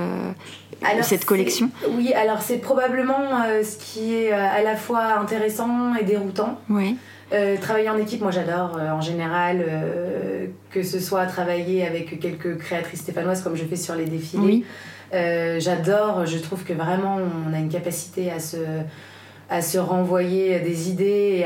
cette 1.03 1.27
collection? 1.27 1.71
Oui, 1.91 2.13
alors 2.15 2.41
c'est 2.41 2.57
probablement 2.57 3.45
ce 3.63 3.77
qui 3.77 4.15
est 4.15 4.33
à 4.33 4.63
la 4.63 4.77
fois 4.77 5.21
intéressant 5.21 5.95
et 5.95 6.05
déroutant. 6.05 6.59
Oui. 6.71 6.97
Euh, 7.33 7.57
travailler 7.59 7.89
en 7.89 7.99
équipe, 7.99 8.21
moi 8.21 8.33
j'adore 8.33 8.77
euh, 8.77 8.91
en 8.91 9.01
général, 9.01 9.65
euh, 9.67 10.47
que 10.71 10.83
ce 10.83 10.99
soit 10.99 11.27
travailler 11.27 11.87
avec 11.87 12.19
quelques 12.19 12.59
créatrices 12.59 13.01
stéphanoises 13.01 13.43
comme 13.43 13.57
je 13.57 13.65
fais 13.65 13.77
sur 13.77 13.95
les 13.95 14.07
défilés. 14.07 14.65
j'adore, 15.13 16.27
je 16.27 16.39
trouve 16.39 16.65
que 16.65 16.73
vraiment 16.73 17.19
on 17.49 17.55
a 17.55 17.59
une 17.59 17.69
capacité 17.69 18.31
à 18.31 18.41
se 18.41 18.57
à 19.51 19.63
se 19.63 19.79
renvoyer 19.79 20.61
des 20.61 20.89
idées 20.91 21.45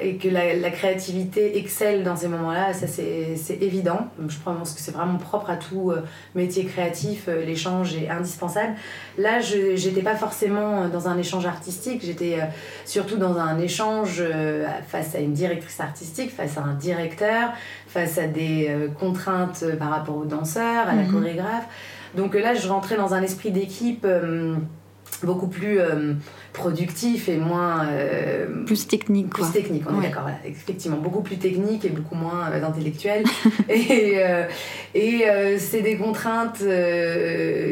et, 0.00 0.16
que 0.16 0.28
la, 0.28 0.70
créativité 0.70 1.58
excelle 1.58 2.02
dans 2.02 2.16
ces 2.16 2.28
moments-là, 2.28 2.72
ça 2.72 2.86
c'est 2.86 3.58
évident. 3.60 4.08
Je 4.26 4.38
pense 4.42 4.72
que 4.72 4.80
c'est 4.80 4.90
vraiment 4.90 5.18
propre 5.18 5.50
à 5.50 5.56
tout 5.56 5.90
euh, 5.90 6.02
métier 6.34 6.64
créatif, 6.64 7.26
euh, 7.28 7.44
l'échange 7.44 7.94
est 7.94 8.08
indispensable. 8.08 8.74
Là, 9.18 9.40
je 9.40 9.72
n'étais 9.86 10.00
pas 10.00 10.16
forcément 10.16 10.88
dans 10.88 11.08
un 11.08 11.18
échange 11.18 11.44
artistique, 11.44 12.00
j'étais 12.02 12.38
euh, 12.40 12.44
surtout 12.86 13.18
dans 13.18 13.36
un 13.36 13.58
échange 13.58 14.22
face 14.88 15.14
à 15.14 15.18
une 15.18 15.34
directrice 15.34 15.78
artistique, 15.80 16.30
face 16.30 16.56
à 16.56 16.62
un 16.62 16.74
directeur, 16.74 17.50
face 17.86 18.16
à 18.16 18.28
des 18.28 18.74
contraintes 18.98 19.64
par 19.78 19.90
rapport 19.90 20.16
aux 20.16 20.24
danseurs, 20.24 20.88
à 20.88 20.94
la 20.94 21.02
mhm. 21.02 21.12
chorégraphe. 21.12 21.66
Donc 22.16 22.34
là, 22.34 22.54
je 22.54 22.66
rentrais 22.66 22.96
dans 22.96 23.12
un 23.12 23.22
esprit 23.22 23.50
d'équipe 23.50 24.06
beaucoup 25.26 25.48
plus 25.48 25.78
euh, 25.78 26.14
productif 26.52 27.28
et 27.28 27.36
moins 27.36 27.86
euh, 27.86 28.64
plus 28.64 28.86
technique 28.86 29.30
plus 29.30 29.50
technique 29.52 29.84
on 29.88 30.00
est 30.00 30.08
d'accord 30.08 30.28
effectivement 30.44 30.96
beaucoup 30.96 31.22
plus 31.22 31.36
technique 31.36 31.84
et 31.84 31.90
beaucoup 31.90 32.14
moins 32.14 32.50
euh, 32.50 32.64
intellectuel. 32.64 33.24
Et 33.68 34.20
et 34.94 35.24
c'est 35.58 35.82
des 35.82 35.96
contraintes 35.96 36.62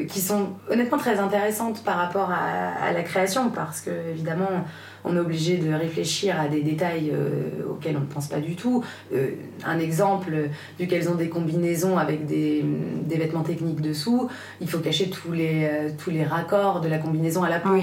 qui 0.08 0.20
sont 0.20 0.50
honnêtement 0.70 0.98
très 0.98 1.18
intéressantes 1.18 1.82
par 1.82 1.96
rapport 1.96 2.30
à, 2.30 2.84
à 2.84 2.92
la 2.92 3.02
création 3.02 3.50
parce 3.50 3.80
que 3.80 3.90
évidemment 4.11 4.64
on 5.04 5.16
est 5.16 5.20
obligé 5.20 5.56
de 5.58 5.72
réfléchir 5.72 6.40
à 6.40 6.48
des 6.48 6.62
détails 6.62 7.11
euh, 7.12 7.70
auxquels 7.70 7.96
on 7.96 8.00
ne 8.00 8.06
pense 8.06 8.28
pas 8.28 8.40
du 8.40 8.56
tout. 8.56 8.84
Euh, 9.12 9.30
un 9.64 9.78
exemple, 9.78 10.32
vu 10.78 10.87
qu'elles 10.87 11.08
ont 11.08 11.14
des 11.14 11.28
combinaisons 11.28 11.98
avec 11.98 12.26
des, 12.26 12.64
vêtements 13.08 13.42
techniques 13.42 13.80
dessous, 13.80 14.28
il 14.61 14.68
faut 14.68 14.78
cacher 14.78 15.11
tous 15.11 15.32
les, 15.32 15.64
euh, 15.64 15.90
tous 16.02 16.11
les 16.11 16.24
raccords 16.24 16.80
de 16.80 16.88
la 16.88 16.98
combinaison 16.98 17.42
à 17.42 17.48
la 17.48 17.58
peau. 17.58 17.76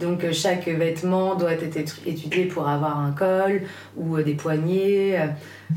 Donc 0.00 0.30
chaque 0.32 0.66
vêtement 0.66 1.34
doit 1.34 1.52
être 1.52 1.76
étudié 2.06 2.44
pour 2.44 2.68
avoir 2.68 2.98
un 2.98 3.12
col 3.12 3.62
ou 3.96 4.20
des 4.20 4.34
poignets 4.34 5.18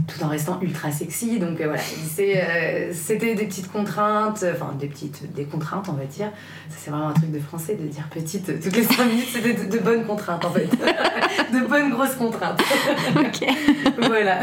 tout 0.08 0.24
en 0.24 0.28
restant 0.28 0.60
ultra 0.62 0.92
sexy. 0.92 1.40
Donc 1.40 1.62
voilà, 1.62 1.82
c'était 1.82 3.36
des 3.36 3.46
petites 3.46 3.72
contraintes, 3.72 4.46
enfin 4.54 4.74
des 4.80 4.88
petites 4.88 5.34
des 5.34 5.46
contraintes, 5.46 5.88
on 5.90 5.94
va 5.94 6.06
dire. 6.06 6.32
Ça, 6.70 6.78
c'est 6.78 6.92
vraiment 6.92 7.10
un 7.10 7.14
truc 7.14 7.32
de 7.32 7.40
français 7.40 7.76
de 7.76 7.88
dire 7.88 8.08
petite 8.10 8.62
toutes 8.62 8.76
les 8.76 8.84
5 8.84 9.06
minutes, 9.06 9.30
c'était 9.32 9.54
de, 9.54 9.80
bonnes 9.80 10.06
contraintes 10.06 10.46
en 10.46 10.52
fait. 10.52 10.70
de 11.54 11.68
bonnes 11.68 11.92
grosses 11.92 12.16
contraintes. 12.16 12.62
ok. 13.16 13.48
voilà. 13.98 14.40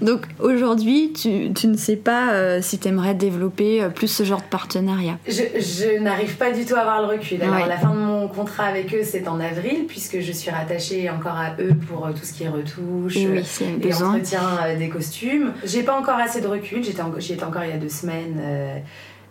Donc 0.00 0.22
aujourd'hui, 0.38 1.12
tu, 1.12 1.52
tu, 1.52 1.68
ne 1.68 1.76
sais 1.76 1.96
pas 1.96 2.32
euh, 2.32 2.60
si 2.62 2.78
tu 2.78 2.88
aimerais 2.88 3.14
développer 3.14 3.82
euh, 3.82 3.88
plus 3.88 4.08
ce 4.08 4.22
genre 4.22 4.40
de 4.40 4.46
partenariat 4.46 5.18
Je, 5.26 5.32
je 5.32 5.98
n'arrive 6.00 6.36
pas 6.36 6.52
du 6.52 6.64
tout 6.64 6.74
à 6.74 6.80
avoir 6.80 7.02
le 7.02 7.08
recul. 7.08 7.42
Alors 7.42 7.66
la 7.66 7.76
fin 7.76 7.94
de 7.94 8.00
mon 8.00 8.28
contrat 8.28 8.64
avec 8.64 8.94
eux, 8.94 9.02
c'est 9.02 9.28
en 9.28 9.40
avril, 9.40 9.86
puisque 9.86 10.20
je 10.20 10.32
suis 10.32 10.50
rattachée 10.50 11.08
encore 11.10 11.36
à 11.36 11.54
eux 11.60 11.74
pour 11.88 12.06
euh, 12.06 12.12
tout 12.12 12.24
ce 12.24 12.32
qui 12.32 12.44
est 12.44 12.48
retouche 12.48 13.16
oui, 13.16 13.42
et 13.82 13.94
entretien 13.94 14.40
des 14.78 14.88
costumes. 14.88 15.52
J'ai 15.64 15.82
pas 15.82 15.98
encore 15.98 16.18
assez 16.18 16.40
de 16.40 16.46
recul, 16.46 16.82
j'y 16.82 16.90
étais 16.90 17.02
encore 17.02 17.64
il 17.64 17.70
y 17.70 17.72
a 17.72 17.78
deux 17.78 17.88
semaines. 17.88 18.40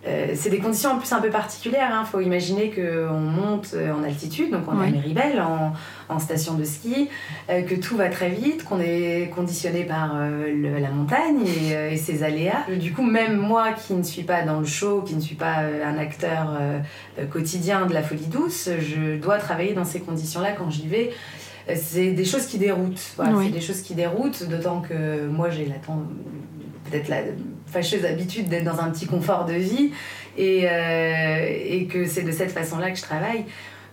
Euh, 0.07 0.33
c'est 0.35 0.49
des 0.49 0.59
conditions 0.59 0.91
en 0.91 0.97
plus 0.97 1.11
un 1.13 1.21
peu 1.21 1.29
particulières. 1.29 1.89
Il 1.89 1.95
hein. 1.95 2.05
faut 2.05 2.19
imaginer 2.19 2.69
qu'on 2.69 3.19
monte 3.19 3.71
euh, 3.73 3.93
en 3.93 4.03
altitude, 4.03 4.51
donc 4.51 4.63
on 4.67 4.81
est 4.81 4.87
à 4.87 4.91
Méribel, 4.91 5.41
en, 6.09 6.19
station 6.19 6.53
de 6.53 6.63
ski, 6.63 7.09
euh, 7.49 7.63
que 7.63 7.75
tout 7.75 7.97
va 7.97 8.09
très 8.09 8.29
vite, 8.29 8.63
qu'on 8.65 8.79
est 8.79 9.31
conditionné 9.35 9.83
par 9.83 10.15
la 10.15 10.89
montagne 10.89 11.45
et, 11.91 11.97
ses 11.97 12.23
aléas. 12.23 12.65
Du 12.79 12.93
coup, 12.93 13.03
même 13.03 13.37
moi 13.37 13.73
qui 13.73 13.93
ne 13.93 14.03
suis 14.03 14.23
pas 14.23 14.43
dans 14.43 14.59
le 14.59 14.65
show, 14.65 15.01
qui 15.01 15.15
ne 15.15 15.21
suis 15.21 15.35
pas 15.35 15.57
un 15.83 15.97
acteur 15.97 16.57
quotidien 17.31 17.85
de 17.85 17.93
la 17.93 18.03
folie 18.03 18.27
douce, 18.27 18.69
je 18.79 19.17
dois 19.17 19.37
travailler 19.37 19.73
dans 19.73 19.85
ces 19.85 20.01
conditions-là 20.01 20.51
quand 20.51 20.69
j'y 20.69 20.87
vais 20.87 21.11
c'est 21.75 22.11
des 22.11 22.25
choses 22.25 22.45
qui 22.45 22.59
déroutent. 22.59 23.15
C'est 23.17 23.49
des 23.49 23.61
choses 23.61 23.81
qui 23.81 23.95
déroutent, 23.95 24.47
d'autant 24.47 24.81
que 24.81 25.25
moi 25.27 25.49
j'ai 25.49 25.65
la 25.65 25.79
peut-être 26.89 27.07
la 27.09 27.21
fâcheuse 27.67 28.05
habitude 28.05 28.47
d'être 28.47 28.63
dans 28.63 28.79
un 28.79 28.89
petit 28.89 29.07
confort 29.07 29.45
de 29.45 29.53
vie 29.53 29.91
et, 30.37 30.67
euh, 30.69 31.47
et 31.47 31.85
que 31.85 32.05
c'est 32.05 32.23
de 32.23 32.31
cette 32.31 32.51
façon-là 32.51 32.91
que 32.91 32.97
je 32.97 33.03
travaille. 33.03 33.45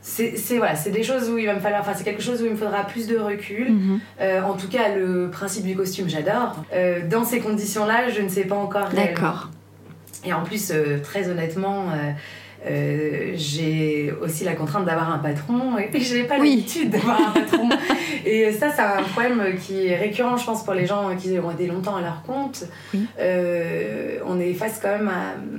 C'est 0.05 0.35
voilà, 0.57 0.75
des 0.75 1.05
choses 1.05 1.31
où 1.31 1.39
il 1.39 1.47
va 1.47 1.55
me 1.55 1.61
falloir, 1.61 1.81
enfin 1.81 1.93
c'est 1.95 2.03
quelque 2.03 2.23
chose 2.23 2.43
où 2.43 2.47
il 2.47 2.51
me 2.51 2.57
faudra 2.57 2.85
plus 2.85 3.07
de 3.07 3.17
recul. 3.17 3.71
Mhm. 3.71 4.01
Euh, 4.21 4.43
en 4.43 4.55
tout 4.55 4.69
cas, 4.69 4.93
le 4.97 5.31
principe 5.31 5.65
du 5.65 5.77
costume, 5.77 6.09
j'adore. 6.09 6.57
Euh, 6.73 7.07
dans 7.09 7.25
ces 7.25 7.39
conditions-là, 7.39 8.11
je 8.11 8.21
ne 8.21 8.29
sais 8.29 8.45
pas 8.45 8.57
encore. 8.57 8.89
D'accord. 8.89 9.51
Et 10.25 10.33
en 10.33 10.43
plus, 10.43 10.73
très 11.05 11.29
honnêtement, 11.29 11.87
euh, 12.65 13.33
j'ai 13.35 14.13
aussi 14.21 14.45
la 14.45 14.55
contrainte 14.55 14.85
d'avoir 14.85 15.13
un 15.13 15.19
patron 15.19 15.79
et 15.79 15.91
je 16.01 16.15
n'ai 16.15 16.25
pas 16.25 16.39
l'habitude 16.39 16.91
d'avoir 16.91 17.21
un 17.29 17.33
patron. 17.33 17.69
et 18.25 18.53
ça, 18.53 18.71
c'est 18.71 18.83
un 18.83 19.03
problème 19.03 19.57
qui 19.59 19.87
est 19.87 19.97
récurrent, 19.97 20.37
je 20.37 20.45
pense, 20.45 20.65
pour 20.65 20.75
les 20.75 20.87
gens 20.87 21.17
qui 21.17 21.39
ont 21.39 21.51
été 21.51 21.67
longtemps 21.67 21.97
à 21.97 22.01
leur 22.01 22.23
compte. 22.23 22.65
Euh, 23.19 24.19
on 24.27 24.39
est 24.39 24.55
face 24.55 24.79
quand 24.81 24.97
même 24.97 25.11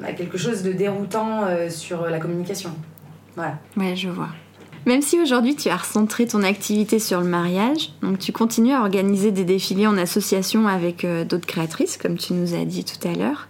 à, 0.06 0.14
quelque 0.14 0.38
chose 0.38 0.64
de 0.64 0.72
déroutant 0.72 1.44
euh, 1.44 1.70
sur 1.70 2.10
la 2.10 2.20
communication. 2.20 2.72
Voilà. 3.36 3.58
Ouais, 3.76 3.96
je 3.96 4.10
vois. 4.10 4.30
Même 4.86 5.02
si 5.02 5.20
aujourd'hui 5.20 5.56
tu 5.56 5.70
as 5.70 5.78
recentré 5.78 6.28
ton 6.28 6.44
activité 6.44 7.00
sur 7.00 7.22
le 7.22 7.28
mariage, 7.28 7.94
donc 8.02 8.20
tu 8.20 8.34
continues 8.34 8.74
à 8.74 8.82
organiser 8.82 9.32
des 9.32 9.46
défilés 9.46 9.88
en 9.88 9.98
association 9.98 10.68
avec 10.68 11.06
d'autres 11.06 11.48
créatrices, 11.48 11.96
comme 11.96 12.18
tu 12.18 12.34
nous 12.34 12.54
as 12.54 12.66
dit 12.66 12.84
tout 12.84 13.08
à 13.08 13.14
l'heure, 13.14 13.48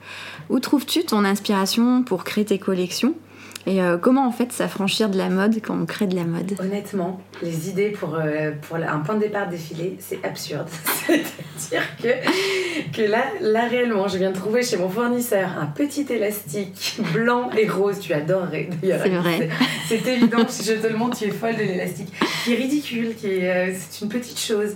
où 0.50 0.60
trouves-tu 0.60 1.04
ton 1.06 1.26
inspiration 1.26 2.04
pour 2.04 2.24
créer 2.24 2.46
tes 2.46 2.60
collections? 2.60 3.16
Et 3.66 3.82
euh, 3.82 3.98
comment 3.98 4.28
en 4.28 4.32
fait 4.32 4.52
s'affranchir 4.52 5.10
de 5.10 5.18
la 5.18 5.30
mode 5.30 5.56
quand 5.62 5.78
on 5.80 5.86
crée 5.86 6.08
de 6.08 6.16
la 6.16 6.26
mode? 6.26 6.54
Honnêtement, 6.60 7.22
les 7.42 7.70
idées 7.70 7.90
pour, 7.90 8.16
euh, 8.16 8.52
pour 8.62 8.76
un 8.76 9.00
point 9.00 9.16
de 9.16 9.22
départ 9.22 9.48
défilé, 9.48 9.96
c'est 10.00 10.24
absurde. 10.26 10.68
C'est-à-dire 11.58 11.88
que, 12.02 12.92
que 12.92 13.10
là, 13.10 13.24
là, 13.40 13.68
réellement, 13.68 14.10
je 14.10 14.18
viens 14.18 14.32
de 14.32 14.36
trouver 14.36 14.64
chez 14.64 14.76
mon 14.76 14.90
fournisseur 14.90 15.50
un 15.58 15.68
petit 15.68 16.06
élastique 16.10 17.00
blanc 17.14 17.52
et 17.58 17.70
rose. 17.70 18.00
Tu 18.00 18.12
adorerais 18.12 18.68
d'ailleurs. 18.82 19.00
C'est 19.04 19.10
vrai. 19.10 19.50
C'est 19.88 20.08
évident, 20.08 20.46
si 20.48 20.64
je 20.66 20.74
te 20.74 20.88
le 20.88 20.98
montre, 20.98 21.18
tu 21.18 21.26
es 21.26 21.32
folle 21.32 21.56
de 21.56 21.62
l'élastique. 21.62 22.14
Qui 22.44 22.54
est 22.54 22.58
ridicule, 22.58 23.16
qui 23.16 23.28
est, 23.28 23.50
euh, 23.50 23.74
c'est 23.78 24.04
une 24.04 24.10
petite 24.10 24.40
chose. 24.40 24.76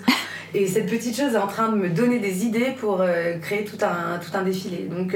Et 0.54 0.66
cette 0.66 0.90
petite 0.90 1.18
chose 1.18 1.34
est 1.34 1.38
en 1.38 1.48
train 1.48 1.70
de 1.70 1.76
me 1.76 1.90
donner 1.90 2.20
des 2.20 2.46
idées 2.46 2.74
pour 2.80 3.04
créer 3.42 3.66
tout 3.66 3.78
un, 3.84 4.18
tout 4.18 4.32
un 4.34 4.44
défilé. 4.44 4.88
Donc 4.90 5.14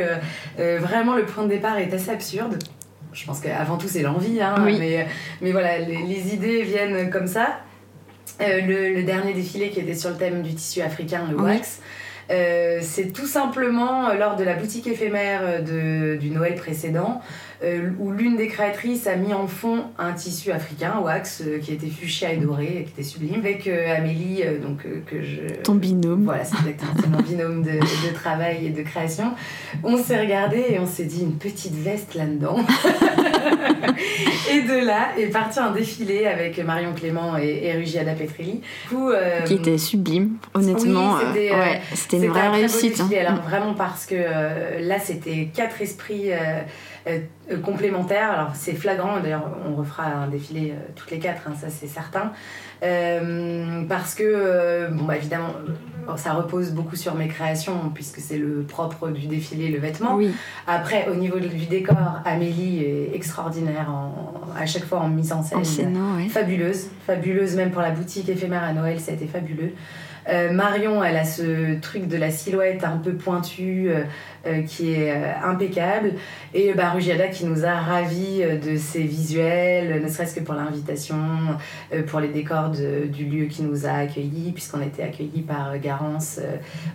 vraiment, 0.58 1.16
le 1.16 1.24
point 1.24 1.46
de 1.46 1.50
départ 1.50 1.78
est 1.78 1.94
assez 1.94 2.10
absurde 2.10 2.58
je 3.14 3.26
pense 3.26 3.40
qu'avant 3.40 3.78
tout 3.78 3.88
c'est 3.88 4.02
l'envie, 4.02 4.42
hein, 4.42 4.56
mais, 4.60 5.08
mais 5.42 5.52
voilà, 5.52 5.80
les, 5.80 6.34
idées 6.34 6.64
viennent 6.64 7.10
comme 7.10 7.28
ça. 7.28 7.60
Euh, 8.42 8.62
le, 8.96 9.04
dernier 9.04 9.34
défilé 9.34 9.70
qui 9.70 9.80
était 9.80 9.94
sur 9.94 10.10
le 10.10 10.16
thème 10.16 10.42
du 10.42 10.54
tissu 10.56 10.82
africain, 10.82 11.28
le 11.30 11.36
wax, 11.36 11.80
euh, 12.32 12.80
c'est 12.82 13.12
tout 13.12 13.28
simplement 13.28 14.14
lors 14.14 14.36
de 14.36 14.44
la 14.44 14.56
boutique 14.56 14.88
éphémère 14.88 15.64
de, 15.64 16.16
du 16.16 16.30
Noël 16.30 16.56
précédent. 16.56 17.22
Euh, 17.64 17.92
où 18.00 18.12
l'une 18.12 18.38
des 18.38 18.48
créatrices 18.48 19.06
a 19.06 19.16
mis 19.16 19.34
en 19.34 19.46
fond 19.46 19.84
un 20.00 20.14
tissu 20.14 20.52
africain, 20.52 20.96
wax, 21.04 21.44
euh, 21.46 21.60
qui 21.60 21.74
était 21.74 21.90
fuchsia 21.90 22.34
et 22.34 22.38
doré, 22.38 22.86
qui 22.88 22.94
était 22.94 23.04
sublime, 23.04 23.40
avec 23.40 23.68
euh, 23.68 23.96
Amélie, 23.96 24.42
donc 24.64 24.80
que 25.06 25.22
je... 25.22 25.62
Ton 25.62 25.76
binôme. 25.76 26.24
Voilà, 26.26 26.44
c'est 26.44 26.56
exactement 26.68 27.18
mon 27.18 27.22
binôme 27.24 27.62
de, 27.62 27.74
de, 27.74 28.14
travail 28.16 28.66
et 28.66 28.70
de 28.70 28.82
création. 28.82 29.34
On 29.84 29.98
s'est 29.98 30.20
regardé 30.20 30.66
et 30.70 30.80
on 30.80 30.88
s'est 30.88 31.06
dit 31.06 31.22
une 31.22 31.38
petite 31.38 31.76
veste 31.76 32.16
là-dedans. 32.16 32.58
et 34.52 34.62
de 34.62 34.86
là 34.86 35.10
est 35.20 35.28
parti 35.28 35.60
un 35.60 35.72
défilé 35.72 36.26
avec 36.26 36.58
Marion 36.66 36.94
Clément 36.94 37.38
et, 37.38 37.62
et 37.64 37.74
Rugiada 37.74 38.14
Petrilli. 38.14 38.62
qui 39.46 39.54
était 39.54 39.78
sublime, 39.78 40.38
honnêtement. 40.56 41.18
Oui, 41.36 41.50
c'était 41.94 42.18
une 42.18 42.28
vraie 42.28 42.50
réussite. 42.50 43.02
Hein. 43.02 43.10
Alors 43.20 43.44
vraiment 43.44 43.76
parce 43.76 44.08
que 44.08 44.16
là, 44.80 45.00
c'était 45.00 45.50
quatre 45.54 45.80
esprits 45.82 46.32
euh, 46.32 46.62
complémentaires. 47.64 48.32
Alors 48.32 48.56
c'est 48.56 48.74
flagrant, 48.74 49.20
d'ailleurs 49.20 49.50
on 49.68 49.76
refera 49.76 50.06
un 50.06 50.28
défilé 50.28 50.72
euh, 50.72 50.76
toutes 50.96 51.12
les 51.12 51.20
quatre, 51.20 51.48
hein, 51.48 51.54
ça 51.60 51.70
c'est 51.70 51.88
certain. 51.88 52.32
Euh, 52.84 53.84
parce 53.88 54.16
que, 54.16 54.90
bon, 54.92 55.06
bah, 55.06 55.18
évidemment, 55.18 55.54
ça 56.16 56.34
repose 56.34 56.72
beaucoup 56.72 56.96
sur 56.96 57.16
mes 57.16 57.28
créations, 57.28 57.92
puisque 57.94 58.20
c'est 58.20 58.38
le 58.38 58.64
propre 58.64 59.10
du 59.10 59.28
défilé, 59.28 59.70
le 59.70 59.80
vêtement. 59.80 60.16
Oui. 60.16 60.32
Après, 60.68 61.08
au 61.10 61.16
niveau 61.16 61.40
du 61.40 61.66
décor, 61.66 62.22
Amélie 62.26 62.84
est 62.84 63.16
extraordinaire, 63.16 63.90
à 64.58 64.66
chaque 64.66 64.86
fois 64.86 65.00
en 65.00 65.10
mise 65.10 65.34
en 65.34 65.44
scène. 65.44 65.98
Fabuleuse, 66.30 66.88
fabuleuse, 67.06 67.56
même 67.56 67.72
pour 67.72 67.82
la 67.82 67.92
boutique 67.92 68.30
éphémère 68.30 68.64
à 68.64 68.74
Noël, 68.74 69.00
ça 69.00 69.12
a 69.12 69.16
été 69.16 69.28
fabuleux. 69.28 69.74
Euh, 70.30 70.52
Marion, 70.52 71.04
elle 71.04 71.18
a 71.18 71.24
ce 71.24 71.80
truc 71.80 72.08
de 72.08 72.18
la 72.18 72.30
silhouette 72.30 72.84
un 72.84 72.98
peu 72.98 73.14
pointue 73.14 73.90
euh, 73.90 74.04
euh, 74.46 74.62
qui 74.62 74.94
est 74.94 75.14
impeccable. 75.44 76.14
Et 76.54 76.74
bah, 76.74 76.92
Rugiada 76.92 77.28
qui 77.28 77.46
nous 77.46 77.66
a 77.66 77.74
ravis 77.74 78.44
de 78.64 78.78
ses 78.78 79.04
visuels, 79.04 80.02
ne 80.02 80.08
serait-ce 80.08 80.36
que 80.36 80.42
pour 80.42 80.56
l'invitation, 80.56 81.18
pour 82.08 82.20
les 82.20 82.28
décors 82.28 82.70
du 82.70 83.26
lieu 83.26 83.46
qui 83.46 83.64
nous 83.64 83.86
a 83.86 83.92
accueillis, 83.92 84.52
puisqu'on 84.52 84.82
était 84.82 85.04
accueillis 85.04 85.42
par 85.42 85.80
Garance 85.92 86.40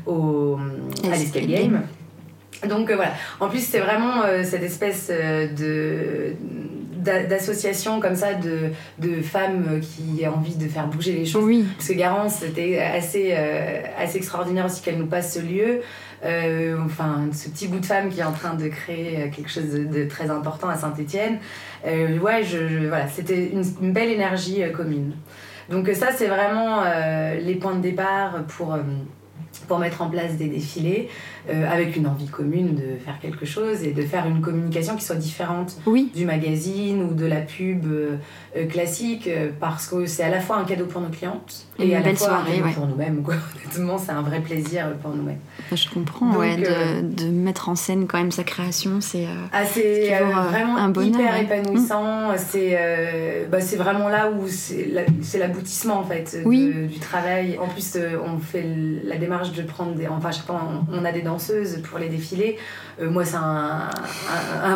au, 0.06 0.59
à 1.04 1.16
l'Escape 1.16 1.46
Game. 1.46 1.82
Donc 2.66 2.90
voilà, 2.90 3.12
en 3.40 3.48
plus 3.48 3.61
c'est 3.61 3.80
vraiment 3.80 4.22
cette 4.42 4.62
espèce 4.62 5.09
de 5.11 6.35
d'associations 7.06 8.00
comme 8.00 8.16
ça 8.16 8.35
de, 8.35 8.70
de, 8.98 9.22
femmes 9.22 9.80
qui 9.80 10.26
ont 10.26 10.35
envie 10.37 10.56
de 10.56 10.68
faire 10.68 10.87
bouger 10.87 11.12
les 11.12 11.26
choses. 11.26 11.44
Oui. 11.44 11.64
Parce 11.76 11.88
que 11.88 11.94
Garance, 11.94 12.37
c'était 12.40 12.78
assez, 12.78 13.32
euh, 13.32 13.82
assez 13.98 14.18
extraordinaire 14.18 14.66
aussi 14.66 14.82
qu'elle 14.82 14.98
nous 14.98 15.06
passe 15.06 15.35
ce 15.35 15.40
lieu. 15.40 15.80
Euh, 16.24 16.76
enfin, 16.85 17.26
ce 17.32 17.48
petit 17.48 17.68
bout 17.68 17.78
de 17.78 17.87
femme 17.87 18.09
qui 18.09 18.20
est 18.20 18.24
en 18.24 18.32
train 18.32 18.54
de 18.54 18.68
créer 18.68 19.18
euh, 19.18 19.30
quelque 19.30 19.50
chose 19.50 19.70
de, 19.70 20.04
très 20.09 20.30
important 20.30 20.68
à 20.68 20.76
Saint-Étienne. 20.76 21.38
ouais, 21.85 22.42
je, 22.44 22.88
voilà, 22.88 23.06
c'était 23.09 23.50
une, 23.50 23.64
une, 23.82 23.92
belle 23.92 24.11
énergie 24.11 24.62
commune. 24.74 25.12
Donc 25.70 25.88
ça, 25.88 26.09
c'est 26.12 26.29
vraiment 26.29 26.83
les 27.40 27.57
points 27.57 27.74
de 27.74 27.81
départ 27.81 28.44
pour 28.46 28.76
pour 29.68 29.79
mettre 29.79 30.02
en 30.02 30.09
place 30.09 30.37
des 30.37 30.48
défilés 30.48 31.09
euh, 31.48 31.70
avec 31.70 31.94
une 31.94 32.09
envie 32.09 32.26
commune 32.26 32.74
de 32.74 32.98
faire 33.04 33.20
quelque 33.20 33.46
chose 33.46 33.85
et 33.85 33.92
de 33.92 34.02
faire 34.02 34.26
une 34.26 34.40
communication 34.40 34.96
qui 34.96 35.04
soit 35.04 35.14
différente 35.14 35.76
du 36.12 36.24
magazine 36.24 37.04
ou 37.04 37.14
de 37.14 37.24
la 37.24 37.37
pub 37.37 37.87
euh, 37.87 38.16
euh, 38.56 38.66
classique 38.66 39.30
parce 39.61 39.87
que 39.87 40.06
c'est 40.06 40.24
à 40.24 40.28
la 40.28 40.40
fois 40.40 40.56
un 40.56 40.64
cadeau 40.64 40.87
pour 40.87 41.00
nos 41.00 41.09
clientes 41.09 41.66
et, 41.78 41.94
à 41.94 42.00
la 42.00 42.14
fois 42.16 42.42
cadeau 42.44 42.68
pour 42.74 42.87
nous-mêmes. 42.88 43.22
Honnêtement, 43.64 43.96
c'est 43.96 44.11
un 44.11 44.22
vrai 44.22 44.40
plaisir 44.40 44.92
pour 45.00 45.14
nous-mêmes. 45.14 45.38
Je 45.72 45.88
comprends, 45.88 46.35
ouais, 46.37 46.56
de, 46.56 47.02
de, 47.02 47.30
mettre 47.30 47.68
en 47.68 47.76
scène 47.76 48.09
quand 48.09 48.18
même 48.18 48.32
sa 48.32 48.42
création, 48.42 49.00
c'est 49.00 49.26
ah, 49.52 49.62
vraiment 50.50 50.76
un 50.76 50.88
bonheur, 50.88 51.20
hyper 51.20 51.40
épanouissant. 51.40 52.37
C'est 52.38 52.76
bah, 53.50 53.59
vraiment 53.76 54.09
là 54.09 54.30
où 54.30 54.48
c'est 54.48 55.38
l'aboutissement 55.38 56.00
en 56.00 56.04
fait 56.04 56.37
du 56.44 56.98
travail. 56.98 57.56
En 57.61 57.68
plus, 57.68 57.96
on 58.24 58.38
fait 58.40 58.66
la 59.04 59.16
démarche 59.16 59.52
de 59.52 59.62
prendre 59.62 59.94
des. 59.94 60.09
Enfin, 60.09 60.32
chaque 60.32 60.46
fois, 60.46 60.61
on, 60.92 61.04
a 61.04 61.12
des 61.12 61.22
danseuses 61.37 61.83
pour 61.83 61.99
les 61.99 62.09
défilés. 62.09 62.59
Euh, 63.01 63.11
moi, 63.11 63.25
c'est 63.25 63.37
un, 63.37 63.90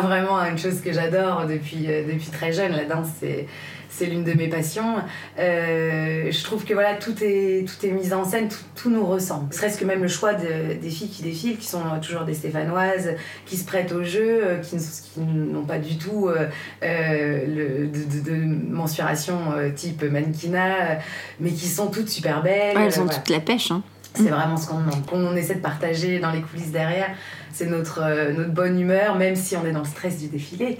vraiment 0.01 0.39
une 0.43 0.57
chose 0.57 0.81
que 0.81 0.93
j'adore 0.93 1.45
depuis, 1.47 1.85
euh, 1.87 2.03
depuis 2.05 2.29
très 2.29 2.53
jeune. 2.53 2.71
La 2.71 2.85
danse, 2.85 3.07
c'est 3.19 3.47
c'est 3.93 4.05
l'une 4.05 4.23
de 4.23 4.31
mes 4.31 4.47
passions. 4.47 4.95
Euh, 5.37 6.31
je 6.31 6.43
trouve 6.45 6.63
que 6.63 6.73
voilà, 6.73 6.95
tout 6.95 7.13
est, 7.21 7.67
tout 7.67 7.85
est 7.85 7.91
mis 7.91 8.13
en 8.13 8.23
scène, 8.23 8.47
tout, 8.73 8.89
nous 8.89 9.05
ressemble. 9.05 9.53
Serait-ce 9.53 9.77
que 9.77 9.83
même 9.83 10.01
le 10.01 10.07
choix 10.07 10.33
des 10.33 10.89
filles 10.89 11.09
qui 11.09 11.23
défilent, 11.23 11.57
qui 11.57 11.67
sont 11.67 11.83
toujours 12.01 12.21
des 12.21 12.33
Stéphanoises, 12.33 13.15
qui 13.45 13.57
se 13.57 13.65
prêtent 13.65 13.91
au 13.91 14.01
jeu, 14.01 14.61
qui, 14.63 14.77
n'ont 15.19 15.65
pas 15.65 15.77
du 15.77 15.97
tout 15.97 16.29
euh, 16.29 16.47
le, 16.81 17.87
de, 17.87 18.71
mensuration 18.71 19.37
type 19.75 20.03
mannequinat, 20.03 20.99
mais 21.41 21.51
qui 21.51 21.67
sont 21.67 21.87
toutes 21.87 22.09
super 22.09 22.41
belles. 22.41 22.77
elles 22.77 23.01
ont 23.01 23.07
toute 23.07 23.29
la 23.29 23.41
pêche. 23.41 23.71
Hein. 23.71 23.83
C'est 24.13 24.29
vraiment 24.29 24.57
ce 24.57 24.67
qu'on 24.67 25.35
essaie 25.35 25.55
de 25.55 25.61
partager 25.61 26.19
dans 26.19 26.31
les 26.31 26.41
coulisses 26.41 26.71
derrière. 26.71 27.09
C'est 27.53 27.67
notre, 27.67 28.01
notre 28.33 28.51
bonne 28.51 28.79
humeur, 28.79 29.15
même 29.15 29.35
si 29.35 29.55
on 29.55 29.65
est 29.65 29.71
dans 29.71 29.79
le 29.79 29.85
stress 29.85 30.19
du 30.19 30.27
défilé. 30.27 30.77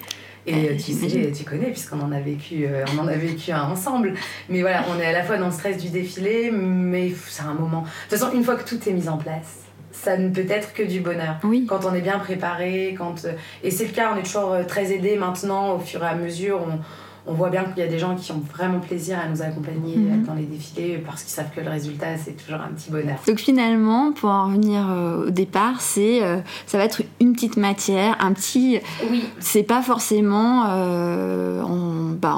Et 0.47 0.69
euh, 0.69 0.75
tu 0.75 0.93
sais, 0.93 1.31
tu 1.31 1.43
connais, 1.43 1.67
puisqu'on 1.67 1.99
en 1.99 2.11
a 2.11 2.19
vécu, 2.19 2.65
euh, 2.65 2.83
on 2.95 2.99
en 2.99 3.07
a 3.07 3.15
vécu 3.15 3.51
un 3.51 3.63
ensemble. 3.63 4.13
Mais 4.49 4.61
voilà, 4.61 4.83
on 4.89 4.99
est 4.99 5.05
à 5.05 5.11
la 5.11 5.23
fois 5.23 5.37
dans 5.37 5.47
le 5.47 5.51
stress 5.51 5.77
du 5.77 5.89
défilé, 5.89 6.49
mais 6.51 7.13
c'est 7.27 7.43
un 7.43 7.53
moment. 7.53 7.81
De 7.81 7.87
toute 8.09 8.19
façon, 8.19 8.33
une 8.33 8.43
fois 8.43 8.55
que 8.55 8.67
tout 8.67 8.89
est 8.89 8.93
mis 8.93 9.07
en 9.07 9.17
place, 9.17 9.65
ça 9.91 10.17
ne 10.17 10.29
peut 10.29 10.45
être 10.49 10.73
que 10.73 10.83
du 10.83 10.99
bonheur. 10.99 11.37
Oui. 11.43 11.65
Quand 11.67 11.85
on 11.85 11.93
est 11.93 12.01
bien 12.01 12.17
préparé, 12.17 12.95
quand 12.97 13.25
euh, 13.25 13.33
et 13.63 13.69
c'est 13.69 13.85
le 13.85 13.91
cas, 13.91 14.13
on 14.15 14.19
est 14.19 14.23
toujours 14.23 14.57
très 14.67 14.91
aidé 14.91 15.15
maintenant 15.15 15.75
au 15.75 15.79
fur 15.79 16.03
et 16.03 16.07
à 16.07 16.15
mesure. 16.15 16.59
On, 16.67 16.79
on 17.27 17.33
voit 17.33 17.49
bien 17.49 17.63
qu'il 17.65 17.83
y 17.83 17.87
a 17.87 17.89
des 17.89 17.99
gens 17.99 18.15
qui 18.15 18.31
ont 18.31 18.41
vraiment 18.53 18.79
plaisir 18.79 19.19
à 19.19 19.27
nous 19.27 19.41
accompagner 19.41 19.97
mhm. 19.97 20.23
dans 20.23 20.33
les 20.33 20.43
défilés 20.43 20.97
parce 21.05 21.23
qu'ils 21.23 21.31
savent 21.31 21.51
que 21.55 21.61
le 21.61 21.69
résultat 21.69 22.17
c'est 22.17 22.33
toujours 22.33 22.61
un 22.61 22.69
petit 22.69 22.91
bonheur. 22.91 23.17
Donc 23.27 23.39
finalement, 23.39 24.11
pour 24.11 24.29
en 24.29 24.47
revenir 24.47 24.87
au 25.25 25.29
départ, 25.29 25.81
c'est 25.81 26.21
ça 26.65 26.77
va 26.77 26.85
être 26.85 27.01
une 27.19 27.33
petite 27.33 27.57
matière, 27.57 28.17
un 28.19 28.33
petit. 28.33 28.79
Oui. 29.09 29.23
C'est 29.39 29.63
pas 29.63 29.81
forcément 29.81 30.65
euh, 30.69 31.61
en, 31.61 32.11
bah, 32.21 32.35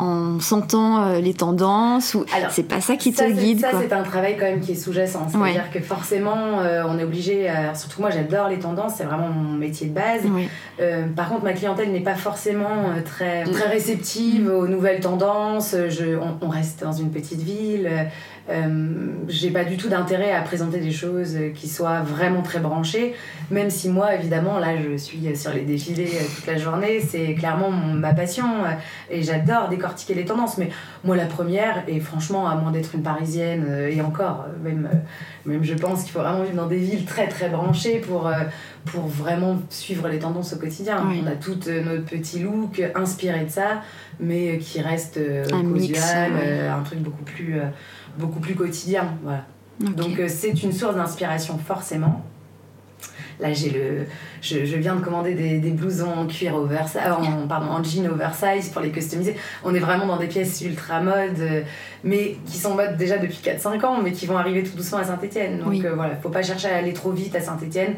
en, 0.00 0.40
sentant 0.40 1.04
euh, 1.04 1.20
les 1.20 1.34
tendances 1.34 2.14
ou. 2.14 2.24
C'est 2.50 2.64
pas 2.64 2.80
ça 2.80 2.96
qui 2.96 3.12
te 3.12 3.28
guide. 3.30 3.60
Ça, 3.60 3.70
c'est 3.80 3.92
un 3.92 4.02
travail 4.02 4.36
quand 4.38 4.46
même 4.46 4.60
qui 4.60 4.72
est 4.72 4.76
sous-jacent. 4.76 5.26
C'est-à-dire 5.28 5.70
que 5.70 5.80
forcément, 5.80 6.60
euh, 6.60 6.82
on 6.88 6.98
est 6.98 7.04
obligé. 7.04 7.50
surtout 7.74 8.00
moi, 8.00 8.10
j'adore 8.10 8.48
les 8.48 8.58
tendances, 8.58 8.94
c'est 8.96 9.04
vraiment 9.04 9.28
mon 9.28 9.56
métier 9.56 9.86
de 9.86 9.94
base. 9.94 10.22
par 11.14 11.28
contre, 11.28 11.44
ma 11.44 11.52
clientèle 11.52 11.92
n'est 11.92 12.00
pas 12.00 12.14
forcément 12.14 12.94
très, 13.04 13.44
très 13.44 13.68
réceptive 13.68 14.48
aux 14.48 14.66
nouvelles 14.66 15.00
tendances. 15.00 15.74
Je, 15.88 16.18
on, 16.42 16.48
reste 16.48 16.82
dans 16.82 16.92
une 16.92 17.10
petite 17.10 17.42
ville. 17.42 17.88
Euh, 18.50 19.12
j'ai 19.28 19.50
pas 19.50 19.64
du 19.64 19.76
tout 19.76 19.88
d'intérêt 19.88 20.32
à 20.32 20.42
présenter 20.42 20.78
des 20.78 20.90
choses 20.90 21.36
qui 21.54 21.68
soient 21.68 22.00
vraiment 22.00 22.42
très 22.42 22.58
branchées, 22.58 23.14
même 23.50 23.70
si 23.70 23.88
moi, 23.88 24.14
évidemment, 24.14 24.58
là, 24.58 24.76
je 24.76 24.96
suis 24.96 25.36
sur 25.36 25.52
les 25.52 25.60
défilés 25.60 26.10
euh, 26.14 26.24
toute 26.34 26.46
la 26.46 26.56
journée, 26.56 27.00
c'est 27.00 27.34
clairement 27.34 27.70
ma 27.70 28.12
passion 28.12 28.46
euh, 28.64 28.70
et 29.10 29.22
j'adore 29.22 29.68
décortiquer 29.68 29.89
les 30.14 30.24
tendances. 30.24 30.58
Mais 30.58 30.70
moi, 31.04 31.16
la 31.16 31.26
première, 31.26 31.84
et 31.88 32.00
franchement, 32.00 32.48
à 32.48 32.54
moins 32.54 32.70
d'être 32.70 32.94
une 32.94 33.02
parisienne, 33.02 33.66
et 33.90 34.00
encore, 34.00 34.46
même, 34.62 34.88
même 35.44 35.64
je 35.64 35.74
pense 35.74 36.02
qu'il 36.02 36.12
faut 36.12 36.20
vraiment 36.20 36.42
vivre 36.42 36.56
dans 36.56 36.66
des 36.66 36.78
villes 36.78 37.04
très 37.04 37.28
très 37.28 37.48
branchées 37.48 37.98
pour, 37.98 38.30
pour 38.84 39.06
vraiment 39.06 39.58
suivre 39.70 40.08
les 40.08 40.18
tendances 40.18 40.52
au 40.52 40.56
quotidien. 40.56 41.04
On 41.04 41.26
a 41.26 41.32
tout 41.32 41.58
notre 41.84 42.04
petit 42.04 42.40
look 42.40 42.82
inspiré 42.94 43.44
de 43.44 43.50
ça, 43.50 43.82
mais 44.18 44.58
qui 44.58 44.80
reste 44.80 45.18
un 45.52 46.80
un 46.80 46.82
truc 46.82 47.00
beaucoup 47.00 47.24
plus 47.24 47.60
beaucoup 48.18 48.40
plus 48.40 48.54
quotidien. 48.54 49.16
Voilà. 49.22 49.44
Donc 49.80 50.18
euh, 50.18 50.26
c'est 50.28 50.62
une 50.62 50.72
source 50.72 50.94
d'inspiration 50.94 51.58
forcément. 51.58 52.24
Là, 53.40 53.52
j'ai 53.52 53.70
le, 53.70 54.06
je, 54.42 54.76
viens 54.76 54.94
de 54.94 55.00
commander 55.00 55.34
des, 55.34 55.58
des 55.58 55.70
blousons 55.70 56.10
en 56.10 56.26
cuir 56.26 56.54
oversize, 56.54 57.00
en, 57.10 57.46
pardon, 57.46 57.68
en 57.68 57.82
jean 57.82 58.06
oversize 58.08 58.68
pour 58.68 58.82
les 58.82 58.90
customiser. 58.90 59.36
On 59.64 59.74
est 59.74 59.78
vraiment 59.78 60.06
dans 60.06 60.18
des 60.18 60.26
pièces 60.26 60.60
ultra 60.60 61.00
mode, 61.00 61.64
mais 62.04 62.36
qui 62.46 62.58
sont 62.58 62.74
mode 62.74 62.96
déjà 62.96 63.18
depuis 63.18 63.40
4-5 63.42 63.84
ans, 63.84 64.02
mais 64.02 64.12
qui 64.12 64.26
vont 64.26 64.36
arriver 64.36 64.62
tout 64.62 64.76
doucement 64.76 64.98
à 64.98 65.04
Saint-Etienne. 65.04 65.60
Donc 65.60 65.74
il 65.74 65.86
voilà, 65.88 66.16
faut 66.16 66.28
pas 66.28 66.42
chercher 66.42 66.68
à 66.68 66.76
aller 66.76 66.92
trop 66.92 67.12
vite 67.12 67.34
à 67.34 67.40
Saint-Etienne. 67.40 67.94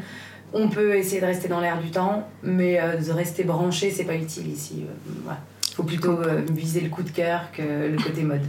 On 0.54 0.68
peut 0.68 0.94
essayer 0.96 1.20
de 1.20 1.26
rester 1.26 1.48
dans 1.48 1.60
l'air 1.60 1.80
du 1.80 1.90
temps, 1.90 2.28
mais 2.42 2.78
de 2.78 3.12
rester 3.12 3.42
branché, 3.44 3.90
c'est 3.90 4.04
pas 4.04 4.14
utile 4.14 4.48
ici. 4.48 4.84
Voilà. 5.24 5.40
Il 5.72 5.76
faut 5.76 5.84
plutôt 5.84 6.20
euh, 6.20 6.42
viser 6.50 6.82
le 6.82 6.90
coup 6.90 7.02
de 7.02 7.08
cœur 7.08 7.50
que 7.50 7.62
le 7.62 7.96
côté 7.96 8.24
mode. 8.24 8.42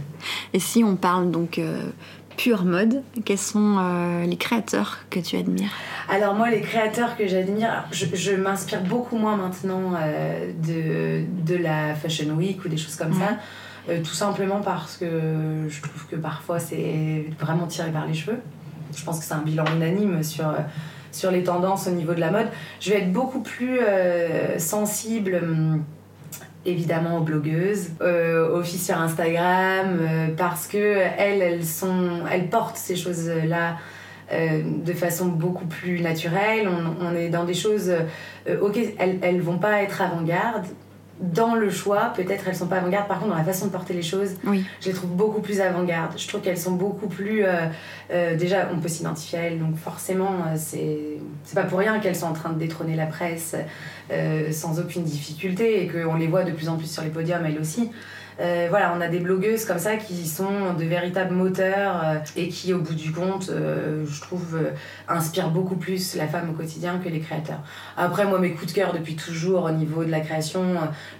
Et 0.52 0.58
si 0.58 0.84
on 0.84 0.94
parle 0.94 1.30
donc 1.30 1.58
euh, 1.58 1.88
pure 2.36 2.64
mode, 2.64 3.02
quels 3.24 3.38
sont 3.38 3.76
euh, 3.78 4.24
les 4.26 4.36
créateurs 4.36 4.98
que 5.10 5.20
tu 5.20 5.36
admires 5.36 5.70
Alors 6.08 6.34
moi, 6.34 6.50
les 6.50 6.60
créateurs 6.60 7.16
que 7.16 7.26
j'admire, 7.26 7.84
je, 7.92 8.32
m'inspire 8.32 8.82
beaucoup 8.82 9.16
moins 9.16 9.36
maintenant 9.36 9.92
de, 10.62 11.24
de 11.44 11.56
la 11.56 11.94
Fashion 11.94 12.34
Week 12.34 12.64
ou 12.64 12.68
des 12.68 12.76
choses 12.76 12.96
comme 12.96 13.14
ça. 13.14 13.38
tout 14.02 14.14
simplement 14.14 14.60
parce 14.60 14.96
que 14.96 15.66
je 15.68 15.80
trouve 15.80 16.06
que 16.10 16.16
parfois 16.16 16.58
c'est 16.58 17.26
vraiment 17.38 17.66
tiré 17.66 17.90
par 17.90 18.06
les 18.06 18.14
cheveux. 18.14 18.40
Je 18.96 19.04
pense 19.04 19.18
que 19.18 19.24
c'est 19.24 19.34
un 19.34 19.42
bilan 19.42 19.64
unanime 19.74 20.22
sur, 20.22 20.54
sur 21.10 21.30
les 21.30 21.44
tendances 21.44 21.86
au 21.86 21.92
niveau 21.92 22.14
de 22.14 22.20
la 22.20 22.30
mode. 22.30 22.46
Je 22.80 22.90
vais 22.90 22.98
être 22.98 23.12
beaucoup 23.12 23.40
plus 23.40 23.80
sensible 24.58 25.40
hum, 25.42 25.84
évidemment 26.66 27.18
aux 27.18 27.22
blogueuses, 27.22 27.90
euh, 28.00 28.58
aux 28.58 28.62
filles 28.62 28.80
sur 28.80 28.98
Instagram, 28.98 29.98
euh, 30.00 30.28
parce 30.36 30.66
que 30.66 30.96
elles, 31.18 31.64
sont, 31.64 32.22
elles 32.30 32.48
portent 32.48 32.76
ces 32.76 32.96
choses-là 32.96 33.76
euh, 34.32 34.62
de 34.64 34.92
façon 34.92 35.26
beaucoup 35.26 35.66
plus 35.66 36.00
naturelle. 36.00 36.68
On, 36.68 37.06
on 37.06 37.14
est 37.14 37.28
dans 37.28 37.44
des 37.44 37.54
choses, 37.54 37.92
ok, 38.48 38.78
elles, 38.98 39.18
elles 39.22 39.40
vont 39.40 39.58
pas 39.58 39.82
être 39.82 40.00
avant-garde, 40.02 40.64
dans 41.20 41.54
le 41.54 41.70
choix, 41.70 42.12
peut-être 42.14 42.44
elles 42.48 42.56
sont 42.56 42.66
pas 42.66 42.76
avant-garde, 42.76 43.06
par 43.06 43.18
contre 43.18 43.30
dans 43.30 43.38
la 43.38 43.44
façon 43.44 43.66
de 43.66 43.70
porter 43.70 43.94
les 43.94 44.02
choses, 44.02 44.30
je 44.44 44.86
les 44.86 44.92
trouve 44.92 45.10
beaucoup 45.10 45.40
plus 45.40 45.60
avant-garde. 45.60 46.14
Je 46.16 46.26
trouve 46.26 46.40
qu'elles 46.40 46.58
sont 46.58 46.72
beaucoup 46.72 47.06
plus... 47.06 47.44
Euh, 47.44 47.66
euh, 48.10 48.36
déjà, 48.36 48.68
on 48.72 48.80
peut 48.80 48.88
s'identifier 48.88 49.38
à 49.38 49.42
elles, 49.42 49.58
donc 49.58 49.76
forcément, 49.76 50.32
euh, 50.46 50.56
c'est, 50.56 51.18
c'est 51.44 51.54
pas 51.54 51.62
pour 51.62 51.78
rien 51.78 52.00
qu'elles 52.00 52.16
sont 52.16 52.26
en 52.26 52.32
train 52.32 52.50
de 52.50 52.58
détrôner 52.58 52.96
la 52.96 53.06
presse 53.06 53.54
sans 54.52 54.80
aucune 54.80 55.04
difficulté 55.04 55.82
et 55.82 55.88
qu'on 55.88 56.16
les 56.16 56.26
voit 56.26 56.44
de 56.44 56.52
plus 56.52 56.68
en 56.68 56.76
plus 56.76 56.90
sur 56.90 57.02
les 57.02 57.10
podiums, 57.10 57.44
elles 57.46 57.58
aussi. 57.58 57.90
Euh, 58.40 58.66
voilà, 58.68 58.94
on 58.96 59.00
a 59.00 59.08
des 59.08 59.20
blogueuses 59.20 59.64
comme 59.64 59.78
ça 59.78 59.96
qui 59.96 60.26
sont 60.26 60.74
de 60.74 60.84
véritables 60.84 61.34
moteurs 61.34 62.02
euh, 62.04 62.14
et 62.36 62.48
qui, 62.48 62.72
au 62.72 62.80
bout 62.80 62.94
du 62.94 63.12
compte, 63.12 63.48
euh, 63.50 64.04
je 64.08 64.20
trouve, 64.20 64.58
inspirent 65.08 65.50
beaucoup 65.50 65.76
plus 65.76 66.16
la 66.16 66.26
femme 66.26 66.50
au 66.50 66.52
quotidien 66.52 66.98
que 67.02 67.08
les 67.08 67.20
créateurs. 67.20 67.60
Après, 67.96 68.26
moi, 68.26 68.38
mes 68.38 68.52
coups 68.52 68.72
de 68.72 68.72
cœur 68.72 68.92
depuis 68.92 69.14
toujours 69.14 69.64
au 69.64 69.70
niveau 69.70 70.04
de 70.04 70.10
la 70.10 70.20
création, 70.20 70.62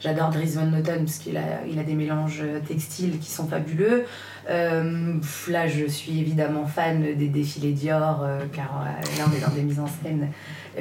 j'adore 0.01 0.31
Dries 0.31 0.55
Van 0.57 0.67
Noten 0.67 1.05
parce 1.05 1.19
qu'il 1.19 1.37
a, 1.37 1.65
il 1.71 1.79
a 1.79 1.85
des 1.85 1.95
mélanges 1.95 2.43
textiles 2.67 3.19
qui 3.19 3.31
sont 3.31 3.47
fabuleux. 3.47 4.05
là, 4.49 5.69
je 5.69 5.87
suis 5.87 6.21
évidemment 6.21 6.67
fan 6.67 7.15
des 7.17 7.29
défilés 7.29 7.73
Dior, 7.73 8.27
car 8.53 8.85
là, 9.19 9.25
on 9.29 9.37
est 9.37 9.41
dans 9.41 9.55
des 9.55 9.63
mises 9.63 9.81
en 9.81 9.87
scène 9.87 10.31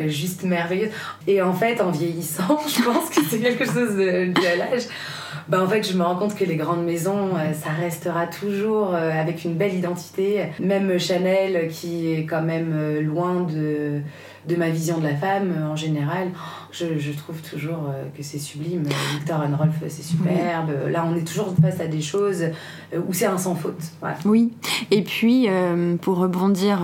juste 0.08 0.44
merveilleuses. 0.44 0.92
Et 1.28 1.42
en 1.42 1.54
fait, 1.54 1.80
en 1.80 1.92
vieillissant, 1.92 2.60
je 2.68 2.82
pense 2.82 3.10
que 3.10 3.22
c'est 3.30 3.40
quelque 3.40 3.66
chose 3.66 3.96
de, 3.96 4.34
de 4.34 4.58
l'âge 4.58 4.88
bah, 5.50 5.62
en 5.62 5.68
fait, 5.68 5.84
je 5.84 5.98
me 5.98 6.04
rends 6.04 6.16
compte 6.16 6.36
que 6.36 6.46
les 6.46 6.56
grandes 6.56 6.86
maisons, 6.86 7.36
euh, 7.36 7.54
ça 7.54 7.70
restera 7.70 8.28
toujours 8.28 8.94
euh, 8.94 9.12
avec 9.12 9.44
une 9.44 9.56
belle 9.56 9.74
identité. 9.74 10.46
Même 10.60 10.98
Chanel, 11.00 11.68
qui 11.70 12.14
est 12.14 12.26
quand 12.26 12.42
même 12.42 12.72
euh, 12.74 13.02
loin 13.02 13.42
de, 13.42 14.02
de 14.48 14.56
ma 14.56 14.70
vision 14.70 15.00
de 15.00 15.04
la 15.04 15.16
femme 15.16 15.54
en 15.70 15.76
général, 15.76 16.30
je, 16.74 16.98
je 17.00 17.12
trouve 17.12 17.42
toujours 17.42 17.94
que 18.16 18.24
c'est 18.24 18.40
sublime. 18.40 18.84
Victor 19.14 19.40
Rolf, 19.58 19.76
c'est 19.88 20.04
superbe. 20.04 20.72
Là, 20.90 21.06
on 21.08 21.16
est 21.16 21.26
toujours 21.28 21.54
face 21.62 21.80
à 21.80 21.88
des 21.88 22.02
choses 22.02 22.46
où 22.94 23.14
c'est 23.14 23.26
un 23.26 23.38
sans 23.38 23.56
faute. 23.56 23.82
Oui. 24.26 24.54
Et 24.92 25.04
puis, 25.04 25.48
pour 26.02 26.18
rebondir 26.18 26.82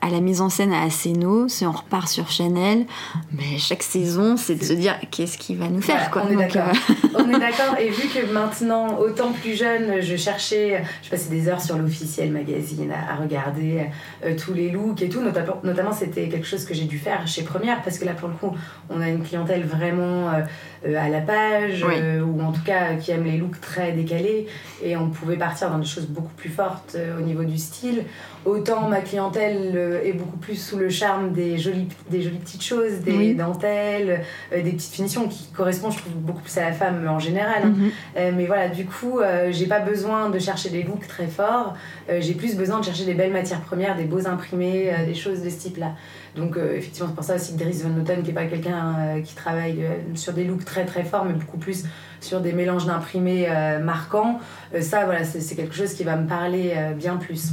à 0.00 0.10
la 0.10 0.20
mise 0.20 0.40
en 0.40 0.48
scène 0.48 0.72
à 0.72 0.82
Aseno, 0.82 1.48
si 1.48 1.66
on 1.66 1.72
repart 1.72 2.08
sur 2.08 2.30
Chanel, 2.30 2.86
mais 3.32 3.58
chaque 3.58 3.82
saison, 3.82 4.36
c'est 4.36 4.56
de 4.56 4.64
se 4.64 4.72
dire 4.72 4.98
qu'est-ce 5.10 5.38
qui 5.38 5.54
va 5.54 5.68
nous 5.68 5.80
faire. 5.80 6.10
quoi. 6.10 6.24
On 6.26 6.32
est 6.32 6.36
d'accord. 6.36 6.72
on 7.14 7.28
est 7.28 7.38
d'accord. 7.38 7.78
Et 7.78 7.88
vu 7.90 8.08
que 8.08 8.32
maintenant, 8.32 8.98
autant 8.98 9.32
plus 9.32 9.56
jeune, 9.56 10.00
je 10.00 10.16
cherchais, 10.16 10.82
je 11.02 11.10
passais 11.10 11.30
des 11.30 11.48
heures 11.48 11.60
sur 11.60 11.76
l'officiel 11.78 12.30
magazine 12.30 12.92
à, 12.92 13.16
regarder 13.16 13.86
euh, 14.24 14.36
tous 14.36 14.54
les 14.54 14.70
looks 14.70 15.02
et 15.02 15.08
tout. 15.08 15.20
Notamment, 15.20 15.60
notamment 15.62 15.92
c'était 15.92 16.28
quelque 16.28 16.46
chose 16.46 16.64
que 16.64 16.74
j'ai 16.74 16.84
dû 16.84 16.98
faire 16.98 17.26
chez 17.26 17.42
Première 17.42 17.82
parce 17.82 17.98
que 17.98 18.04
là, 18.04 18.12
pour 18.12 18.28
le 18.28 18.34
coup, 18.34 18.54
on 18.90 19.00
a 19.00 19.08
une 19.08 19.21
clientèle 19.22 19.64
vraiment 19.64 20.28
euh, 20.28 20.42
euh, 20.86 20.96
à 20.98 21.08
la 21.08 21.20
page 21.20 21.84
ou 21.84 22.40
en 22.42 22.52
tout 22.52 22.62
cas 22.64 22.94
qui 22.94 23.10
aime 23.12 23.24
les 23.24 23.38
looks 23.38 23.60
très 23.60 23.92
décalés 23.92 24.46
et 24.82 24.96
on 24.96 25.10
pouvait 25.10 25.36
partir 25.36 25.70
dans 25.70 25.78
des 25.78 25.86
choses 25.86 26.06
beaucoup 26.06 26.34
plus 26.36 26.50
fortes 26.50 26.96
au 27.18 27.22
niveau 27.22 27.44
du 27.44 27.58
style. 27.58 28.04
Autant 28.44 28.88
ma 28.88 29.00
clientèle 29.00 30.00
est 30.04 30.12
beaucoup 30.12 30.38
plus 30.38 30.56
sous 30.56 30.76
le 30.76 30.88
charme 30.90 31.32
des 31.32 31.58
jolies, 31.58 31.88
des 32.10 32.22
jolies 32.22 32.38
petites 32.38 32.64
choses, 32.64 33.00
des 33.00 33.34
dentelles, 33.34 34.22
des 34.50 34.72
petites 34.72 34.92
finitions 34.92 35.28
qui 35.28 35.46
correspondent, 35.54 35.92
je 35.92 35.98
trouve, 35.98 36.14
beaucoup 36.14 36.40
plus 36.40 36.58
à 36.58 36.64
la 36.64 36.72
femme 36.72 37.06
en 37.08 37.20
général. 37.20 37.62
Hein. 37.64 37.74
Mhm. 37.76 37.90
Euh, 38.16 38.32
mais 38.34 38.46
voilà, 38.46 38.68
du 38.68 38.84
coup, 38.84 39.20
euh, 39.20 39.48
j'ai 39.50 39.66
pas 39.66 39.80
besoin 39.80 40.30
de 40.30 40.38
chercher 40.38 40.70
des 40.70 40.82
looks 40.82 41.06
très 41.06 41.26
forts. 41.26 41.74
Euh, 42.10 42.18
j'ai 42.20 42.34
plus 42.34 42.56
besoin 42.56 42.80
de 42.80 42.84
chercher 42.84 43.04
des 43.04 43.14
belles 43.14 43.32
matières 43.32 43.60
premières, 43.60 43.96
des 43.96 44.04
beaux 44.04 44.26
imprimés, 44.26 44.92
des 45.06 45.14
choses 45.14 45.42
de 45.42 45.50
ce 45.50 45.58
type-là. 45.58 45.92
Donc, 46.36 46.56
effectivement, 46.56 47.08
c'est 47.08 47.14
pour 47.14 47.24
ça 47.24 47.34
aussi 47.34 47.54
que 47.54 47.62
Dries 47.62 47.82
Van 47.82 47.90
Noten, 47.90 48.22
qui 48.22 48.30
est 48.30 48.34
pas 48.34 48.46
quelqu'un 48.46 49.20
qui 49.22 49.34
travaille 49.34 49.84
sur 50.14 50.32
des 50.32 50.44
looks 50.44 50.64
très 50.64 50.86
très 50.86 51.04
forts, 51.04 51.24
mais 51.24 51.34
beaucoup 51.34 51.58
plus 51.58 51.84
sur 52.20 52.40
des 52.40 52.52
mélanges 52.52 52.86
d'imprimés 52.86 53.48
marquants, 53.82 54.40
ça, 54.80 55.04
voilà, 55.04 55.24
c'est 55.24 55.54
quelque 55.54 55.74
chose 55.74 55.92
qui 55.92 56.04
va 56.04 56.16
me 56.16 56.26
parler 56.26 56.74
bien 56.96 57.16
plus. 57.16 57.52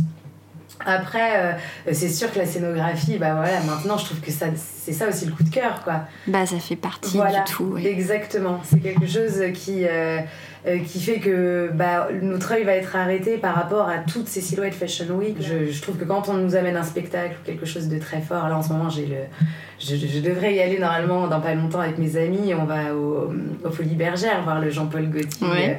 Après, 0.85 1.35
euh, 1.35 1.51
c'est 1.91 2.09
sûr 2.09 2.31
que 2.31 2.39
la 2.39 2.45
scénographie, 2.45 3.17
bah 3.17 3.35
voilà, 3.35 3.59
maintenant 3.63 3.97
je 3.97 4.05
trouve 4.05 4.21
que 4.21 4.31
ça, 4.31 4.45
c'est 4.55 4.93
ça 4.93 5.09
aussi 5.09 5.25
le 5.25 5.33
coup 5.33 5.43
de 5.43 5.49
cœur, 5.49 5.83
quoi. 5.83 6.05
Bah 6.25 6.45
ça 6.45 6.57
fait 6.57 6.77
partie 6.77 7.17
du 7.17 7.53
tout. 7.53 7.77
Exactement, 7.77 8.61
c'est 8.63 8.79
quelque 8.79 9.05
chose 9.05 9.41
qui, 9.53 9.85
euh, 9.85 10.19
euh, 10.67 10.79
qui 10.79 10.99
fait 10.99 11.19
que 11.19 11.69
bah, 11.73 12.09
notre 12.21 12.51
œil 12.53 12.63
va 12.63 12.73
être 12.73 12.95
arrêté 12.95 13.37
par 13.37 13.55
rapport 13.55 13.87
à 13.87 13.99
toutes 13.99 14.27
ces 14.27 14.41
silhouettes 14.41 14.73
Fashion 14.73 15.15
Week. 15.15 15.37
Je, 15.39 15.71
je, 15.71 15.81
trouve 15.81 15.97
que 15.97 16.05
quand 16.05 16.27
on 16.29 16.33
nous 16.33 16.55
amène 16.55 16.75
un 16.75 16.83
spectacle 16.83 17.35
ou 17.41 17.45
quelque 17.45 17.65
chose 17.65 17.87
de 17.87 17.97
très 17.97 18.21
fort, 18.21 18.49
là 18.49 18.57
en 18.57 18.61
ce 18.61 18.73
moment 18.73 18.89
j'ai 18.89 19.05
le, 19.05 19.17
je, 19.79 19.95
je, 19.95 20.19
devrais 20.19 20.55
y 20.55 20.61
aller 20.61 20.79
normalement 20.79 21.27
dans 21.27 21.39
pas 21.39 21.53
longtemps 21.53 21.79
avec 21.79 21.97
mes 21.97 22.17
amis. 22.17 22.53
On 22.53 22.65
va 22.65 22.93
au, 22.93 23.31
au 23.63 23.69
Folie 23.69 23.95
Bergère 23.95 24.43
voir 24.43 24.59
le 24.59 24.69
Jean-Paul 24.69 25.09
Gaultier 25.09 25.77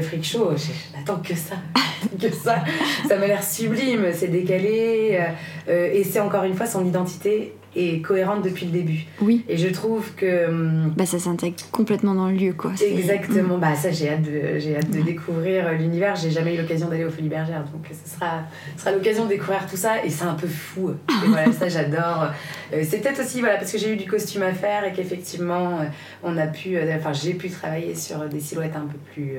Freak 0.00 0.24
Show. 0.24 0.52
J'attends 0.96 1.20
que 1.20 1.34
ça, 1.34 1.56
que 2.20 2.32
ça. 2.32 2.64
Ça 3.08 3.18
m'a 3.18 3.26
l'air 3.26 3.42
sublime, 3.42 4.06
c'est 4.12 4.28
décalé 4.28 5.20
euh, 5.68 5.90
et 5.92 6.04
c'est 6.04 6.20
encore 6.20 6.44
une 6.44 6.54
fois 6.54 6.66
son 6.66 6.84
identité 6.84 7.54
est 7.74 8.00
cohérente 8.02 8.42
depuis 8.42 8.66
le 8.66 8.72
début. 8.72 9.06
Oui. 9.20 9.44
Et 9.48 9.56
je 9.56 9.68
trouve 9.68 10.14
que. 10.14 10.48
Hum, 10.48 10.92
bah, 10.96 11.06
ça 11.06 11.18
s'intègre 11.18 11.56
complètement 11.70 12.14
dans 12.14 12.28
le 12.28 12.36
lieu, 12.36 12.52
quoi. 12.52 12.72
Exactement. 12.80 13.58
Bah, 13.58 13.74
ça, 13.74 13.90
j'ai 13.90 14.10
hâte 14.10 14.22
de, 14.22 14.58
j'ai 14.58 14.76
hâte 14.76 14.90
de 14.90 15.00
découvrir 15.00 15.66
euh, 15.66 15.72
l'univers. 15.74 16.16
J'ai 16.16 16.30
jamais 16.30 16.54
eu 16.54 16.58
l'occasion 16.58 16.88
d'aller 16.88 17.04
au 17.04 17.10
Folies 17.10 17.28
Bergères, 17.28 17.64
donc 17.64 17.86
ce 17.90 18.14
sera, 18.14 18.42
ce 18.76 18.82
sera 18.82 18.92
l'occasion 18.92 19.24
de 19.24 19.30
découvrir 19.30 19.66
tout 19.66 19.76
ça. 19.76 20.04
Et 20.04 20.10
c'est 20.10 20.24
un 20.24 20.34
peu 20.34 20.48
fou. 20.48 20.90
Et 20.90 21.26
voilà, 21.28 21.52
ça, 21.52 21.68
j'adore. 21.68 22.28
Euh, 22.72 22.82
c'est 22.88 22.98
peut-être 22.98 23.20
aussi, 23.20 23.40
voilà, 23.40 23.56
parce 23.56 23.72
que 23.72 23.78
j'ai 23.78 23.92
eu 23.92 23.96
du 23.96 24.06
costume 24.06 24.42
à 24.42 24.52
faire 24.52 24.84
et 24.84 24.92
qu'effectivement, 24.92 25.78
on 26.22 26.36
a 26.36 26.46
pu. 26.46 26.76
Enfin, 26.96 27.12
j'ai 27.12 27.34
pu 27.34 27.48
travailler 27.48 27.94
sur 27.94 28.18
des 28.28 28.40
silhouettes 28.40 28.76
un 28.76 28.86
peu 28.86 28.98
plus 29.12 29.38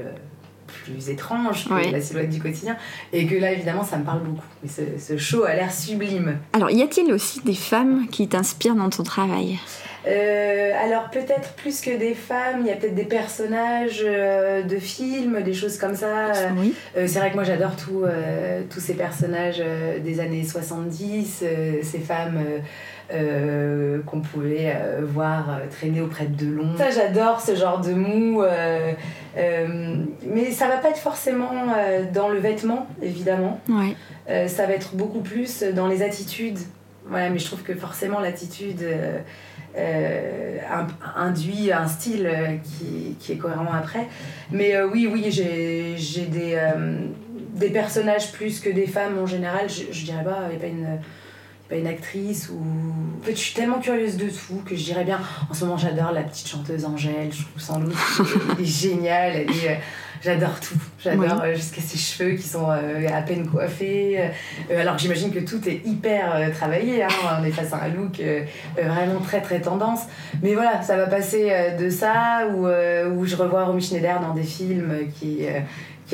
plus 0.68 1.10
étrange 1.10 1.68
que 1.68 1.92
la 1.92 2.02
silhouette 2.02 2.30
du 2.30 2.40
quotidien. 2.40 2.78
Et 3.12 3.26
que 3.26 3.36
là, 3.36 3.52
évidemment, 3.52 3.84
ça 3.84 3.98
me 3.98 4.04
parle 4.04 4.22
beaucoup. 4.22 4.46
Et 4.66 4.68
ce, 4.68 4.82
ce 4.98 5.18
show 5.18 5.44
a 5.44 5.54
l'air 5.54 5.72
sublime. 5.72 6.38
Alors, 6.54 6.72
y 6.72 6.82
a-t-il 6.82 7.12
aussi 7.12 7.42
des 7.42 7.56
femmes 7.56 8.08
qui 8.12 8.28
t'inspirent 8.28 8.76
dans 8.76 8.90
ton 8.90 9.04
travail? 9.04 9.60
Euh, 10.06 10.72
alors 10.84 11.10
peut-être 11.10 11.54
plus 11.54 11.80
que 11.80 11.98
des 11.98 12.14
femmes, 12.14 12.62
il 12.62 12.68
y 12.68 12.72
a 12.72 12.76
peut-être 12.76 12.96
des 12.96 13.06
personnages 13.06 14.02
euh, 14.04 14.62
de 14.64 14.78
films, 14.78 15.42
des 15.42 15.54
choses 15.54 15.78
comme 15.78 15.96
ça. 15.96 16.34
Oui. 16.58 16.74
Euh, 16.98 17.08
c'est 17.08 17.20
vrai 17.20 17.30
que 17.30 17.36
moi 17.36 17.44
j'adore 17.44 17.76
tous 17.76 18.80
ces 18.80 18.96
personnages 18.96 19.64
des 20.04 20.20
années 20.20 20.44
70, 20.44 21.44
ces 21.82 22.00
femmes 22.00 22.40
euh, 23.12 24.02
qu'on 24.06 24.22
pouvait 24.22 24.74
euh, 24.74 25.02
voir 25.04 25.50
euh, 25.50 25.68
traîner 25.70 26.00
auprès 26.00 26.26
de 26.26 26.46
Delon. 26.46 26.78
Ça, 26.78 26.90
j'adore 26.90 27.42
ce 27.42 27.54
genre 27.54 27.82
de 27.82 27.92
mou. 27.94 28.42
mais 29.36 30.52
ça 30.52 30.68
va 30.68 30.78
pas 30.78 30.90
être 30.90 30.98
forcément 30.98 31.52
dans 32.14 32.30
le 32.30 32.40
vêtement, 32.40 32.88
évidemment. 33.02 33.60
Ouais. 33.68 34.48
ça 34.48 34.66
va 34.66 34.74
être 34.74 34.96
beaucoup 34.96 35.20
plus 35.20 35.64
dans 35.64 35.88
les 35.88 36.02
attitudes. 36.02 36.60
Voilà, 37.06 37.30
mais 37.30 37.40
je 37.40 37.46
trouve 37.46 37.64
que 37.64 37.76
forcément 37.76 38.22
l'attitude 38.22 38.86
induit 41.18 41.74
un 41.74 41.88
style 41.88 42.30
qui, 42.64 43.18
qui, 43.20 43.34
est 43.34 43.38
cohérent 43.38 43.74
après. 43.78 44.08
Mais 44.52 44.82
oui, 44.82 45.10
oui, 45.12 45.30
j'ai 45.30 46.26
des, 46.26 46.58
des 47.54 47.70
personnages 47.70 48.32
plus 48.32 48.62
que 48.62 48.70
des 48.70 48.88
femmes 48.88 49.20
en 49.20 49.26
général. 49.26 49.70
Je, 49.70 49.92
je 49.92 50.06
dirais 50.06 50.24
pas, 50.24 50.48
il 50.50 50.52
n'y 50.52 50.56
a 50.56 50.60
pas 50.60 50.68
une 50.68 51.00
pas 51.70 51.76
une 51.76 51.88
actrice 51.88 52.50
ou. 52.50 52.60
En 53.22 53.26
fait, 53.26 53.32
je 53.32 53.40
suis 53.40 53.54
tellement 53.54 53.80
curieuse 53.80 54.18
de 54.18 54.30
tout 54.30 54.62
que 54.66 54.76
je 54.76 54.84
dirais 54.84 55.06
bien. 55.06 55.20
En 55.50 55.54
ce 55.54 55.64
moment, 55.66 55.78
j'adore 55.78 56.12
la 56.12 56.24
petite 56.24 56.48
chanteuse 56.48 56.86
Angèle. 56.86 57.32
Je 57.32 57.44
trouve 57.44 57.62
sans 57.62 57.80
doute 57.80 57.96
elle 58.58 58.64
est 58.64 58.68
géniale. 58.68 59.36
Elle 59.36 59.50
est, 59.50 59.80
J'adore 60.24 60.58
tout. 60.62 60.80
J'adore 61.00 61.42
euh, 61.44 61.54
jusqu'à 61.54 61.82
ses 61.82 61.98
cheveux 61.98 62.36
qui 62.36 62.48
sont 62.48 62.70
euh, 62.70 63.08
à 63.14 63.22
peine 63.24 63.46
coiffés. 63.46 64.32
Euh, 64.72 64.80
alors 64.80 64.98
j'imagine 64.98 65.34
que 65.34 65.40
tout 65.40 65.68
est 65.68 65.86
hyper 65.86 66.50
travaillé. 66.54 67.04
Hein. 67.04 67.10
On 67.40 67.44
est 67.44 67.52
face 67.52 67.74
à 67.74 67.84
un 67.84 67.90
look 67.90 68.22
vraiment 68.78 69.20
très 69.20 69.42
très 69.42 69.60
tendance. 69.60 70.04
Mais 70.42 70.54
voilà, 70.54 70.82
ça 70.82 70.96
va 70.96 71.08
passer 71.08 71.52
de 71.78 71.90
ça 71.90 72.48
où, 72.54 72.68
où 72.68 73.26
je 73.26 73.36
revois 73.36 73.66
Romy 73.66 73.82
Schneider 73.82 74.22
dans 74.22 74.34
des 74.34 74.44
films 74.44 75.10
qui, 75.20 75.46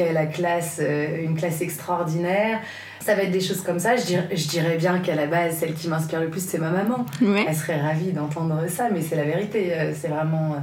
qui 0.04 0.10
a 0.10 0.14
la 0.14 0.26
classe, 0.26 0.82
une 0.82 1.36
classe 1.36 1.62
extraordinaire. 1.62 2.60
Ça 3.00 3.16
va 3.16 3.24
être 3.24 3.32
des 3.32 3.42
choses 3.42 3.62
comme 3.62 3.80
ça. 3.80 3.96
Je 3.96 4.06
dirais, 4.06 4.28
je 4.32 4.48
dirais 4.48 4.78
bien 4.78 5.00
qu'à 5.00 5.16
la 5.16 5.26
base, 5.26 5.58
celle 5.58 5.74
qui 5.74 5.88
m'inspire 5.88 6.20
le 6.20 6.30
plus, 6.30 6.46
c'est 6.46 6.58
ma 6.58 6.70
maman. 6.70 7.06
Elle 7.22 7.56
serait 7.56 7.80
ravie 7.80 8.12
d'entendre 8.12 8.62
ça, 8.68 8.90
mais 8.92 9.02
c'est 9.02 9.16
la 9.16 9.24
vérité. 9.24 9.74
C'est 9.94 10.10
vraiment 10.10 10.56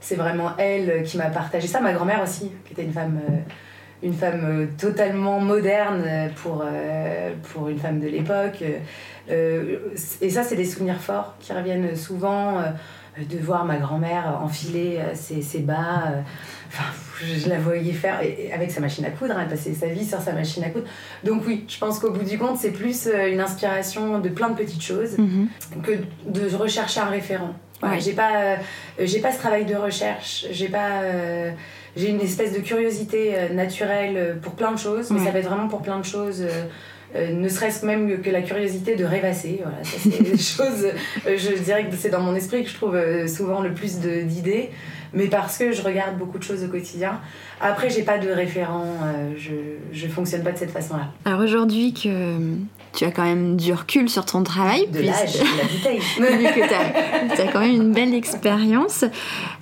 c'est 0.00 0.16
vraiment 0.16 0.56
elle 0.56 1.02
qui 1.04 1.18
m'a 1.18 1.26
partagé 1.26 1.66
ça. 1.66 1.80
Ma 1.80 1.92
grand-mère 1.92 2.22
aussi, 2.22 2.50
qui 2.64 2.72
était 2.72 2.84
une 2.84 2.92
femme, 2.92 3.20
euh, 3.30 3.36
une 4.02 4.14
femme 4.14 4.44
euh, 4.44 4.66
totalement 4.78 5.40
moderne 5.40 6.30
pour, 6.36 6.64
euh, 6.64 7.32
pour 7.52 7.68
une 7.68 7.78
femme 7.78 8.00
de 8.00 8.08
l'époque. 8.08 8.64
et 9.28 10.30
ça, 10.30 10.42
c'est 10.42 10.56
des 10.56 10.64
souvenirs 10.64 11.00
forts 11.00 11.36
qui 11.38 11.52
reviennent 11.52 11.94
souvent. 11.94 12.62
de 13.18 13.38
voir 13.38 13.64
ma 13.64 13.76
grand-mère 13.76 14.38
enfiler 14.42 14.98
ses, 15.14 15.42
ses 15.42 15.60
bas. 15.60 16.24
Enfin, 16.72 16.84
je 17.20 17.48
la 17.48 17.58
voyais 17.58 17.92
faire 17.92 18.20
avec 18.54 18.70
sa 18.70 18.80
machine 18.80 19.04
à 19.04 19.10
coudre, 19.10 19.34
elle 19.38 19.48
passait 19.48 19.74
sa 19.74 19.88
vie 19.88 20.06
sur 20.06 20.20
sa 20.20 20.32
machine 20.32 20.62
à 20.62 20.70
coudre. 20.70 20.86
Donc 21.24 21.42
oui, 21.46 21.64
je 21.68 21.78
pense 21.78 21.98
qu'au 21.98 22.12
bout 22.12 22.24
du 22.24 22.38
compte, 22.38 22.58
c'est 22.58 22.70
plus 22.70 23.08
une 23.08 23.40
inspiration 23.40 24.20
de 24.20 24.28
plein 24.28 24.50
de 24.50 24.56
petites 24.56 24.82
choses 24.82 25.18
mhm. 25.18 25.48
que 25.82 25.92
de 26.26 26.56
rechercher 26.56 27.00
un 27.00 27.10
référent. 27.10 27.54
J'ai 27.98 28.12
pas, 28.12 28.36
euh, 28.36 28.56
j'ai 28.98 29.20
pas 29.20 29.32
ce 29.32 29.38
travail 29.38 29.64
de 29.64 29.74
recherche. 29.74 30.46
J'ai 30.50 30.68
pas, 30.68 31.02
euh, 31.02 31.50
j'ai 31.96 32.10
une 32.10 32.20
espèce 32.20 32.52
de 32.52 32.60
curiosité 32.60 33.32
euh, 33.34 33.48
naturelle 33.50 34.38
pour 34.42 34.52
plein 34.52 34.72
de 34.72 34.78
choses, 34.78 35.10
mais 35.10 35.18
ça 35.18 35.30
va 35.30 35.38
être 35.38 35.48
vraiment 35.48 35.68
pour 35.68 35.82
plein 35.82 35.98
de 35.98 36.04
choses. 36.04 36.44
ne 37.14 37.48
serait-ce 37.48 37.84
même 37.84 38.20
que 38.22 38.30
la 38.30 38.42
curiosité 38.42 38.96
de 38.96 39.04
rêvasser. 39.04 39.60
Voilà, 39.62 39.82
ça 39.82 39.96
c'est 39.98 40.22
des 40.30 40.38
choses. 40.38 40.88
je 41.26 41.62
dirais 41.62 41.86
que 41.88 41.96
c'est 41.96 42.10
dans 42.10 42.20
mon 42.20 42.34
esprit 42.34 42.62
que 42.62 42.70
je 42.70 42.74
trouve 42.74 42.96
souvent 43.26 43.60
le 43.60 43.72
plus 43.72 43.98
d'idées 43.98 44.70
mais 45.12 45.26
parce 45.26 45.58
que 45.58 45.72
je 45.72 45.82
regarde 45.82 46.18
beaucoup 46.18 46.38
de 46.38 46.42
choses 46.42 46.64
au 46.64 46.68
quotidien. 46.68 47.20
Après, 47.60 47.90
j'ai 47.90 48.02
pas 48.02 48.18
de 48.18 48.30
référent, 48.30 48.86
euh, 49.04 49.32
je, 49.36 49.52
je 49.92 50.06
fonctionne 50.06 50.42
pas 50.42 50.52
de 50.52 50.58
cette 50.58 50.70
façon-là. 50.70 51.08
Alors 51.24 51.40
aujourd'hui 51.40 51.92
que 51.92 52.38
tu 52.92 53.04
as 53.04 53.10
quand 53.10 53.24
même 53.24 53.56
du 53.56 53.72
recul 53.72 54.08
sur 54.08 54.24
ton 54.24 54.42
travail. 54.42 54.86
De 54.88 55.00
l'âge, 55.00 55.34
de 55.34 55.44
la 55.56 55.64
bouteille. 55.64 55.98
que 56.54 57.34
tu 57.34 57.42
as, 57.42 57.52
quand 57.52 57.60
même 57.60 57.74
une 57.74 57.92
belle 57.92 58.14
expérience. 58.14 59.04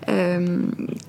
Euh, 0.08 0.60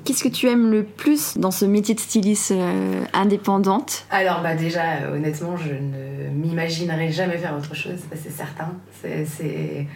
qu'est-ce 0.03 0.23
que 0.23 0.29
tu 0.29 0.47
aimes 0.47 0.71
le 0.71 0.83
plus 0.83 1.37
dans 1.37 1.51
ce 1.51 1.65
métier 1.65 1.95
de 1.95 1.99
styliste 1.99 2.51
euh, 2.51 3.03
indépendante? 3.13 4.05
Alors 4.11 4.41
bah 4.41 4.55
déjà, 4.55 5.09
honnêtement, 5.13 5.55
je 5.57 5.69
ne 5.69 6.29
m'imaginerais 6.33 7.11
jamais 7.11 7.37
faire 7.37 7.55
autre 7.55 7.75
chose, 7.75 7.99
c'est 8.13 8.31
certain. 8.31 8.73
C'est 9.01 9.87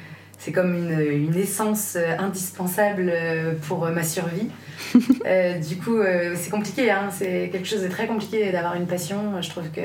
c'est 0.44 0.52
comme 0.52 0.74
une, 0.76 1.00
une, 1.00 1.36
essence 1.36 1.96
euh, 1.96 2.18
indispensable 2.20 3.10
euh, 3.10 3.54
pour 3.66 3.86
euh, 3.86 3.92
ma 3.92 4.04
survie. 4.04 4.50
du 4.94 5.78
coup, 5.78 6.00
c'est 6.36 6.50
compliqué, 6.50 6.92
hein, 6.92 7.08
c'est 7.10 7.50
quelque 7.52 7.68
chose 7.68 7.82
de 7.82 7.88
très 7.88 8.08
compliqué 8.08 8.52
d'avoir 8.52 8.76
une 8.76 8.86
passion. 8.86 9.42
Je 9.42 9.50
trouve 9.50 9.70
que 9.72 9.82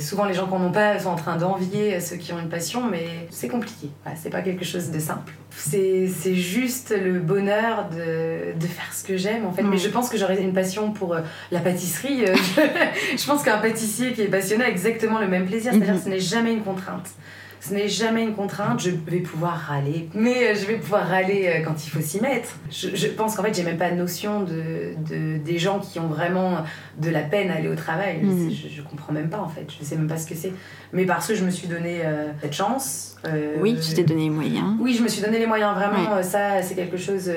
souvent 0.00 0.24
les 0.24 0.34
gens 0.34 0.46
qui 0.46 0.52
n'en 0.52 0.66
ont 0.66 0.72
pas 0.72 0.98
sont 0.98 1.10
en 1.10 1.16
train 1.16 1.36
d'envier 1.36 2.00
ceux 2.00 2.16
qui 2.16 2.32
ont 2.32 2.38
une 2.38 2.48
passion, 2.48 2.88
mais 2.88 3.26
c'est 3.30 3.48
compliqué. 3.48 3.90
c'est 4.16 4.30
pas 4.30 4.42
quelque 4.42 4.64
chose 4.64 4.90
de 4.90 4.98
simple. 4.98 5.32
C'est 5.50 6.34
juste 6.34 6.94
le 6.96 7.18
bonheur 7.18 7.88
de, 7.90 8.58
de 8.58 8.66
faire 8.66 8.92
ce 8.94 9.04
que 9.04 9.16
j'aime 9.16 9.46
en 9.46 9.52
fait. 9.52 9.62
Mais 9.62 9.76
mm. 9.76 9.80
je 9.80 9.88
pense 9.88 10.08
que 10.08 10.16
j'aurais 10.16 10.40
une 10.40 10.52
passion 10.52 10.92
pour 10.92 11.16
la 11.50 11.60
pâtisserie. 11.60 12.24
je 13.16 13.26
pense 13.26 13.42
qu'un 13.42 13.58
pâtissier 13.58 14.12
qui 14.12 14.22
est 14.22 14.28
passionné 14.28 14.64
a 14.64 14.68
exactement 14.68 15.18
le 15.18 15.28
même 15.28 15.46
plaisir, 15.46 15.72
c'est-à-dire 15.72 15.94
que 15.94 16.00
ce 16.00 16.08
n'est 16.08 16.20
jamais 16.20 16.52
une 16.52 16.62
contrainte. 16.62 17.10
Ce 17.68 17.74
n'est 17.74 17.88
jamais 17.88 18.22
une 18.22 18.34
contrainte, 18.34 18.80
je 18.80 18.90
vais 18.90 19.20
pouvoir 19.20 19.54
râler, 19.54 20.08
mais 20.14 20.48
euh, 20.48 20.54
je 20.54 20.64
vais 20.66 20.76
pouvoir 20.76 21.06
râler 21.06 21.46
euh, 21.46 21.62
quand 21.62 21.86
il 21.86 21.90
faut 21.90 22.00
s'y 22.00 22.18
mettre. 22.18 22.56
Je, 22.70 23.08
pense 23.08 23.36
qu'en 23.36 23.42
fait, 23.42 23.54
j'ai 23.54 23.62
même 23.62 23.76
pas 23.76 23.90
de 23.90 23.96
notion 23.96 24.42
de, 24.42 24.94
de, 25.06 25.36
des 25.36 25.58
gens 25.58 25.78
qui 25.78 26.00
ont 26.00 26.06
vraiment 26.06 26.64
de 26.98 27.10
la 27.10 27.20
peine 27.20 27.50
à 27.50 27.56
aller 27.56 27.68
au 27.68 27.74
travail. 27.74 28.22
Mm. 28.22 28.50
Je, 28.50 28.68
je, 28.68 28.82
comprends 28.82 29.12
même 29.12 29.28
pas 29.28 29.40
en 29.40 29.48
fait, 29.48 29.66
je 29.68 29.84
sais 29.84 29.96
même 29.96 30.08
pas 30.08 30.16
ce 30.16 30.26
que 30.26 30.34
c'est. 30.34 30.52
Mais 30.94 31.04
parce 31.04 31.28
que 31.28 31.34
je 31.34 31.44
me 31.44 31.50
suis 31.50 31.68
donné 31.68 32.00
euh, 32.04 32.28
cette 32.40 32.54
chance. 32.54 33.16
oui, 33.60 33.76
tu 33.78 33.94
t'es 33.94 34.04
donné 34.04 34.22
les 34.24 34.30
moyens. 34.30 34.76
Oui, 34.80 34.94
je 34.94 35.02
me 35.02 35.08
suis 35.08 35.20
donné 35.20 35.38
les 35.38 35.46
moyens, 35.46 35.74
vraiment. 35.74 36.22
ça, 36.22 36.62
c'est 36.62 36.74
quelque 36.74 36.96
chose 36.96 37.30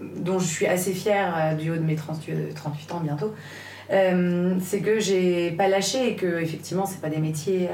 dont 0.00 0.38
je 0.38 0.46
suis 0.46 0.66
assez 0.66 0.92
fière 0.92 1.56
du 1.58 1.72
haut 1.72 1.76
de 1.76 1.82
mes 1.82 1.96
38, 1.96 2.54
38 2.54 2.92
ans 2.92 3.00
bientôt. 3.00 3.34
C'est 3.88 4.80
que 4.80 5.00
j'ai 5.00 5.50
pas 5.52 5.68
lâché 5.68 6.10
et 6.10 6.16
que 6.16 6.40
effectivement 6.40 6.86
c'est 6.86 7.00
pas 7.00 7.08
des 7.08 7.18
métiers 7.18 7.68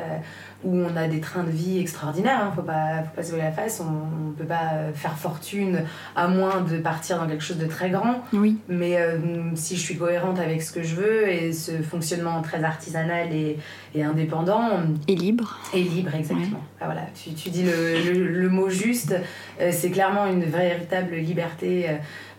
où 0.65 0.79
on 0.79 0.97
a 0.97 1.07
des 1.07 1.21
trains 1.21 1.45
de 1.45 1.51
vie 1.51 1.79
extraordinaires, 1.79 2.39
il 2.41 2.47
hein, 2.47 2.51
ne 2.51 2.55
faut 2.55 2.63
pas, 2.63 3.03
faut 3.03 3.17
pas 3.17 3.23
se 3.23 3.37
la 3.37 3.53
face, 3.53 3.81
on 3.81 4.29
ne 4.29 4.33
peut 4.33 4.47
pas 4.47 4.93
faire 4.95 5.17
fortune 5.17 5.83
à 6.17 6.27
moins 6.27 6.63
de 6.63 6.79
partir 6.79 7.19
dans 7.19 7.27
quelque 7.27 7.45
chose 7.45 7.59
de 7.59 7.67
très 7.67 7.91
grand. 7.91 8.25
Oui. 8.33 8.57
Mais 8.69 8.97
euh, 8.97 9.19
si 9.55 9.77
je 9.77 9.81
suis 9.81 9.97
cohérente 9.97 10.39
avec 10.39 10.63
ce 10.63 10.73
que 10.73 10.83
je 10.83 10.95
veux 10.95 11.29
et 11.29 11.53
ce 11.53 11.83
fonctionnement 11.83 12.41
très 12.41 12.65
artisanal 12.65 13.33
et, 13.33 13.59
et 13.95 14.03
indépendant. 14.03 14.81
Et 15.07 15.15
libre. 15.15 15.59
Et 15.75 15.83
libre, 15.83 16.15
exactement. 16.15 16.63
Ah, 16.81 16.87
voilà, 16.87 17.03
tu, 17.15 17.35
tu 17.35 17.51
dis 17.51 17.63
le, 17.63 18.13
le, 18.13 18.49
mot 18.49 18.71
juste, 18.71 19.15
euh, 19.61 19.71
c'est 19.73 19.91
clairement 19.91 20.27
une 20.27 20.45
véritable 20.45 21.15
liberté 21.17 21.89
euh, 21.89 21.93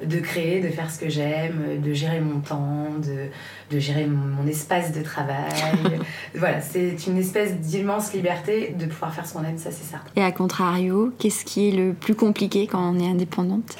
de 0.04 0.20
créer, 0.20 0.62
de 0.62 0.70
faire 0.70 0.92
ce 0.92 1.00
que 1.00 1.10
j'aime, 1.10 1.82
de 1.82 1.94
gérer 1.94 2.20
mon 2.20 2.40
temps, 2.40 2.88
de, 3.02 3.30
de 3.74 3.80
gérer 3.80 4.06
mon, 4.06 4.46
espace 4.48 4.92
de 4.92 5.02
travail. 5.02 5.36
voilà, 6.36 6.62
c'est 6.62 6.96
une 7.08 7.18
espèce 7.18 7.56
d'immense 7.56 8.14
liberté 8.14 8.76
de 8.78 8.86
pouvoir 8.86 9.14
faire 9.14 9.26
ce 9.26 9.34
qu'on 9.34 9.44
aime, 9.44 9.58
ça 9.58 9.72
c'est 9.72 9.90
ça. 9.90 9.98
Et 10.16 10.24
à 10.24 10.32
contrario, 10.32 11.12
qu'est-ce 11.18 11.46
qui 11.46 11.70
est 11.70 11.72
le 11.72 11.94
plus 11.94 12.16
compliqué 12.16 12.68
quand 12.68 12.94
on 12.94 13.00
est 13.00 13.08
indépendante? 13.08 13.76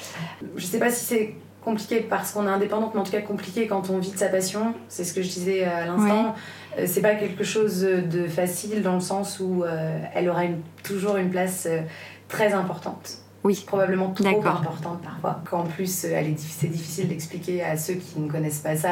Je 0.56 0.64
sais 0.64 0.78
pas 0.78 0.90
si 0.90 1.04
c'est 1.04 1.34
compliqué 1.66 2.00
parce 2.00 2.32
qu'on 2.32 2.46
est 2.46 2.50
indépendante, 2.50 2.92
mais 2.94 3.00
en 3.00 3.04
tout 3.04 3.12
cas 3.12 3.20
compliqué 3.20 3.66
quand 3.66 3.90
on 3.90 3.98
vit 3.98 4.12
de 4.12 4.16
sa 4.16 4.28
passion. 4.28 4.74
C'est 4.88 5.04
ce 5.04 5.12
que 5.12 5.20
je 5.20 5.28
disais 5.28 5.64
à 5.64 5.84
l'instant. 5.84 6.34
Euh, 6.78 6.84
c'est 6.86 7.02
pas 7.02 7.14
quelque 7.14 7.44
chose 7.44 7.80
de 7.80 8.26
facile 8.28 8.82
dans 8.82 8.94
le 8.94 9.00
sens 9.00 9.40
où 9.40 9.64
euh, 9.64 9.98
elle 10.14 10.28
aura 10.28 10.44
toujours 10.84 11.16
une 11.16 11.30
place 11.30 11.66
euh, 11.68 11.80
très 12.28 12.52
importante. 12.52 13.18
Oui. 13.46 13.64
Probablement 13.66 14.10
trop 14.10 14.26
importante 14.26 15.00
parfois. 15.02 15.40
Qu'en 15.48 15.64
plus, 15.64 15.90
c'est 15.90 16.68
difficile 16.68 17.08
d'expliquer 17.08 17.62
à 17.62 17.76
ceux 17.76 17.94
qui 17.94 18.20
ne 18.20 18.30
connaissent 18.30 18.60
pas 18.60 18.76
ça 18.76 18.90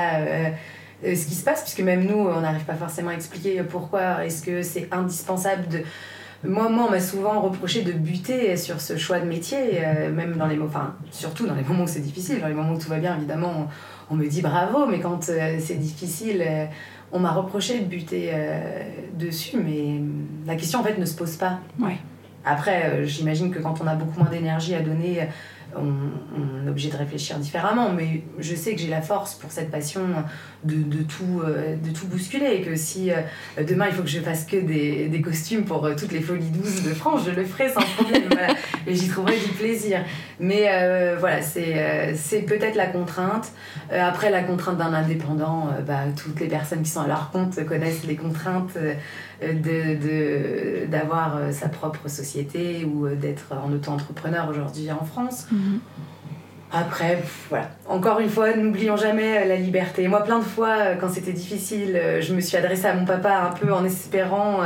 ce 1.03 1.27
qui 1.27 1.35
se 1.35 1.45
passe, 1.45 1.63
puisque 1.63 1.81
même 1.81 2.07
nous, 2.07 2.17
on 2.17 2.41
n'arrive 2.41 2.65
pas 2.65 2.77
forcément 2.77 3.11
à 3.11 3.15
expliquer 3.15 3.63
pourquoi 3.63 4.25
est-ce 4.25 4.43
que 4.43 4.63
c'est 4.63 4.89
indispensable 4.91 5.69
de 5.69 5.83
moi, 6.47 6.69
moi 6.69 6.87
on 6.89 6.91
m'a 6.91 7.01
souvent 7.01 7.41
reproché 7.41 7.83
de 7.83 7.93
buter 7.93 8.57
sur 8.57 8.81
ce 8.81 8.97
choix 8.97 9.19
de 9.19 9.27
métier, 9.27 9.81
même 10.15 10.37
dans 10.37 10.47
les 10.47 10.57
moments, 10.57 10.69
enfin, 10.69 10.95
surtout 11.11 11.47
dans 11.47 11.55
les 11.55 11.63
moments 11.63 11.85
où 11.85 11.89
c'est 11.89 12.01
difficile. 12.01 12.41
Dans 12.41 12.49
les 12.49 12.55
moments 12.55 12.75
où 12.75 12.79
tout 12.79 12.89
va 12.89 12.99
bien, 12.99 13.17
évidemment, 13.17 13.69
on, 14.11 14.15
me 14.15 14.27
dit 14.27 14.43
bravo, 14.43 14.87
mais 14.87 15.01
quand 15.01 15.25
c'est 15.25 15.79
difficile, 15.79 16.45
on 17.13 17.21
m'a 17.21 17.33
reproché 17.33 17.79
de 17.79 17.85
buter 17.85 18.31
euh, 18.35 18.83
dessus, 19.15 19.57
mais 19.57 20.01
la 20.47 20.57
question 20.57 20.81
en 20.81 20.83
fait 20.83 20.99
ne 20.99 21.05
se 21.05 21.15
pose 21.15 21.37
pas. 21.37 21.61
Ouais. 21.79 21.97
Après, 22.45 22.85
euh, 22.85 23.07
j'imagine 23.07 23.51
que 23.51 23.59
quand 23.59 23.81
on 23.81 23.87
a 23.87 23.95
beaucoup 23.95 24.21
moins 24.21 24.31
d'énergie 24.31 24.75
à 24.75 24.81
donner, 24.81 25.29
on, 25.77 26.67
est 26.67 26.71
obligé 26.71 26.91
de 26.91 26.97
réfléchir 26.97 27.39
différemment, 27.39 27.91
mais 27.93 28.23
je 28.39 28.55
sais 28.55 28.75
que 28.75 28.81
j'ai 28.81 28.89
la 28.89 29.03
force 29.03 29.35
pour 29.35 29.51
cette 29.51 29.71
passion 29.71 30.03
de, 30.63 30.77
de 30.77 31.03
tout, 31.03 31.43
euh, 31.45 31.77
de 31.77 31.91
tout 31.91 32.07
bousculer. 32.07 32.55
Et 32.55 32.63
que 32.63 32.77
si 32.77 33.11
euh, 33.11 33.17
demain 33.67 33.87
il 33.89 33.95
faut 33.95 34.03
que 34.03 34.09
je 34.09 34.21
fasse 34.21 34.45
que 34.45 34.57
des, 34.57 35.09
des 35.09 35.21
costumes 35.21 35.65
pour 35.65 35.89
toutes 35.97 36.13
les 36.13 36.21
folies 36.21 36.51
douces 36.51 36.83
de 36.83 36.95
France, 36.95 37.23
je 37.27 37.33
le 37.33 37.45
ferai 37.45 37.71
sans 37.71 37.81
problème. 37.81 38.29
Et 38.87 38.95
j'y 38.95 39.09
trouverai 39.09 39.39
du 39.39 39.53
plaisir. 39.53 40.05
Mais 40.41 40.68
voilà, 41.18 41.43
c'est 41.43 42.14
c'est 42.16 42.41
peut-être 42.41 42.76
la 42.76 42.87
contrainte. 42.87 43.53
après, 43.91 44.30
la 44.30 44.43
contrainte 44.43 44.78
d'un 44.78 44.93
indépendant, 44.93 45.68
bah, 45.87 46.01
toutes 46.16 46.41
les 46.41 46.49
personnes 46.49 46.82
qui 46.82 46.91
sont 46.91 47.03
à 47.03 47.07
leur 47.07 47.30
compte 47.30 47.64
connaissent 47.66 48.05
les 48.05 48.16
contraintes 48.16 48.76
de 49.43 50.87
d'avoir 50.87 51.39
sa 51.53 51.68
propre 51.68 52.09
société 52.09 52.85
ou 52.85 53.09
d'être 53.09 53.53
en 53.53 53.72
auto-entrepreneur 53.72 54.49
aujourd'hui 54.49 54.91
en 54.91 55.05
France. 55.05 55.47
Mhm. 55.51 55.80
Après, 56.75 57.22
voilà. 57.51 57.70
Encore 57.87 58.18
une 58.18 58.29
fois, 58.29 58.57
n'oublions 58.57 58.97
jamais 58.97 59.39
euh, 59.39 59.45
la 59.45 59.55
liberté. 59.55 60.09
Moi, 60.09 60.25
plein 60.25 60.41
de 60.41 60.45
fois, 60.45 60.77
euh, 60.79 60.95
quand 60.97 61.09
c'était 61.09 61.33
difficile, 61.33 61.95
euh, 61.95 62.20
je 62.20 62.35
me 62.35 62.41
suis 62.41 62.57
adressée 62.57 62.87
à 62.87 62.95
mon 62.95 63.05
papa 63.05 63.33
un 63.33 63.53
peu 63.53 63.72
en 63.72 63.85
espérant 63.85 64.62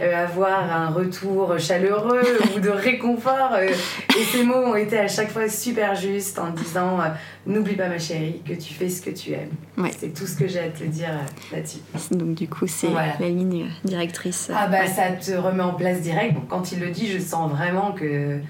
avoir 0.00 0.74
un 0.74 0.88
retour 0.88 1.58
chaleureux 1.58 2.22
ou 2.56 2.60
de 2.60 2.70
réconfort. 2.70 3.58
Et 3.58 4.22
ces 4.32 4.44
mots 4.44 4.54
ont 4.54 4.74
été 4.74 4.98
à 4.98 5.08
chaque 5.08 5.30
fois 5.30 5.48
super 5.50 5.94
justes 5.94 6.38
en 6.38 6.50
disant 6.50 7.00
N'oublie 7.46 7.74
pas, 7.74 7.88
ma 7.88 7.98
chérie, 7.98 8.40
que 8.46 8.54
tu 8.54 8.72
fais 8.72 8.88
ce 8.88 9.02
que 9.02 9.10
tu 9.10 9.32
aimes. 9.32 9.50
C'est 9.98 10.14
tout 10.14 10.26
ce 10.26 10.36
que 10.36 10.48
j'ai 10.48 10.60
à 10.60 10.68
te 10.68 10.84
dire 10.84 11.10
là-dessus. 11.52 11.80
Donc, 12.12 12.34
du 12.34 12.48
coup, 12.48 12.66
c'est 12.66 12.88
la 12.88 13.28
ligne 13.28 13.66
directrice. 13.84 14.50
Ah, 14.54 14.68
bah, 14.68 14.86
ça 14.86 15.10
te 15.10 15.36
remet 15.36 15.62
en 15.62 15.74
place 15.74 16.00
direct. 16.00 16.36
quand 16.48 16.72
il 16.72 16.80
le 16.80 16.90
dit, 16.90 17.08
je 17.08 17.18
sens 17.18 17.50
vraiment 17.50 17.92
que 17.92 18.40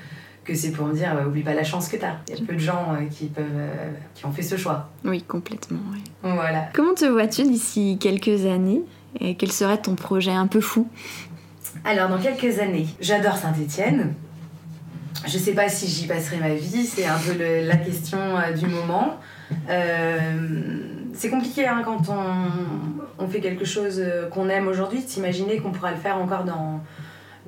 que 0.44 0.54
c'est 0.54 0.70
pour 0.70 0.86
me 0.86 0.94
dire 0.94 1.14
euh, 1.16 1.26
oublie 1.26 1.42
pas 1.42 1.54
la 1.54 1.64
chance 1.64 1.88
que 1.88 1.96
tu 1.96 2.04
as. 2.04 2.18
Il 2.28 2.38
y 2.38 2.42
a 2.42 2.46
peu 2.46 2.54
de 2.54 2.58
gens 2.58 2.94
euh, 2.94 3.06
qui 3.10 3.26
peuvent 3.26 3.44
euh, 3.54 3.90
qui 4.14 4.26
ont 4.26 4.32
fait 4.32 4.42
ce 4.42 4.56
choix. 4.56 4.88
Oui, 5.04 5.22
complètement. 5.22 5.78
Voilà. 6.22 6.68
Comment 6.74 6.94
te 6.94 7.04
vois-tu 7.04 7.42
d'ici 7.42 7.98
quelques 8.00 8.46
années? 8.46 8.82
Et 9.18 9.34
quel 9.34 9.52
serait 9.52 9.78
ton 9.78 9.94
projet 9.94 10.32
un 10.32 10.46
peu 10.46 10.60
fou? 10.60 10.88
Alors 11.84 12.08
dans 12.08 12.18
quelques 12.18 12.58
années, 12.58 12.86
j'adore 13.00 13.36
Saint-Étienne. 13.36 14.14
Je 15.26 15.36
sais 15.36 15.52
pas 15.52 15.68
si 15.68 15.86
j'y 15.86 16.06
passerai 16.06 16.38
ma 16.38 16.54
vie, 16.54 16.86
c'est 16.86 17.06
un 17.06 17.18
peu 17.18 17.34
la 17.66 17.76
question 17.76 18.18
du 18.56 18.66
moment. 18.66 19.18
c'est 21.12 21.28
compliqué 21.28 21.66
hein, 21.66 21.82
quand 21.84 22.08
on, 22.08 23.24
on, 23.24 23.28
fait 23.28 23.40
quelque 23.40 23.64
chose 23.64 24.02
qu'on 24.30 24.48
aime 24.48 24.68
aujourd'hui, 24.68 25.02
t'imaginer 25.02 25.58
qu'on 25.58 25.72
pourra 25.72 25.90
le 25.90 25.98
faire 25.98 26.16
encore 26.16 26.44
dans 26.44 26.80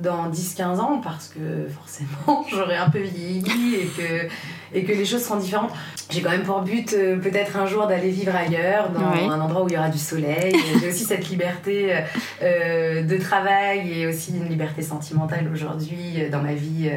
dans 0.03 0.30
10-15 0.30 0.78
ans 0.78 1.00
parce 1.03 1.28
que 1.28 1.68
forcément 1.68 2.44
j'aurai 2.50 2.76
un 2.76 2.90
peu 2.90 3.00
vieilli 3.00 3.76
et 3.76 3.86
que, 3.86 4.28
et 4.74 4.84
que 4.84 4.92
les 4.92 5.05
choses 5.05 5.22
seront 5.22 5.38
différentes. 5.38 5.72
J'ai 6.11 6.20
quand 6.20 6.30
même 6.30 6.42
pour 6.42 6.61
but 6.61 6.92
euh, 6.92 7.16
peut-être 7.16 7.57
un 7.57 7.66
jour 7.66 7.86
d'aller 7.86 8.11
vivre 8.11 8.34
ailleurs, 8.36 8.90
dans 8.90 9.30
un 9.30 9.40
endroit 9.40 9.62
où 9.62 9.68
il 9.68 9.74
y 9.74 9.78
aura 9.78 9.88
du 9.88 9.98
soleil. 9.98 10.55
J'ai 10.78 10.88
aussi 10.88 11.05
cette 11.05 11.28
liberté 11.30 11.94
euh, 12.42 13.03
de 13.03 13.16
travail 13.16 14.00
et 14.00 14.07
aussi 14.07 14.36
une 14.36 14.48
liberté 14.48 14.82
sentimentale 14.82 15.48
aujourd'hui 15.50 16.16
euh, 16.18 16.30
dans 16.30 16.42
ma 16.42 16.53
vie. 16.55 16.90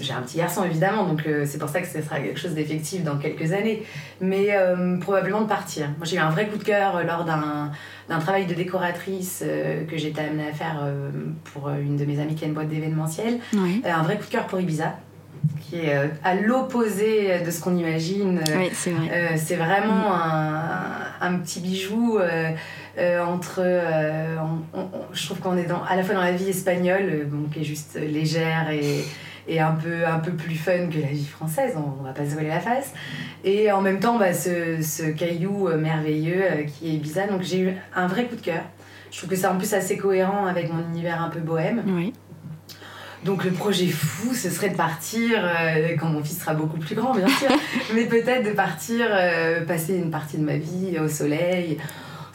J'ai 0.00 0.12
un 0.12 0.22
petit 0.22 0.38
garçon 0.38 0.64
évidemment, 0.64 1.06
donc 1.06 1.26
c'est 1.46 1.58
pour 1.58 1.68
ça 1.68 1.80
que 1.80 1.88
ce 1.88 2.02
sera 2.02 2.20
quelque 2.20 2.38
chose 2.38 2.54
d'effectif 2.54 3.02
dans 3.02 3.16
quelques 3.16 3.52
années. 3.52 3.82
Mais 4.20 4.48
probablement 5.00 5.40
de 5.40 5.46
partir. 5.46 5.88
Moi 5.96 6.04
j'ai 6.04 6.16
eu 6.16 6.20
un 6.20 6.30
vrai 6.30 6.46
coup 6.46 6.58
de 6.58 6.64
cœur 6.64 7.02
lors 7.04 7.24
d'un 7.24 7.70
d'un 8.10 8.18
travail 8.18 8.44
de 8.44 8.54
décoratrice 8.54 9.42
que 9.88 9.96
j'étais 9.96 10.20
amenée 10.20 10.48
à 10.48 10.52
faire 10.52 10.84
pour 11.44 11.70
une 11.70 11.96
de 11.96 12.04
mes 12.04 12.20
amies 12.20 12.34
qui 12.34 12.44
a 12.44 12.48
une 12.48 12.54
boîte 12.54 12.68
d'événementiel. 12.68 13.38
un 13.54 14.02
vrai 14.02 14.18
coup 14.18 14.26
de 14.26 14.30
cœur 14.30 14.46
pour 14.46 14.60
Ibiza 14.60 14.96
qui 15.60 15.76
est 15.76 15.94
euh, 15.94 16.08
à 16.24 16.34
l'opposé 16.34 17.40
de 17.44 17.50
ce 17.50 17.60
qu'on 17.60 17.76
imagine. 17.76 18.40
Oui, 18.56 18.68
c'est 18.72 18.90
vrai. 18.90 19.08
Euh, 19.12 19.28
c'est 19.36 19.56
vraiment 19.56 20.14
un, 20.14 20.82
un, 21.20 21.34
petit 21.38 21.60
bijou 21.60 22.18
euh, 22.18 23.24
entre. 23.24 23.62
je 25.12 25.26
trouve 25.26 25.38
qu'on 25.38 25.56
est 25.56 25.64
dans, 25.64 25.82
à 25.84 25.96
la 25.96 26.02
fois 26.02 26.14
dans 26.14 26.22
la 26.22 26.32
vie 26.32 26.50
espagnole, 26.50 27.28
qui 27.52 27.60
est 27.60 27.64
juste 27.64 27.98
légère 28.00 28.70
et, 28.70 29.04
et, 29.48 29.60
un, 29.60 29.72
peu, 29.72 30.06
un 30.06 30.18
peu 30.18 30.32
plus 30.32 30.54
fun 30.54 30.88
que 30.88 30.98
la 30.98 31.08
vie 31.08 31.26
française, 31.26 31.74
on, 31.76 32.02
va 32.02 32.12
pas 32.12 32.24
se 32.24 32.32
voiler 32.32 32.48
la 32.48 32.60
face. 32.60 32.92
Et 33.44 33.72
en 33.72 33.80
même 33.80 34.00
temps, 34.00 34.18
bah, 34.18 34.32
ce, 34.32 34.82
ce, 34.82 35.04
caillou 35.10 35.68
merveilleux 35.76 36.42
qui 36.66 36.88
est 36.88 36.92
Ibiza. 36.94 37.26
Donc 37.26 37.42
j'ai 37.42 37.60
eu 37.60 37.74
un 37.94 38.06
vrai 38.06 38.26
coup 38.26 38.36
de 38.36 38.40
cœur. 38.40 38.62
Je 39.10 39.18
trouve 39.18 39.30
que 39.30 39.36
c'est 39.36 39.46
en 39.46 39.58
plus 39.58 39.72
assez 39.74 39.96
cohérent 39.96 40.46
avec 40.46 40.72
mon 40.72 40.80
univers 40.90 41.22
un 41.22 41.28
peu 41.28 41.40
bohème. 41.40 41.82
Oui. 41.86 42.12
Donc 43.24 43.44
le 43.44 43.50
projet 43.50 43.88
fou, 43.88 44.34
ce 44.34 44.48
serait 44.48 44.70
de 44.70 44.76
partir, 44.76 45.44
euh, 45.44 45.94
quand 45.98 46.08
mon 46.08 46.24
fils 46.24 46.40
sera 46.40 46.54
beaucoup 46.54 46.78
plus 46.78 46.94
grand 46.94 47.14
bien 47.14 47.28
sûr, 47.28 47.50
mais 47.94 48.06
peut-être 48.06 48.46
de 48.46 48.52
partir, 48.52 49.06
euh, 49.10 49.64
passer 49.66 49.96
une 49.96 50.10
partie 50.10 50.38
de 50.38 50.44
ma 50.44 50.56
vie 50.56 50.98
au 50.98 51.08
soleil, 51.08 51.76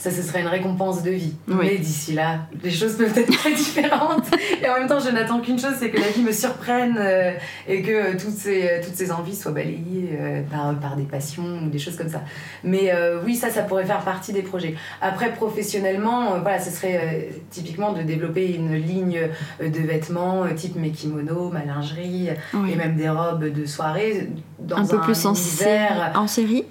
ça 0.05 0.11
ce 0.11 0.21
serait 0.21 0.41
une 0.41 0.47
récompense 0.47 1.01
de 1.01 1.09
vie. 1.09 1.33
Mais 1.47 1.79
d'ici 1.79 2.13
là, 2.13 2.41
les 2.63 2.69
choses 2.69 2.95
peuvent 2.95 3.17
être 3.17 3.31
très 3.31 3.53
différentes. 3.55 4.25
Et 4.61 4.69
en 4.69 4.75
même 4.75 4.87
temps, 4.87 4.99
je 4.99 5.09
n'attends 5.09 5.41
qu'une 5.41 5.57
chose, 5.57 5.73
c'est 5.79 5.89
que 5.89 5.99
la 5.99 6.09
vie 6.09 6.21
me 6.21 6.31
surprenne 6.31 6.95
euh, 6.99 7.31
et 7.67 7.81
que 7.81 8.11
toutes 8.11 8.35
ces, 8.35 8.81
toutes 8.83 8.93
ces 8.93 9.11
envies 9.11 9.35
soient 9.35 9.51
balayées 9.51 10.11
euh, 10.13 10.41
par, 10.43 10.75
par 10.79 10.95
des 10.95 11.05
passions 11.05 11.59
ou 11.65 11.69
des 11.69 11.79
choses 11.79 11.97
comme 11.97 12.09
ça. 12.09 12.21
Mais 12.63 12.91
euh, 12.93 13.19
oui, 13.25 13.35
ça, 13.35 13.49
ça 13.49 13.63
pourrait 13.63 13.85
faire 13.85 14.01
partie 14.01 14.31
des 14.31 14.43
projets. 14.43 14.75
Après, 15.01 15.33
professionnellement, 15.33 16.39
voilà, 16.39 16.59
ce 16.59 16.69
serait 16.69 17.29
typiquement 17.49 17.91
de 17.91 18.03
développer 18.03 18.53
une 18.53 18.75
ligne 18.75 19.19
de 19.59 19.79
vêtements 19.79 20.43
type 20.55 20.75
mes 20.75 20.91
kimonos, 20.91 21.49
ma 21.51 21.65
lingerie 21.65 22.29
et 22.53 22.75
même 22.75 22.95
des 22.95 23.09
robes 23.09 23.45
de 23.45 23.65
soirée 23.65 24.29
dans 24.59 24.77
un 24.77 24.85
peu 24.85 24.99
plus 24.99 25.25
en, 25.25 25.31
en 25.31 26.27
série? 26.27 26.65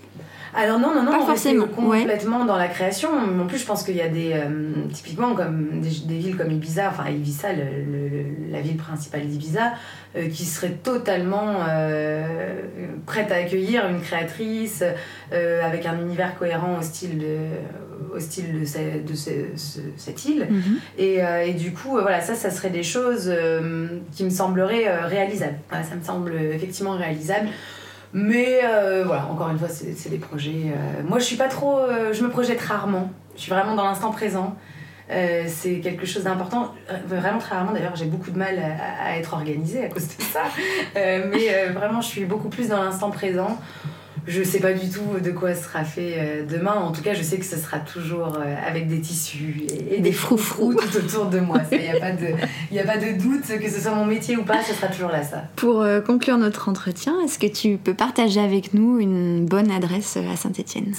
Alors 0.57 0.79
non, 0.79 0.95
non, 0.95 1.03
non, 1.03 1.11
pas 1.11 1.27
forcément. 1.27 1.67
complètement 1.67 2.45
dans 2.45 2.57
la 2.57 2.69
création. 2.69 3.11
En 3.13 3.47
plus, 3.47 3.59
je 3.59 3.67
pense 3.67 3.83
qu'il 3.83 3.97
y 3.97 4.01
a 4.01 4.09
des, 4.09 4.33
euh, 4.35 4.49
typiquement 4.93 5.35
comme 5.35 5.81
des, 5.81 6.19
villes 6.19 6.37
comme 6.37 6.53
Ibiza, 6.53 6.89
enfin 6.89 7.11
Ibiza, 7.11 7.49
la 8.51 8.61
ville 8.61 8.77
principale 8.77 9.27
d'Ibiza, 9.27 9.73
euh, 10.17 10.29
qui 10.29 10.45
serait 10.45 10.77
totalement 10.83 11.57
euh, 11.69 12.63
prête 13.05 13.33
à 13.33 13.37
accueillir 13.37 13.89
une 13.89 14.01
créatrice 14.01 14.85
avec 15.33 15.87
un 15.87 15.99
univers 15.99 16.39
cohérent 16.39 16.79
au 16.79 16.83
style 16.83 17.19
de, 17.19 18.15
au 18.15 18.21
style 18.21 18.61
de, 18.61 19.15
cette 19.97 20.25
île. 20.25 20.47
Mhm. 20.49 20.79
et, 20.99 21.19
et, 21.47 21.55
du 21.55 21.73
coup, 21.73 21.91
voilà, 21.91 22.21
ça, 22.21 22.35
ça 22.35 22.51
serait 22.51 22.71
des 22.71 22.85
choses 22.85 23.33
qui 24.13 24.23
me 24.25 24.31
sembleraient 24.31 25.05
réalisables. 25.07 25.59
ça 25.71 25.97
me 25.97 26.05
semble 26.05 26.35
effectivement 26.37 26.97
réalisable. 26.97 27.49
Mais 28.15 28.61
euh, 28.62 29.03
voilà, 29.05 29.27
encore 29.27 29.51
une 29.51 29.59
fois, 29.59 29.69
c'est 29.69 30.09
des 30.09 30.19
projets. 30.19 30.67
Euh, 30.67 31.03
moi, 31.07 31.19
je 31.19 31.25
suis 31.25 31.37
pas 31.37 31.49
trop. 31.49 31.79
Euh, 31.81 32.12
je 32.12 32.23
me 32.23 32.31
projette 32.31 32.61
rarement. 32.61 33.11
Je 33.35 33.43
suis 33.43 33.51
vraiment 33.51 33.75
dans 33.75 33.85
l'instant 33.85 34.12
présent. 34.12 34.57
c'est 35.09 35.81
quelque 35.83 36.07
chose 36.07 36.23
d'important. 36.23 36.73
Vraiment 37.09 37.39
très 37.39 37.57
rarement, 37.57 37.73
d'ailleurs, 37.73 37.97
j'ai 37.97 38.07
beaucoup 38.07 38.31
de 38.31 38.39
mal 38.39 38.57
à, 38.59 39.09
à, 39.11 39.17
être 39.19 39.35
organisée 39.35 39.85
à 39.85 39.89
cause 39.89 40.07
de 40.07 40.23
ça. 40.23 40.45
mais 40.95 41.69
vraiment, 41.75 42.01
je 42.01 42.07
suis 42.07 42.25
beaucoup 42.25 42.49
plus 42.49 42.69
dans 42.69 42.83
l'instant 42.83 43.11
présent. 43.11 43.59
Je 44.27 44.43
sais 44.43 44.61
pas 44.61 44.72
du 44.72 44.89
tout 44.89 45.20
de 45.22 45.31
quoi 45.31 45.55
sera 45.55 45.85
fait 45.85 46.14
euh, 46.16 46.45
demain. 46.47 46.75
En 46.75 46.93
tout 46.93 47.03
cas, 47.03 47.12
je 47.12 47.22
sais 47.22 47.37
que 47.37 47.45
ce 47.45 47.57
sera 47.57 47.79
toujours 47.79 48.39
euh, 48.39 48.55
avec 48.66 48.89
des 48.89 49.01
tissus 49.01 49.66
et, 49.91 50.01
des 50.01 50.12
froufrous 50.12 50.75
tout 50.75 50.97
autour 50.97 51.27
de 51.27 51.41
moi. 51.41 51.59
Il 51.72 51.79
n'y 51.79 51.89
a, 51.89 52.01
pas 52.01 52.12
de, 52.12 52.79
a 52.79 52.85
pas 52.85 52.97
de 52.97 53.18
doute 53.20 53.47
que 53.47 53.70
ce 53.70 53.81
soit 53.81 53.95
mon 53.95 54.07
métier 54.07 54.37
ou 54.37 54.45
pas, 54.45 54.62
ce 54.62 54.72
sera 54.72 54.87
toujours 54.87 55.11
là, 55.11 55.22
ça. 55.22 55.45
Pour 55.57 55.83
euh, 55.83 56.01
conclure 56.01 56.39
notre 56.39 56.68
entretien, 56.68 57.14
est-ce 57.22 57.39
que 57.39 57.47
tu 57.47 57.77
peux 57.77 57.95
partager 57.95 58.41
avec 58.41 58.72
nous 58.72 58.99
une 58.99 59.45
bonne 59.45 59.70
adresse 59.70 60.16
à 60.16 60.37
Saint-Etienne 60.37 60.95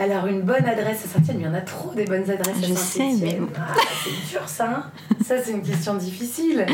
alors, 0.00 0.28
une 0.28 0.42
bonne 0.42 0.64
adresse 0.64 1.04
à 1.04 1.08
Saint-Etienne, 1.08 1.38
il 1.40 1.44
y 1.44 1.48
en 1.48 1.54
a 1.54 1.60
trop 1.60 1.92
des 1.92 2.04
bonnes 2.04 2.30
adresses 2.30 2.56
à 2.56 2.76
Saint-Etienne. 2.76 3.16
Je 3.16 3.18
sais, 3.18 3.24
mais... 3.24 3.40
Ah, 3.56 3.74
c'est 4.04 4.30
dur 4.30 4.48
ça. 4.48 4.70
Hein. 4.70 4.84
ça, 5.26 5.42
c'est 5.42 5.50
une 5.50 5.62
question 5.62 5.94
difficile. 5.94 6.66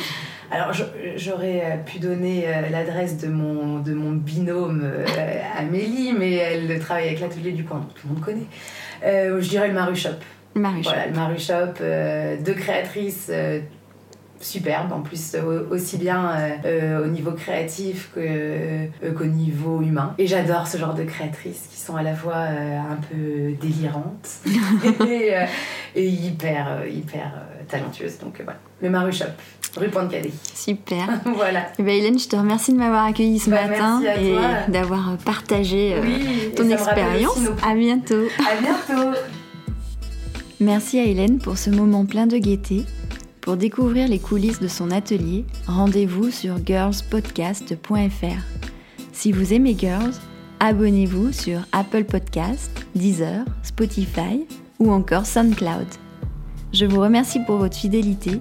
Alors 0.50 0.72
j'aurais 1.16 1.62
euh, 1.64 1.76
pu 1.84 1.98
donner 1.98 2.46
euh, 2.46 2.68
l'adresse 2.70 3.18
de 3.18 3.28
mon, 3.28 3.78
de 3.78 3.94
mon 3.94 4.12
binôme 4.12 4.82
euh, 4.84 5.40
Amélie, 5.58 6.12
mais 6.12 6.34
elle 6.34 6.78
travaille 6.78 7.06
avec 7.06 7.20
l'atelier 7.20 7.52
du 7.52 7.64
coin, 7.64 7.78
donc 7.78 7.94
tout 7.94 8.06
le 8.08 8.14
monde 8.14 8.22
connaît. 8.22 8.46
je 9.02 9.48
dirais 9.48 9.68
le 9.68 9.74
Maru 9.74 9.96
Shop. 9.96 10.10
Maru. 10.54 10.82
Voilà, 10.82 11.06
le 11.06 11.14
Maru 11.14 11.38
Shop, 11.38 11.82
deux 12.44 12.54
créatrices 12.54 13.30
superbes, 14.40 14.92
en 14.92 15.00
plus 15.00 15.36
aussi 15.70 15.98
bien 15.98 16.60
au 17.02 17.06
niveau 17.06 17.32
créatif 17.32 18.10
qu'au 18.14 19.24
niveau 19.24 19.82
humain. 19.82 20.14
Et 20.18 20.26
j'adore 20.26 20.68
ce 20.68 20.78
genre 20.78 20.94
de 20.94 21.02
créatrices 21.02 21.66
qui 21.72 21.80
sont 21.80 21.96
à 21.96 22.02
la 22.02 22.14
fois 22.14 22.36
un 22.36 22.98
peu 23.10 23.52
délirantes 23.60 24.28
et, 25.08 25.32
et, 25.96 26.06
hyper, 26.06 26.86
hyper 26.88 27.32
talentueuses. 27.66 28.18
Donc 28.18 28.40
voilà, 28.44 28.60
le 28.80 28.90
Maru 28.90 29.12
Shop 29.12 29.24
rue 29.76 29.88
Pointe-Cadet. 29.88 30.32
Super. 30.54 31.20
voilà. 31.36 31.60
Et 31.60 31.72
eh 31.78 31.82
ben, 31.82 31.94
Hélène, 31.94 32.18
je 32.18 32.28
te 32.28 32.36
remercie 32.36 32.72
de 32.72 32.78
m'avoir 32.78 33.04
accueillie 33.04 33.38
ce 33.38 33.50
bah, 33.50 33.66
matin 33.66 34.02
et 34.02 34.70
d'avoir 34.70 35.16
partagé 35.24 35.94
euh, 35.94 36.50
ton 36.56 36.68
expérience. 36.70 37.38
À 37.62 37.74
bientôt. 37.74 38.26
À 38.38 38.60
bientôt. 38.60 39.18
Merci 40.60 40.98
à 40.98 41.04
Hélène 41.04 41.38
pour 41.38 41.58
ce 41.58 41.70
moment 41.70 42.06
plein 42.06 42.26
de 42.26 42.38
gaieté. 42.38 42.84
Pour 43.40 43.56
découvrir 43.56 44.08
les 44.08 44.18
coulisses 44.18 44.60
de 44.60 44.68
son 44.68 44.90
atelier, 44.90 45.44
rendez-vous 45.66 46.30
sur 46.30 46.56
girlspodcast.fr. 46.64 48.70
Si 49.12 49.32
vous 49.32 49.52
aimez 49.52 49.76
Girls, 49.78 50.14
abonnez-vous 50.60 51.32
sur 51.32 51.60
Apple 51.72 52.04
Podcast, 52.04 52.70
Deezer, 52.94 53.44
Spotify 53.62 54.46
ou 54.78 54.90
encore 54.90 55.26
SoundCloud. 55.26 55.86
Je 56.72 56.86
vous 56.86 57.00
remercie 57.00 57.40
pour 57.40 57.58
votre 57.58 57.76
fidélité 57.76 58.40